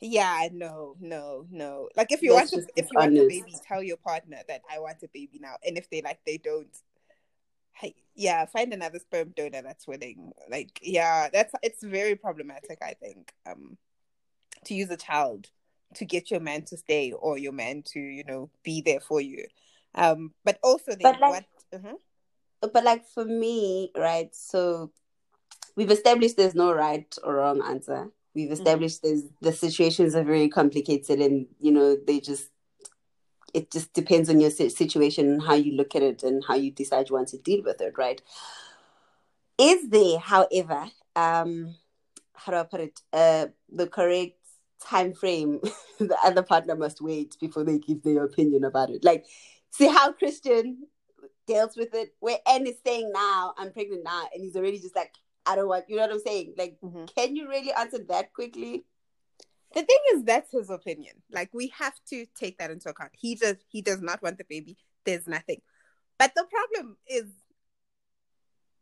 yeah, 0.00 0.48
no, 0.52 0.96
no, 1.00 1.46
no. 1.50 1.88
Like 1.96 2.12
if 2.12 2.22
you 2.22 2.34
That's 2.34 2.52
want 2.52 2.66
to, 2.66 2.72
if 2.76 2.86
you 2.90 2.98
want 2.98 3.16
a 3.16 3.26
baby, 3.26 3.54
tell 3.66 3.82
your 3.82 3.96
partner 3.96 4.38
that 4.48 4.62
I 4.70 4.78
want 4.78 5.02
a 5.02 5.08
baby 5.12 5.38
now. 5.40 5.56
And 5.66 5.78
if 5.78 5.88
they 5.90 6.02
like, 6.02 6.20
they 6.26 6.38
don't. 6.38 6.76
Hey, 7.72 7.94
yeah, 8.14 8.46
find 8.46 8.72
another 8.72 9.00
sperm 9.00 9.32
donor 9.34 9.62
that's 9.62 9.88
willing. 9.88 10.32
Like, 10.48 10.78
yeah, 10.82 11.28
that's 11.32 11.52
it's 11.62 11.82
very 11.82 12.16
problematic. 12.16 12.78
I 12.82 12.94
think. 12.94 13.32
Um, 13.46 13.78
to 14.64 14.74
use 14.74 14.90
a 14.90 14.96
child 14.96 15.48
to 15.94 16.04
get 16.04 16.30
your 16.30 16.40
man 16.40 16.64
to 16.64 16.76
stay 16.76 17.12
or 17.12 17.38
your 17.38 17.52
man 17.52 17.82
to 17.82 18.00
you 18.00 18.24
know 18.24 18.50
be 18.62 18.80
there 18.80 19.00
for 19.00 19.20
you 19.20 19.44
um 19.94 20.32
but 20.44 20.58
also 20.62 20.92
then 20.92 21.02
But, 21.02 21.20
like- 21.20 21.30
what 21.30 21.44
uh-huh. 21.72 21.96
But 22.72 22.84
like 22.84 23.06
for 23.06 23.24
me, 23.24 23.90
right? 23.96 24.34
So 24.34 24.92
we've 25.76 25.90
established 25.90 26.36
there's 26.36 26.54
no 26.54 26.72
right 26.72 27.14
or 27.22 27.36
wrong 27.36 27.62
answer. 27.64 28.08
We've 28.34 28.50
established 28.50 29.02
there's 29.02 29.24
the 29.40 29.52
situations 29.52 30.14
are 30.14 30.24
very 30.24 30.48
complicated 30.48 31.20
and 31.20 31.46
you 31.60 31.70
know 31.70 31.96
they 31.96 32.20
just 32.20 32.48
it 33.54 33.70
just 33.70 33.92
depends 33.92 34.28
on 34.28 34.40
your 34.40 34.50
situation 34.50 35.28
and 35.28 35.42
how 35.42 35.54
you 35.54 35.76
look 35.76 35.94
at 35.94 36.02
it 36.02 36.24
and 36.24 36.42
how 36.46 36.54
you 36.56 36.72
decide 36.72 37.08
you 37.08 37.14
want 37.14 37.28
to 37.28 37.38
deal 37.38 37.62
with 37.62 37.80
it, 37.80 37.94
right? 37.96 38.20
Is 39.56 39.88
there, 39.88 40.18
however, 40.18 40.86
um, 41.14 41.76
how 42.34 42.52
do 42.52 42.58
I 42.58 42.62
put 42.64 42.80
it, 42.80 43.00
uh, 43.12 43.46
the 43.72 43.86
correct 43.86 44.38
time 44.82 45.14
frame 45.14 45.60
the 46.00 46.18
other 46.24 46.42
partner 46.42 46.74
must 46.74 47.00
wait 47.00 47.36
before 47.40 47.62
they 47.62 47.78
give 47.78 48.02
their 48.02 48.24
opinion 48.24 48.64
about 48.64 48.90
it? 48.90 49.04
Like, 49.04 49.24
see 49.70 49.86
how 49.86 50.12
Christian 50.12 50.88
deals 51.46 51.76
with 51.76 51.94
it, 51.94 52.14
where 52.20 52.38
N 52.46 52.66
is 52.66 52.76
saying 52.84 53.10
now, 53.12 53.54
I'm 53.58 53.72
pregnant 53.72 54.04
now, 54.04 54.28
and 54.32 54.42
he's 54.42 54.56
already 54.56 54.78
just 54.78 54.96
like, 54.96 55.14
I 55.46 55.56
don't 55.56 55.68
want, 55.68 55.84
you 55.88 55.96
know 55.96 56.02
what 56.02 56.12
I'm 56.12 56.20
saying? 56.20 56.54
Like, 56.56 56.78
Mhm. 56.82 57.14
can 57.14 57.36
you 57.36 57.48
really 57.48 57.72
answer 57.72 57.98
that 58.08 58.32
quickly? 58.32 58.84
The 59.74 59.82
thing 59.82 59.98
is, 60.14 60.24
that's 60.24 60.52
his 60.52 60.70
opinion. 60.70 61.22
Like 61.30 61.52
we 61.52 61.68
have 61.78 61.94
to 62.10 62.26
take 62.34 62.58
that 62.58 62.70
into 62.70 62.88
account. 62.88 63.10
He 63.14 63.34
just, 63.34 63.58
he 63.68 63.82
does 63.82 64.00
not 64.00 64.22
want 64.22 64.38
the 64.38 64.44
baby. 64.44 64.78
There's 65.04 65.26
nothing. 65.26 65.60
But 66.18 66.32
the 66.36 66.44
problem 66.44 66.96
is, 67.08 67.24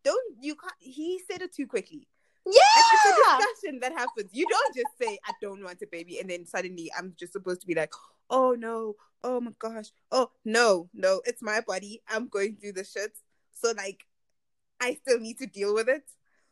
don't 0.04 0.36
you 0.40 0.54
can't. 0.54 0.74
He 0.78 1.20
said 1.30 1.42
it 1.42 1.54
too 1.54 1.66
quickly. 1.66 2.08
Like, 2.44 2.56
it's 2.92 3.06
a 3.06 3.38
discussion 3.38 3.80
that 3.80 3.92
happens. 3.92 4.30
You 4.32 4.46
don't 4.48 4.74
just 4.74 4.98
say 5.00 5.18
I 5.26 5.32
don't 5.40 5.62
want 5.62 5.82
a 5.82 5.86
baby, 5.86 6.18
and 6.18 6.28
then 6.28 6.46
suddenly 6.46 6.90
I'm 6.96 7.14
just 7.18 7.32
supposed 7.32 7.60
to 7.62 7.66
be 7.66 7.74
like, 7.74 7.92
oh 8.30 8.56
no, 8.58 8.96
oh 9.22 9.40
my 9.40 9.52
gosh, 9.58 9.86
oh 10.10 10.30
no, 10.44 10.88
no, 10.94 11.20
it's 11.24 11.42
my 11.42 11.60
body. 11.60 12.02
I'm 12.08 12.28
going 12.28 12.56
through 12.56 12.72
the 12.72 12.84
shit. 12.84 13.12
So 13.52 13.72
like, 13.76 14.04
I 14.80 14.94
still 14.94 15.20
need 15.20 15.38
to 15.38 15.46
deal 15.46 15.74
with 15.74 15.88
it. 15.88 16.04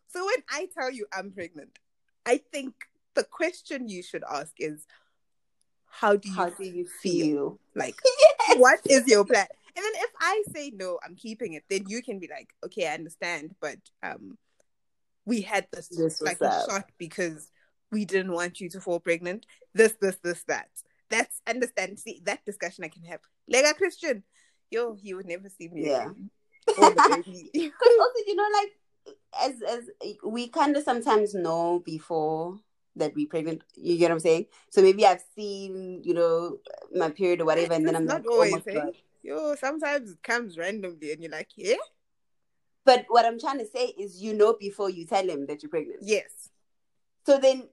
So 0.08 0.24
when 0.24 0.42
I 0.48 0.68
tell 0.76 0.90
you 0.90 1.06
I'm 1.12 1.32
pregnant, 1.32 1.78
I 2.26 2.40
think 2.52 2.74
the 3.14 3.24
question 3.24 3.88
you 3.88 4.02
should 4.02 4.24
ask 4.30 4.52
is, 4.58 4.86
how 5.86 6.16
do 6.16 6.28
you 6.28 6.34
How 6.34 6.50
do 6.50 6.64
you 6.64 6.86
feel? 7.02 7.26
feel? 7.26 7.58
Like, 7.74 7.96
what 8.56 8.80
is 8.86 9.06
your 9.08 9.24
plan? 9.24 9.46
And 9.76 9.84
then 9.84 9.92
if 9.96 10.10
I 10.20 10.42
say 10.52 10.70
no, 10.74 10.98
I'm 11.04 11.16
keeping 11.16 11.54
it, 11.54 11.64
then 11.68 11.84
you 11.88 12.02
can 12.02 12.18
be 12.18 12.28
like, 12.28 12.50
okay, 12.64 12.88
I 12.88 12.94
understand, 12.94 13.54
but 13.60 13.78
um, 14.02 14.36
we 15.30 15.40
had 15.42 15.66
this, 15.72 15.88
This 15.88 16.20
like 16.20 16.38
that. 16.40 16.66
shot 16.68 16.86
because 16.98 17.50
we 17.92 18.04
didn't 18.04 18.32
want 18.32 18.60
you 18.60 18.68
to 18.70 18.80
fall 18.80 18.98
pregnant. 18.98 19.46
This, 19.74 19.94
this, 20.00 20.16
this, 20.24 20.42
that. 20.48 20.68
That's 21.08 21.40
understand. 21.46 21.98
See 22.00 22.20
that 22.24 22.44
discussion 22.44 22.82
I 22.84 22.88
can 22.88 23.04
have. 23.04 23.20
Lega 23.52 23.70
uh, 23.70 23.74
Christian, 23.74 24.24
yo, 24.70 24.94
he 24.94 25.14
would 25.14 25.26
never 25.26 25.48
see 25.48 25.68
me 25.68 25.86
Yeah. 25.86 26.10
again. 26.10 26.30
Or 26.78 26.90
the 26.90 27.02
baby. 27.08 27.50
Because 27.54 27.96
also, 28.04 28.20
you 28.26 28.36
know, 28.36 28.48
like 28.58 28.72
as 29.46 29.54
as 29.76 29.82
we 30.24 30.48
kind 30.48 30.76
of 30.76 30.82
sometimes 30.84 31.34
know 31.34 31.80
before 31.94 32.58
that 32.96 33.14
we 33.14 33.26
pregnant. 33.26 33.62
You 33.74 33.96
get 33.98 34.06
what 34.10 34.14
I'm 34.16 34.20
saying? 34.20 34.46
So 34.70 34.82
maybe 34.82 35.06
I've 35.06 35.22
seen, 35.36 36.02
you 36.02 36.14
know, 36.14 36.58
my 36.92 37.10
period 37.10 37.40
or 37.40 37.46
whatever, 37.46 37.74
and 37.74 37.86
then 37.86 37.94
I'm 37.96 38.04
not 38.04 38.22
like, 38.22 38.26
oh 38.28 38.34
always, 38.34 38.66
eh? 38.66 38.74
god. 38.74 38.94
Yo, 39.22 39.54
sometimes 39.54 40.10
it 40.12 40.22
comes 40.22 40.58
randomly, 40.58 41.12
and 41.12 41.22
you're 41.22 41.30
like, 41.32 41.50
yeah, 41.56 41.76
But 42.84 43.04
what 43.08 43.24
I'm 43.26 43.38
trying 43.38 43.58
to 43.58 43.66
say 43.66 43.86
is, 43.98 44.22
you 44.22 44.34
know, 44.34 44.56
before 44.58 44.90
you 44.90 45.04
tell 45.06 45.28
him 45.28 45.46
that 45.46 45.62
you're 45.62 45.70
pregnant. 45.70 46.00
yes. 46.02 46.48
So 47.26 47.38
then, 47.38 47.68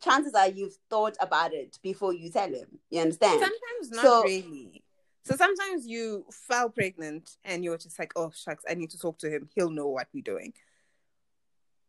chances 0.00 0.32
are 0.34 0.48
you've 0.48 0.76
thought 0.88 1.16
about 1.20 1.52
it 1.52 1.78
before 1.82 2.14
you 2.14 2.30
tell 2.30 2.48
him. 2.48 2.78
You 2.90 3.00
understand? 3.00 3.40
Sometimes 3.40 3.90
not 3.90 4.04
So- 4.04 4.22
really. 4.22 4.82
So 5.24 5.36
sometimes 5.36 5.86
you 5.86 6.24
fell 6.32 6.68
pregnant 6.68 7.36
and 7.44 7.62
you're 7.62 7.78
just 7.78 7.96
like, 7.96 8.12
oh 8.16 8.32
shucks, 8.34 8.64
I 8.68 8.74
need 8.74 8.90
to 8.90 8.98
talk 8.98 9.18
to 9.18 9.30
him. 9.30 9.48
He'll 9.54 9.70
know 9.70 9.86
what 9.88 10.08
we're 10.12 10.22
doing. 10.24 10.52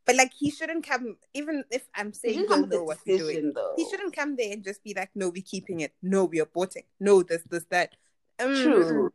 But 0.06 0.18
like 0.18 0.34
he 0.38 0.52
shouldn't 0.52 0.86
come 0.86 1.18
even 1.34 1.64
if 1.72 1.84
I'm 1.96 2.14
saying 2.14 2.46
he'll 2.48 2.68
know 2.68 2.84
what 2.84 3.00
we're 3.08 3.18
doing. 3.18 3.52
though. 3.56 3.74
He 3.76 3.90
shouldn't 3.90 4.16
come 4.16 4.36
there 4.36 4.52
and 4.54 4.64
just 4.64 4.84
be 4.84 4.94
like, 4.94 5.10
No, 5.16 5.30
we're 5.30 5.42
keeping 5.44 5.80
it. 5.80 5.94
No, 6.04 6.26
we're 6.26 6.46
aborting. 6.46 6.84
No, 7.00 7.24
this, 7.24 7.42
this, 7.50 7.66
that. 7.72 7.96
Um, 8.40 8.54
True. 8.54 9.12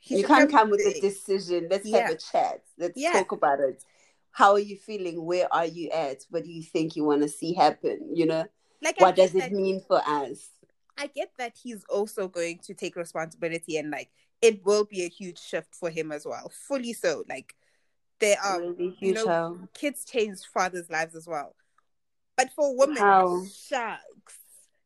He 0.00 0.18
you 0.18 0.26
can't 0.26 0.50
come 0.50 0.70
with 0.70 0.80
a 0.80 0.98
decision. 0.98 1.68
Let's 1.70 1.86
Yeah. 1.86 2.00
have 2.00 2.10
a 2.10 2.16
chat. 2.16 2.62
Let's 2.78 2.98
Yeah. 2.98 3.12
talk 3.12 3.32
about 3.32 3.60
it. 3.60 3.84
How 4.32 4.52
are 4.52 4.58
you 4.58 4.76
feeling? 4.76 5.24
Where 5.24 5.52
are 5.52 5.66
you 5.66 5.90
at? 5.90 6.24
What 6.30 6.44
do 6.44 6.50
you 6.50 6.62
think 6.62 6.96
you 6.96 7.04
want 7.04 7.22
to 7.22 7.28
see 7.28 7.52
happen? 7.52 8.08
You 8.14 8.26
know, 8.26 8.46
Like 8.82 8.98
what 8.98 9.14
does 9.14 9.34
it 9.34 9.52
mean 9.52 9.80
for 9.80 10.00
us? 10.06 10.48
I 10.96 11.06
get 11.08 11.32
that 11.38 11.56
he's 11.62 11.84
also 11.84 12.28
going 12.28 12.58
to 12.60 12.74
take 12.74 12.96
responsibility 12.96 13.76
and 13.76 13.90
like 13.90 14.10
it 14.40 14.64
will 14.64 14.84
be 14.84 15.04
a 15.04 15.08
huge 15.08 15.38
shift 15.38 15.74
for 15.74 15.90
him 15.90 16.12
as 16.12 16.24
well. 16.24 16.50
Fully 16.50 16.94
so. 16.94 17.24
Like 17.28 17.54
there 18.20 18.38
are 18.42 18.60
really 18.60 18.96
you 19.00 19.14
know, 19.14 19.68
kids 19.74 20.04
change 20.04 20.40
fathers' 20.52 20.90
lives 20.90 21.14
as 21.14 21.26
well. 21.26 21.54
But 22.36 22.52
for 22.52 22.74
women, 22.76 22.96
shucks. 22.96 24.02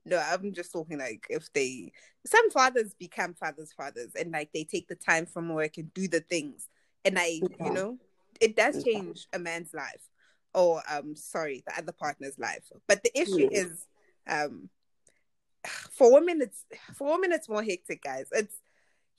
No, 0.07 0.19
I'm 0.19 0.53
just 0.53 0.73
talking 0.73 0.99
like 0.99 1.27
if 1.31 1.53
they 1.53 1.93
some 2.27 2.51
fathers 2.51 2.95
become 2.99 3.35
fathers' 3.35 3.73
fathers 3.73 4.13
and 4.19 4.33
like 4.33 4.51
they 4.53 4.65
take 4.65 4.89
the 4.89 4.95
time 4.95 5.27
from 5.27 5.49
work 5.49 5.79
and 5.79 5.93
do 5.95 6.09
the 6.09 6.21
things. 6.21 6.69
And 7.05 7.19
I, 7.19 7.43
Okay. 7.45 7.65
you 7.65 7.71
know, 7.71 7.99
it 8.41 8.57
does 8.57 8.83
change 8.85 9.27
a 9.33 9.39
man's 9.39 9.73
life. 9.75 10.09
Or 10.55 10.83
um 10.91 11.17
sorry, 11.17 11.63
the 11.67 11.77
other 11.77 11.93
partner's 11.93 12.39
life. 12.39 12.71
But 12.87 13.03
the 13.03 13.19
issue 13.19 13.49
Yes. 13.51 13.65
is 13.67 13.87
um 14.29 14.69
for 15.91 16.13
women 16.13 16.43
it's 16.43 16.65
for 16.95 17.11
women 17.13 17.33
it's 17.33 17.49
more 17.49 17.63
hectic, 17.63 18.03
guys. 18.03 18.27
It's 18.33 18.61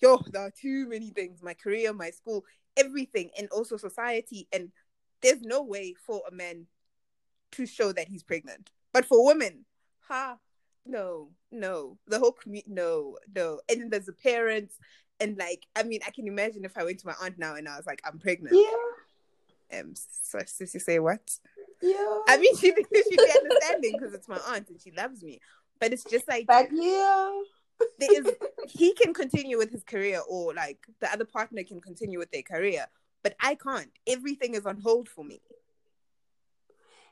yo, 0.01 0.21
there 0.31 0.43
are 0.43 0.51
too 0.51 0.87
many 0.87 1.09
things. 1.09 1.41
My 1.41 1.53
career, 1.53 1.93
my 1.93 2.11
school, 2.11 2.45
everything, 2.77 3.31
and 3.37 3.47
also 3.49 3.77
society. 3.77 4.47
And 4.53 4.71
there's 5.21 5.41
no 5.41 5.63
way 5.63 5.95
for 6.05 6.21
a 6.29 6.31
man 6.33 6.67
to 7.53 7.65
show 7.65 7.91
that 7.93 8.07
he's 8.07 8.23
pregnant. 8.23 8.69
But 8.93 9.05
for 9.05 9.25
women, 9.25 9.65
ha, 10.07 10.37
no, 10.85 11.29
no. 11.51 11.97
The 12.07 12.19
whole 12.19 12.31
community, 12.31 12.71
no, 12.71 13.17
no. 13.35 13.59
And 13.69 13.81
then 13.81 13.89
there's 13.89 14.05
the 14.05 14.13
parents. 14.13 14.77
And 15.19 15.37
like, 15.37 15.65
I 15.75 15.83
mean, 15.83 16.01
I 16.05 16.11
can 16.11 16.27
imagine 16.27 16.65
if 16.65 16.77
I 16.77 16.83
went 16.83 16.99
to 16.99 17.07
my 17.07 17.15
aunt 17.21 17.37
now 17.39 17.55
and 17.55 17.67
I 17.67 17.77
was 17.77 17.85
like, 17.85 18.01
I'm 18.05 18.19
pregnant. 18.19 18.55
Yeah, 18.55 19.79
Um, 19.79 19.93
so 19.95 20.39
Sissy 20.39 20.81
say 20.81 20.99
what? 20.99 21.21
yeah. 21.81 22.19
I 22.27 22.37
mean, 22.37 22.55
she 22.57 22.73
she'd 22.73 23.17
be 23.17 23.31
understanding 23.41 23.93
because 23.93 24.13
it's 24.13 24.27
my 24.27 24.39
aunt 24.47 24.69
and 24.69 24.79
she 24.81 24.91
loves 24.91 25.23
me. 25.23 25.39
But 25.79 25.93
it's 25.93 26.03
just 26.05 26.27
like 26.27 26.47
but 26.47 26.67
yeah, 26.71 27.41
there 27.99 28.13
is 28.19 28.31
he 28.67 28.93
can 28.93 29.13
continue 29.13 29.57
with 29.57 29.71
his 29.71 29.83
career 29.83 30.21
or 30.29 30.53
like 30.53 30.79
the 31.01 31.11
other 31.11 31.25
partner 31.25 31.63
can 31.63 31.81
continue 31.81 32.17
with 32.17 32.31
their 32.31 32.41
career 32.41 32.85
but 33.21 33.35
i 33.41 33.53
can't 33.55 33.91
everything 34.07 34.55
is 34.55 34.65
on 34.65 34.79
hold 34.79 35.09
for 35.09 35.25
me 35.25 35.41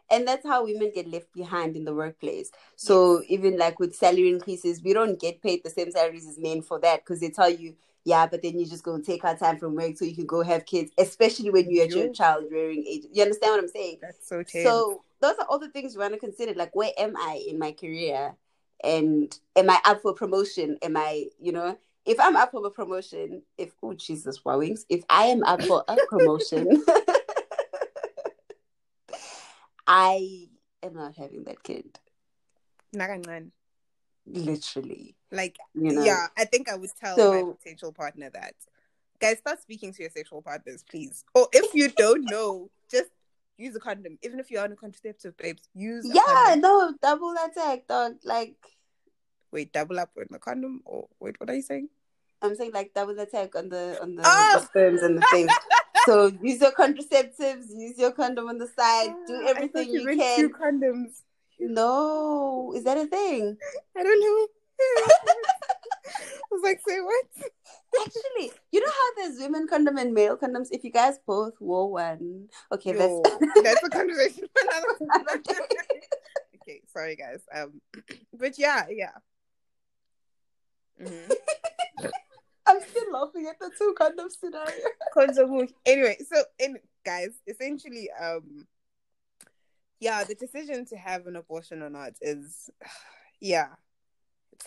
and 0.10 0.28
that's 0.28 0.46
how 0.46 0.66
women 0.66 0.92
get 0.94 1.08
left 1.08 1.34
behind 1.34 1.76
in 1.76 1.86
the 1.86 1.94
workplace. 1.94 2.52
So 2.76 3.22
even 3.28 3.58
like 3.58 3.80
with 3.80 3.96
salary 3.96 4.30
increases, 4.30 4.84
we 4.84 4.94
don't 4.94 5.20
get 5.20 5.42
paid 5.42 5.64
the 5.64 5.70
same 5.70 5.92
salaries 5.92 6.28
as 6.28 6.38
men 6.38 6.62
for 6.62 6.80
that 6.82 7.02
because 7.02 7.20
they 7.20 7.30
tell 7.30 7.50
you, 7.50 7.76
yeah, 8.06 8.28
but 8.28 8.42
then 8.42 8.60
you 8.60 8.66
just 8.66 8.84
go 8.84 9.00
take 9.00 9.24
our 9.24 9.38
time 9.38 9.58
from 9.58 9.76
work 9.76 9.98
so 9.98 10.06
you 10.06 10.16
can 10.16 10.26
go 10.26 10.44
have 10.44 10.66
kids, 10.66 10.92
especially 10.98 11.50
when 11.50 11.70
you're 11.70 11.86
at 11.86 11.92
your 11.92 12.12
child 12.14 12.46
rearing 12.52 12.86
age. 12.88 13.04
You 13.12 13.24
understand 13.24 13.54
what 13.54 13.62
I'm 13.62 13.70
saying? 13.70 14.00
that's 14.02 14.28
so 14.28 14.44
tense. 14.44 14.64
So 14.64 15.02
those 15.22 15.36
are 15.40 15.46
all 15.50 15.60
the 15.60 15.70
things 15.70 15.94
you 15.94 16.02
want 16.02 16.14
to 16.14 16.20
consider. 16.20 16.54
Like, 16.54 16.76
where 16.76 16.92
am 16.98 17.16
I 17.18 17.44
in 17.48 17.58
my 17.58 17.72
career? 17.72 18.36
And 18.84 19.34
am 19.56 19.70
I 19.70 19.80
up 19.86 20.02
for 20.02 20.14
promotion? 20.14 20.78
Am 20.82 20.98
I, 20.98 21.28
you 21.40 21.54
know, 21.54 21.78
if 22.06 22.20
I'm 22.20 22.36
up 22.36 22.52
for 22.52 22.66
a 22.66 22.70
promotion, 22.70 23.44
if 23.58 23.72
oh 23.82 23.94
Jesus, 23.94 24.40
wowings, 24.40 24.82
if 24.90 25.06
I 25.10 25.26
am 25.26 25.44
up 25.44 25.62
for 25.64 25.86
a 25.88 25.98
promotion, 26.10 26.84
I 29.88 30.48
am 30.82 30.94
not 30.94 31.16
having 31.16 31.44
that 31.46 31.62
kid. 31.64 32.00
Literally, 34.26 35.16
like 35.32 35.58
you 35.74 35.92
know. 35.92 36.04
yeah 36.04 36.28
i 36.38 36.46
think 36.46 36.70
i 36.70 36.76
would 36.76 36.90
tell 36.98 37.18
So- 37.18 37.32
my 37.32 37.52
potential 37.54 37.92
partner 37.92 38.30
that 38.30 38.54
guys 39.20 39.40
start 39.40 39.62
speaking 39.62 39.92
to 39.94 40.02
your 40.02 40.12
sexual 40.12 40.42
partners 40.42 40.84
please 40.90 41.26
or 41.36 41.48
if 41.52 41.74
you 41.74 41.90
don't 41.90 42.24
know 42.30 42.70
just 42.90 43.10
use 43.58 43.76
a 43.76 43.80
condom 43.82 44.18
even 44.24 44.40
if 44.40 44.50
you're 44.50 44.64
on 44.64 44.72
a 44.72 44.76
contraceptive 44.78 45.36
babes 45.36 45.64
use 45.74 46.06
a 46.10 46.14
Yeah, 46.14 46.56
no, 46.56 46.94
double 47.02 47.34
attack, 47.46 47.88
dog. 47.88 48.14
Like 48.24 48.56
wait 49.52 49.74
double 49.74 50.00
up 50.00 50.12
with 50.16 50.30
the 50.30 50.40
condom 50.40 50.82
or 50.86 51.08
wait 51.20 51.38
what 51.40 51.50
are 51.50 51.56
you 51.56 51.62
saying 51.62 51.90
I'm 52.42 52.56
saying, 52.56 52.72
like 52.74 52.94
double 52.94 53.20
attack 53.20 53.56
on 53.56 53.68
the 53.70 53.98
on 54.02 54.16
the, 54.16 54.24
Oh! 54.26 54.52
the 54.60 54.66
sperms 54.66 55.02
and 55.02 55.18
the 55.18 55.28
things. 55.32 55.52
so 56.06 56.32
use 56.42 56.60
your 56.62 56.72
contraceptives, 56.72 57.66
use 57.76 57.98
your 57.98 58.12
condom 58.12 58.48
on 58.50 58.58
the 58.58 58.68
side, 58.68 59.14
do 59.28 59.48
everything 59.48 59.90
you 59.94 60.04
meant 60.06 60.20
can. 60.20 60.40
two 60.40 60.50
condoms 60.50 61.22
No, 61.60 62.74
is 62.76 62.84
that 62.84 62.98
a 62.98 63.06
thing? 63.08 63.58
i 63.98 64.04
don't 64.04 64.20
know 64.20 64.48
i 64.80 66.52
was 66.52 66.62
like 66.64 66.80
say 66.88 67.00
what 67.00 67.26
Actually, 68.02 68.52
you 68.72 68.80
know 68.82 68.90
how 68.92 69.10
there's 69.18 69.38
women 69.40 69.68
condom 69.68 69.98
and 69.98 70.14
male 70.16 70.36
condoms? 70.36 70.68
If 70.72 70.84
you 70.84 70.92
guys 70.92 71.20
both 71.28 71.54
wore 71.60 71.92
one, 71.92 72.50
okay, 72.72 72.92
Yo, 72.92 73.22
that's 73.22 73.54
that's 73.64 73.84
a 73.84 73.90
conversation 73.90 74.48
for 74.52 74.62
another 75.16 75.38
day. 75.44 76.02
okay, 76.56 76.82
sorry 76.92 77.16
guys. 77.16 77.42
Um, 77.56 77.80
but 78.34 78.58
yeah, 78.58 78.86
yeah. 78.90 79.12
Mhm. 81.00 81.32
I'm 82.66 82.80
still 82.82 83.12
laughing 83.12 83.48
at 83.48 83.60
the 83.60 83.72
two 83.78 83.94
condom 83.98 84.30
scenario. 84.30 84.86
Konzomu. 85.16 85.70
Anyway, 85.86 86.18
so 86.32 86.44
in 86.60 86.78
guys, 87.06 87.32
essentially, 87.48 88.10
um, 88.22 88.68
yeah, 90.00 90.24
the 90.24 90.36
decision 90.36 90.86
to 90.86 90.98
have 90.98 91.28
an 91.28 91.36
abortion 91.36 91.82
or 91.82 91.90
not 91.90 92.14
is, 92.22 92.70
yeah, 93.42 93.68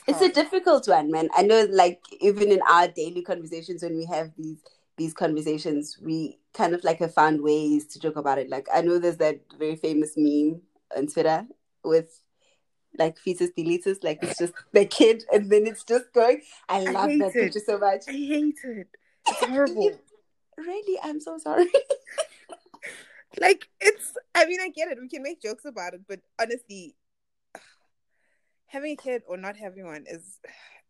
It's 0.06 0.20
a 0.20 0.28
difficult 0.32 0.88
one, 0.88 1.10
man. 1.10 1.28
I 1.36 1.42
know, 1.42 1.66
like 1.70 2.02
even 2.20 2.52
in 2.52 2.60
our 2.70 2.88
daily 2.88 3.22
conversations, 3.22 3.82
when 3.82 3.96
we 3.96 4.04
have 4.06 4.32
these 4.36 4.62
these 4.96 5.12
conversations, 5.12 5.98
we 6.02 6.38
kind 6.54 6.74
of 6.74 6.82
like 6.84 6.98
have 7.00 7.12
found 7.14 7.42
ways 7.42 7.86
to 7.88 8.00
joke 8.00 8.16
about 8.16 8.38
it. 8.38 8.48
Like 8.48 8.66
I 8.72 8.80
know 8.82 8.98
there's 8.98 9.18
that 9.18 9.40
very 9.58 9.76
famous 9.76 10.14
meme 10.16 10.62
on 10.96 11.06
Twitter 11.06 11.46
with 11.84 12.22
like 12.98 13.18
fetus 13.18 13.50
deletus, 13.56 14.02
like 14.02 14.18
it's 14.22 14.38
just 14.38 14.54
the 14.72 14.84
kid, 14.84 15.24
and 15.32 15.50
then 15.50 15.66
it's 15.66 15.84
just 15.84 16.12
going. 16.12 16.42
I 16.68 16.80
I 16.80 16.90
love 16.90 17.10
hate 17.10 17.18
that 17.20 17.36
it. 17.36 17.52
picture 17.52 17.60
so 17.64 17.78
much. 17.78 18.04
I 18.08 18.12
hate 18.12 18.58
it. 18.64 18.88
It's 19.28 19.44
horrible. 19.44 19.90
Really, 20.56 20.98
I'm 21.02 21.20
so 21.20 21.36
sorry. 21.38 21.66
like 23.40 23.68
it's 23.80 24.14
I 24.34 24.46
mean 24.46 24.60
I 24.60 24.68
get 24.68 24.88
it. 24.88 24.98
We 25.00 25.08
can 25.08 25.22
make 25.22 25.42
jokes 25.42 25.64
about 25.64 25.94
it, 25.94 26.02
but 26.08 26.20
honestly 26.40 26.94
having 28.66 28.92
a 28.92 28.96
kid 28.96 29.22
or 29.26 29.36
not 29.36 29.56
having 29.56 29.86
one 29.86 30.04
is 30.08 30.38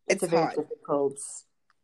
It's, 0.08 0.22
it's, 0.22 0.32
a 0.32 0.36
very 0.36 0.42
hard. 0.44 0.56
difficult 0.56 1.18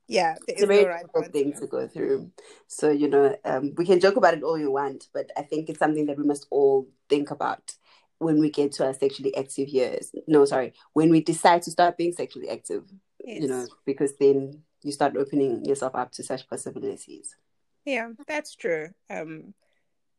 Yeah, 0.07 0.37
it's 0.47 0.63
a 0.63 0.67
very 0.67 0.83
no 0.83 0.91
right 0.91 1.01
difficult 1.01 1.33
thing 1.33 1.53
to 1.55 1.67
go 1.67 1.89
through. 1.89 2.31
So, 2.69 2.91
you 2.91 3.09
know, 3.09 3.37
um, 3.45 3.75
we 3.77 3.85
can 3.85 3.99
joke 3.99 4.15
about 4.15 4.35
it 4.35 4.45
all 4.45 4.57
you 4.57 4.71
want, 4.71 5.09
but 5.13 5.31
I 5.37 5.43
think 5.43 5.69
it's 5.69 5.81
something 5.81 6.07
that 6.07 6.19
we 6.19 6.25
must 6.25 6.47
all 6.51 6.87
think 7.09 7.33
about 7.33 7.75
when 8.23 8.41
we 8.41 8.51
get 8.51 8.73
to 8.73 8.87
our 8.87 8.95
sexually 8.95 9.35
active 9.37 9.69
years. 9.69 10.13
No, 10.27 10.45
sorry, 10.45 10.73
when 10.93 11.11
we 11.11 11.21
decide 11.21 11.63
to 11.63 11.71
start 11.71 11.97
being 11.97 12.13
sexually 12.13 12.49
active, 12.49 12.85
you 13.25 13.49
know, 13.49 13.67
because 13.85 14.17
then 14.19 14.63
you 14.83 14.93
start 14.93 15.17
opening 15.17 15.65
yourself 15.65 15.95
up 15.95 16.13
to 16.13 16.23
such 16.23 16.49
possibilities. 16.49 17.37
Yeah, 17.85 18.11
that's 18.27 18.55
true. 18.55 18.91
Um, 19.11 19.55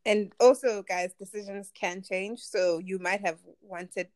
and 0.06 0.32
also, 0.38 0.82
guys, 0.82 1.12
decisions 1.18 1.70
can 1.74 2.02
change. 2.02 2.40
So 2.40 2.78
you 2.78 2.98
might 2.98 3.24
have 3.24 3.38
wanted 3.62 4.08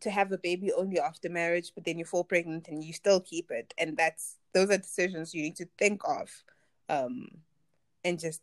to 0.00 0.10
have 0.10 0.32
a 0.32 0.38
baby 0.38 0.72
only 0.72 0.98
after 0.98 1.28
marriage, 1.28 1.72
but 1.74 1.84
then 1.84 1.98
you 1.98 2.04
fall 2.04 2.24
pregnant 2.24 2.68
and 2.68 2.82
you 2.82 2.92
still 2.92 3.20
keep 3.20 3.50
it, 3.50 3.72
and 3.78 3.96
that's 3.96 4.36
those 4.52 4.70
are 4.70 4.78
decisions 4.78 5.34
you 5.34 5.42
need 5.42 5.56
to 5.56 5.68
think 5.78 6.02
of. 6.06 6.30
Um, 6.88 7.28
and 8.04 8.18
just 8.18 8.42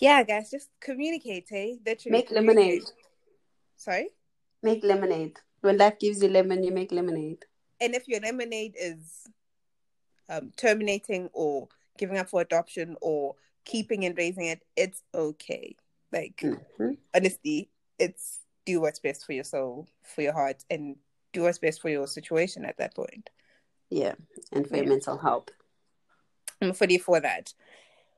yeah, 0.00 0.22
guys, 0.22 0.50
just 0.50 0.68
communicate. 0.80 1.46
Hey, 1.48 1.78
literally 1.84 2.18
Make 2.18 2.30
lemonade. 2.30 2.84
Sorry. 3.78 4.10
Make 4.62 4.84
lemonade. 4.84 5.38
When 5.62 5.78
life 5.78 5.98
gives 5.98 6.22
you 6.22 6.28
lemon, 6.28 6.62
you 6.62 6.72
make 6.72 6.92
lemonade. 6.92 7.44
and 7.80 7.94
if 7.94 8.08
your 8.08 8.18
lemonade 8.20 8.74
is 8.76 9.24
um, 10.28 10.50
terminating 10.56 11.30
or 11.32 11.68
giving 11.96 12.18
up 12.18 12.28
for 12.28 12.40
adoption 12.40 12.96
or 13.00 13.36
keeping 13.64 14.04
and 14.04 14.18
raising 14.18 14.46
it, 14.46 14.64
it's 14.76 15.02
okay. 15.14 15.76
Like 16.12 16.36
Mhm. 16.38 16.98
honestly, 17.14 17.70
it's 17.98 18.40
do 18.66 18.80
what's 18.80 18.98
best 18.98 19.24
for 19.24 19.32
your 19.32 19.44
soul, 19.44 19.86
for 20.02 20.22
your 20.22 20.32
heart, 20.32 20.64
and 20.68 20.96
do 21.32 21.42
what's 21.42 21.58
best 21.58 21.80
for 21.80 21.88
your 21.88 22.06
situation 22.08 22.64
at 22.64 22.76
that 22.78 22.94
point. 22.96 23.30
Yeah, 23.90 24.16
and 24.52 24.66
for 24.66 24.76
your 24.76 24.86
mental 24.86 25.16
health. 25.18 25.50
I'm 26.60 26.72
fully 26.72 26.98
for 26.98 27.20
that. 27.20 27.54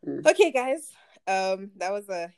Mm. 0.07 0.27
Okay, 0.27 0.51
guys. 0.51 0.91
Um, 1.27 1.71
that 1.77 1.93
was 1.93 2.09
a, 2.09 2.33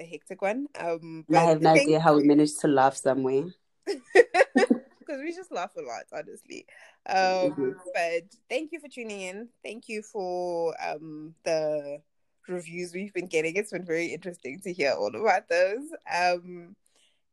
a 0.00 0.04
hectic 0.04 0.42
one. 0.42 0.66
Um, 0.78 1.24
I 1.32 1.40
have 1.40 1.60
no 1.62 1.70
idea 1.70 2.00
how 2.00 2.16
we 2.16 2.24
managed 2.24 2.60
to 2.60 2.68
laugh 2.68 2.96
somewhere. 2.96 3.44
because 5.10 5.22
we 5.22 5.34
just 5.34 5.52
laugh 5.52 5.72
a 5.76 5.82
lot, 5.82 6.04
honestly. 6.12 6.66
Um, 7.06 7.52
Mhm. 7.52 7.74
But 7.94 8.24
thank 8.48 8.72
you 8.72 8.80
for 8.80 8.88
tuning 8.88 9.20
in. 9.20 9.48
Thank 9.62 9.88
you 9.88 10.02
for 10.02 10.74
um, 10.82 11.34
the 11.44 12.00
reviews 12.48 12.94
we've 12.94 13.12
been 13.12 13.26
getting. 13.26 13.56
It's 13.56 13.72
been 13.72 13.84
very 13.84 14.06
interesting 14.06 14.60
to 14.60 14.72
hear 14.72 14.92
all 14.92 15.14
about 15.14 15.48
those. 15.48 15.88
Um, 16.12 16.76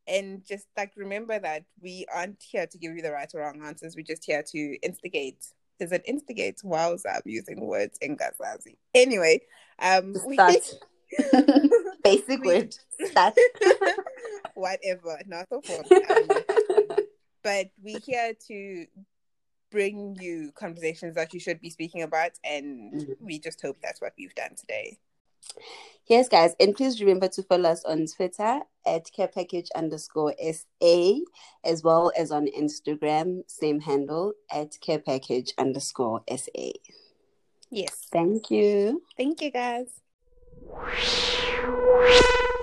and 0.07 0.45
just 0.45 0.67
like 0.77 0.93
remember 0.95 1.37
that 1.37 1.65
we 1.81 2.05
aren't 2.13 2.41
here 2.41 2.65
to 2.65 2.77
give 2.77 2.95
you 2.95 3.01
the 3.01 3.11
right 3.11 3.29
or 3.33 3.41
wrong 3.41 3.61
answers. 3.63 3.95
We're 3.95 4.03
just 4.03 4.25
here 4.25 4.43
to 4.43 4.77
instigate. 4.81 5.45
Is 5.79 5.91
it 5.91 6.01
instigate? 6.05 6.61
Wow, 6.63 6.97
I'm 7.05 7.21
using 7.25 7.59
words 7.59 7.99
in 8.01 8.17
Gazazi. 8.17 8.77
Anyway, 8.95 9.41
um, 9.79 10.15
we-. 10.25 10.37
Basic 12.11 12.43
word. 12.43 12.75
Start. 13.05 13.35
whatever, 14.53 15.19
not 15.27 15.47
the 15.49 15.61
phone. 15.61 15.85
Um, 16.97 16.97
but 17.43 17.67
we're 17.81 17.99
here 17.99 18.33
to 18.47 18.85
bring 19.71 20.17
you 20.19 20.51
conversations 20.55 21.15
that 21.15 21.33
you 21.33 21.39
should 21.39 21.59
be 21.61 21.69
speaking 21.69 22.01
about 22.01 22.31
and 22.43 22.93
Mhm. 22.93 23.15
we 23.21 23.39
just 23.39 23.61
hope 23.61 23.77
that's 23.81 24.01
what 24.01 24.13
we've 24.17 24.33
done 24.35 24.55
today 24.55 24.97
Yes, 26.07 26.27
guys, 26.29 26.55
and 26.59 26.75
please 26.75 26.99
remember 27.01 27.27
to 27.29 27.43
follow 27.43 27.69
us 27.69 27.83
on 27.85 28.05
Twitter 28.07 28.61
at 28.85 29.11
care 29.11 29.27
package 29.27 29.69
underscore 29.75 30.33
SA, 30.39 31.19
as 31.63 31.83
well 31.83 32.11
as 32.17 32.31
on 32.31 32.47
Instagram, 32.47 33.43
same 33.49 33.79
handle 33.81 34.33
at 34.51 34.79
care 34.81 34.99
package 34.99 35.53
underscore 35.57 36.21
SA. 36.29 36.71
yes 37.69 38.07
Thank 38.11 38.49
you. 38.51 39.03
thank 39.17 39.41
you 39.41 39.51
guys 39.51 39.87
Thank. 40.69 42.56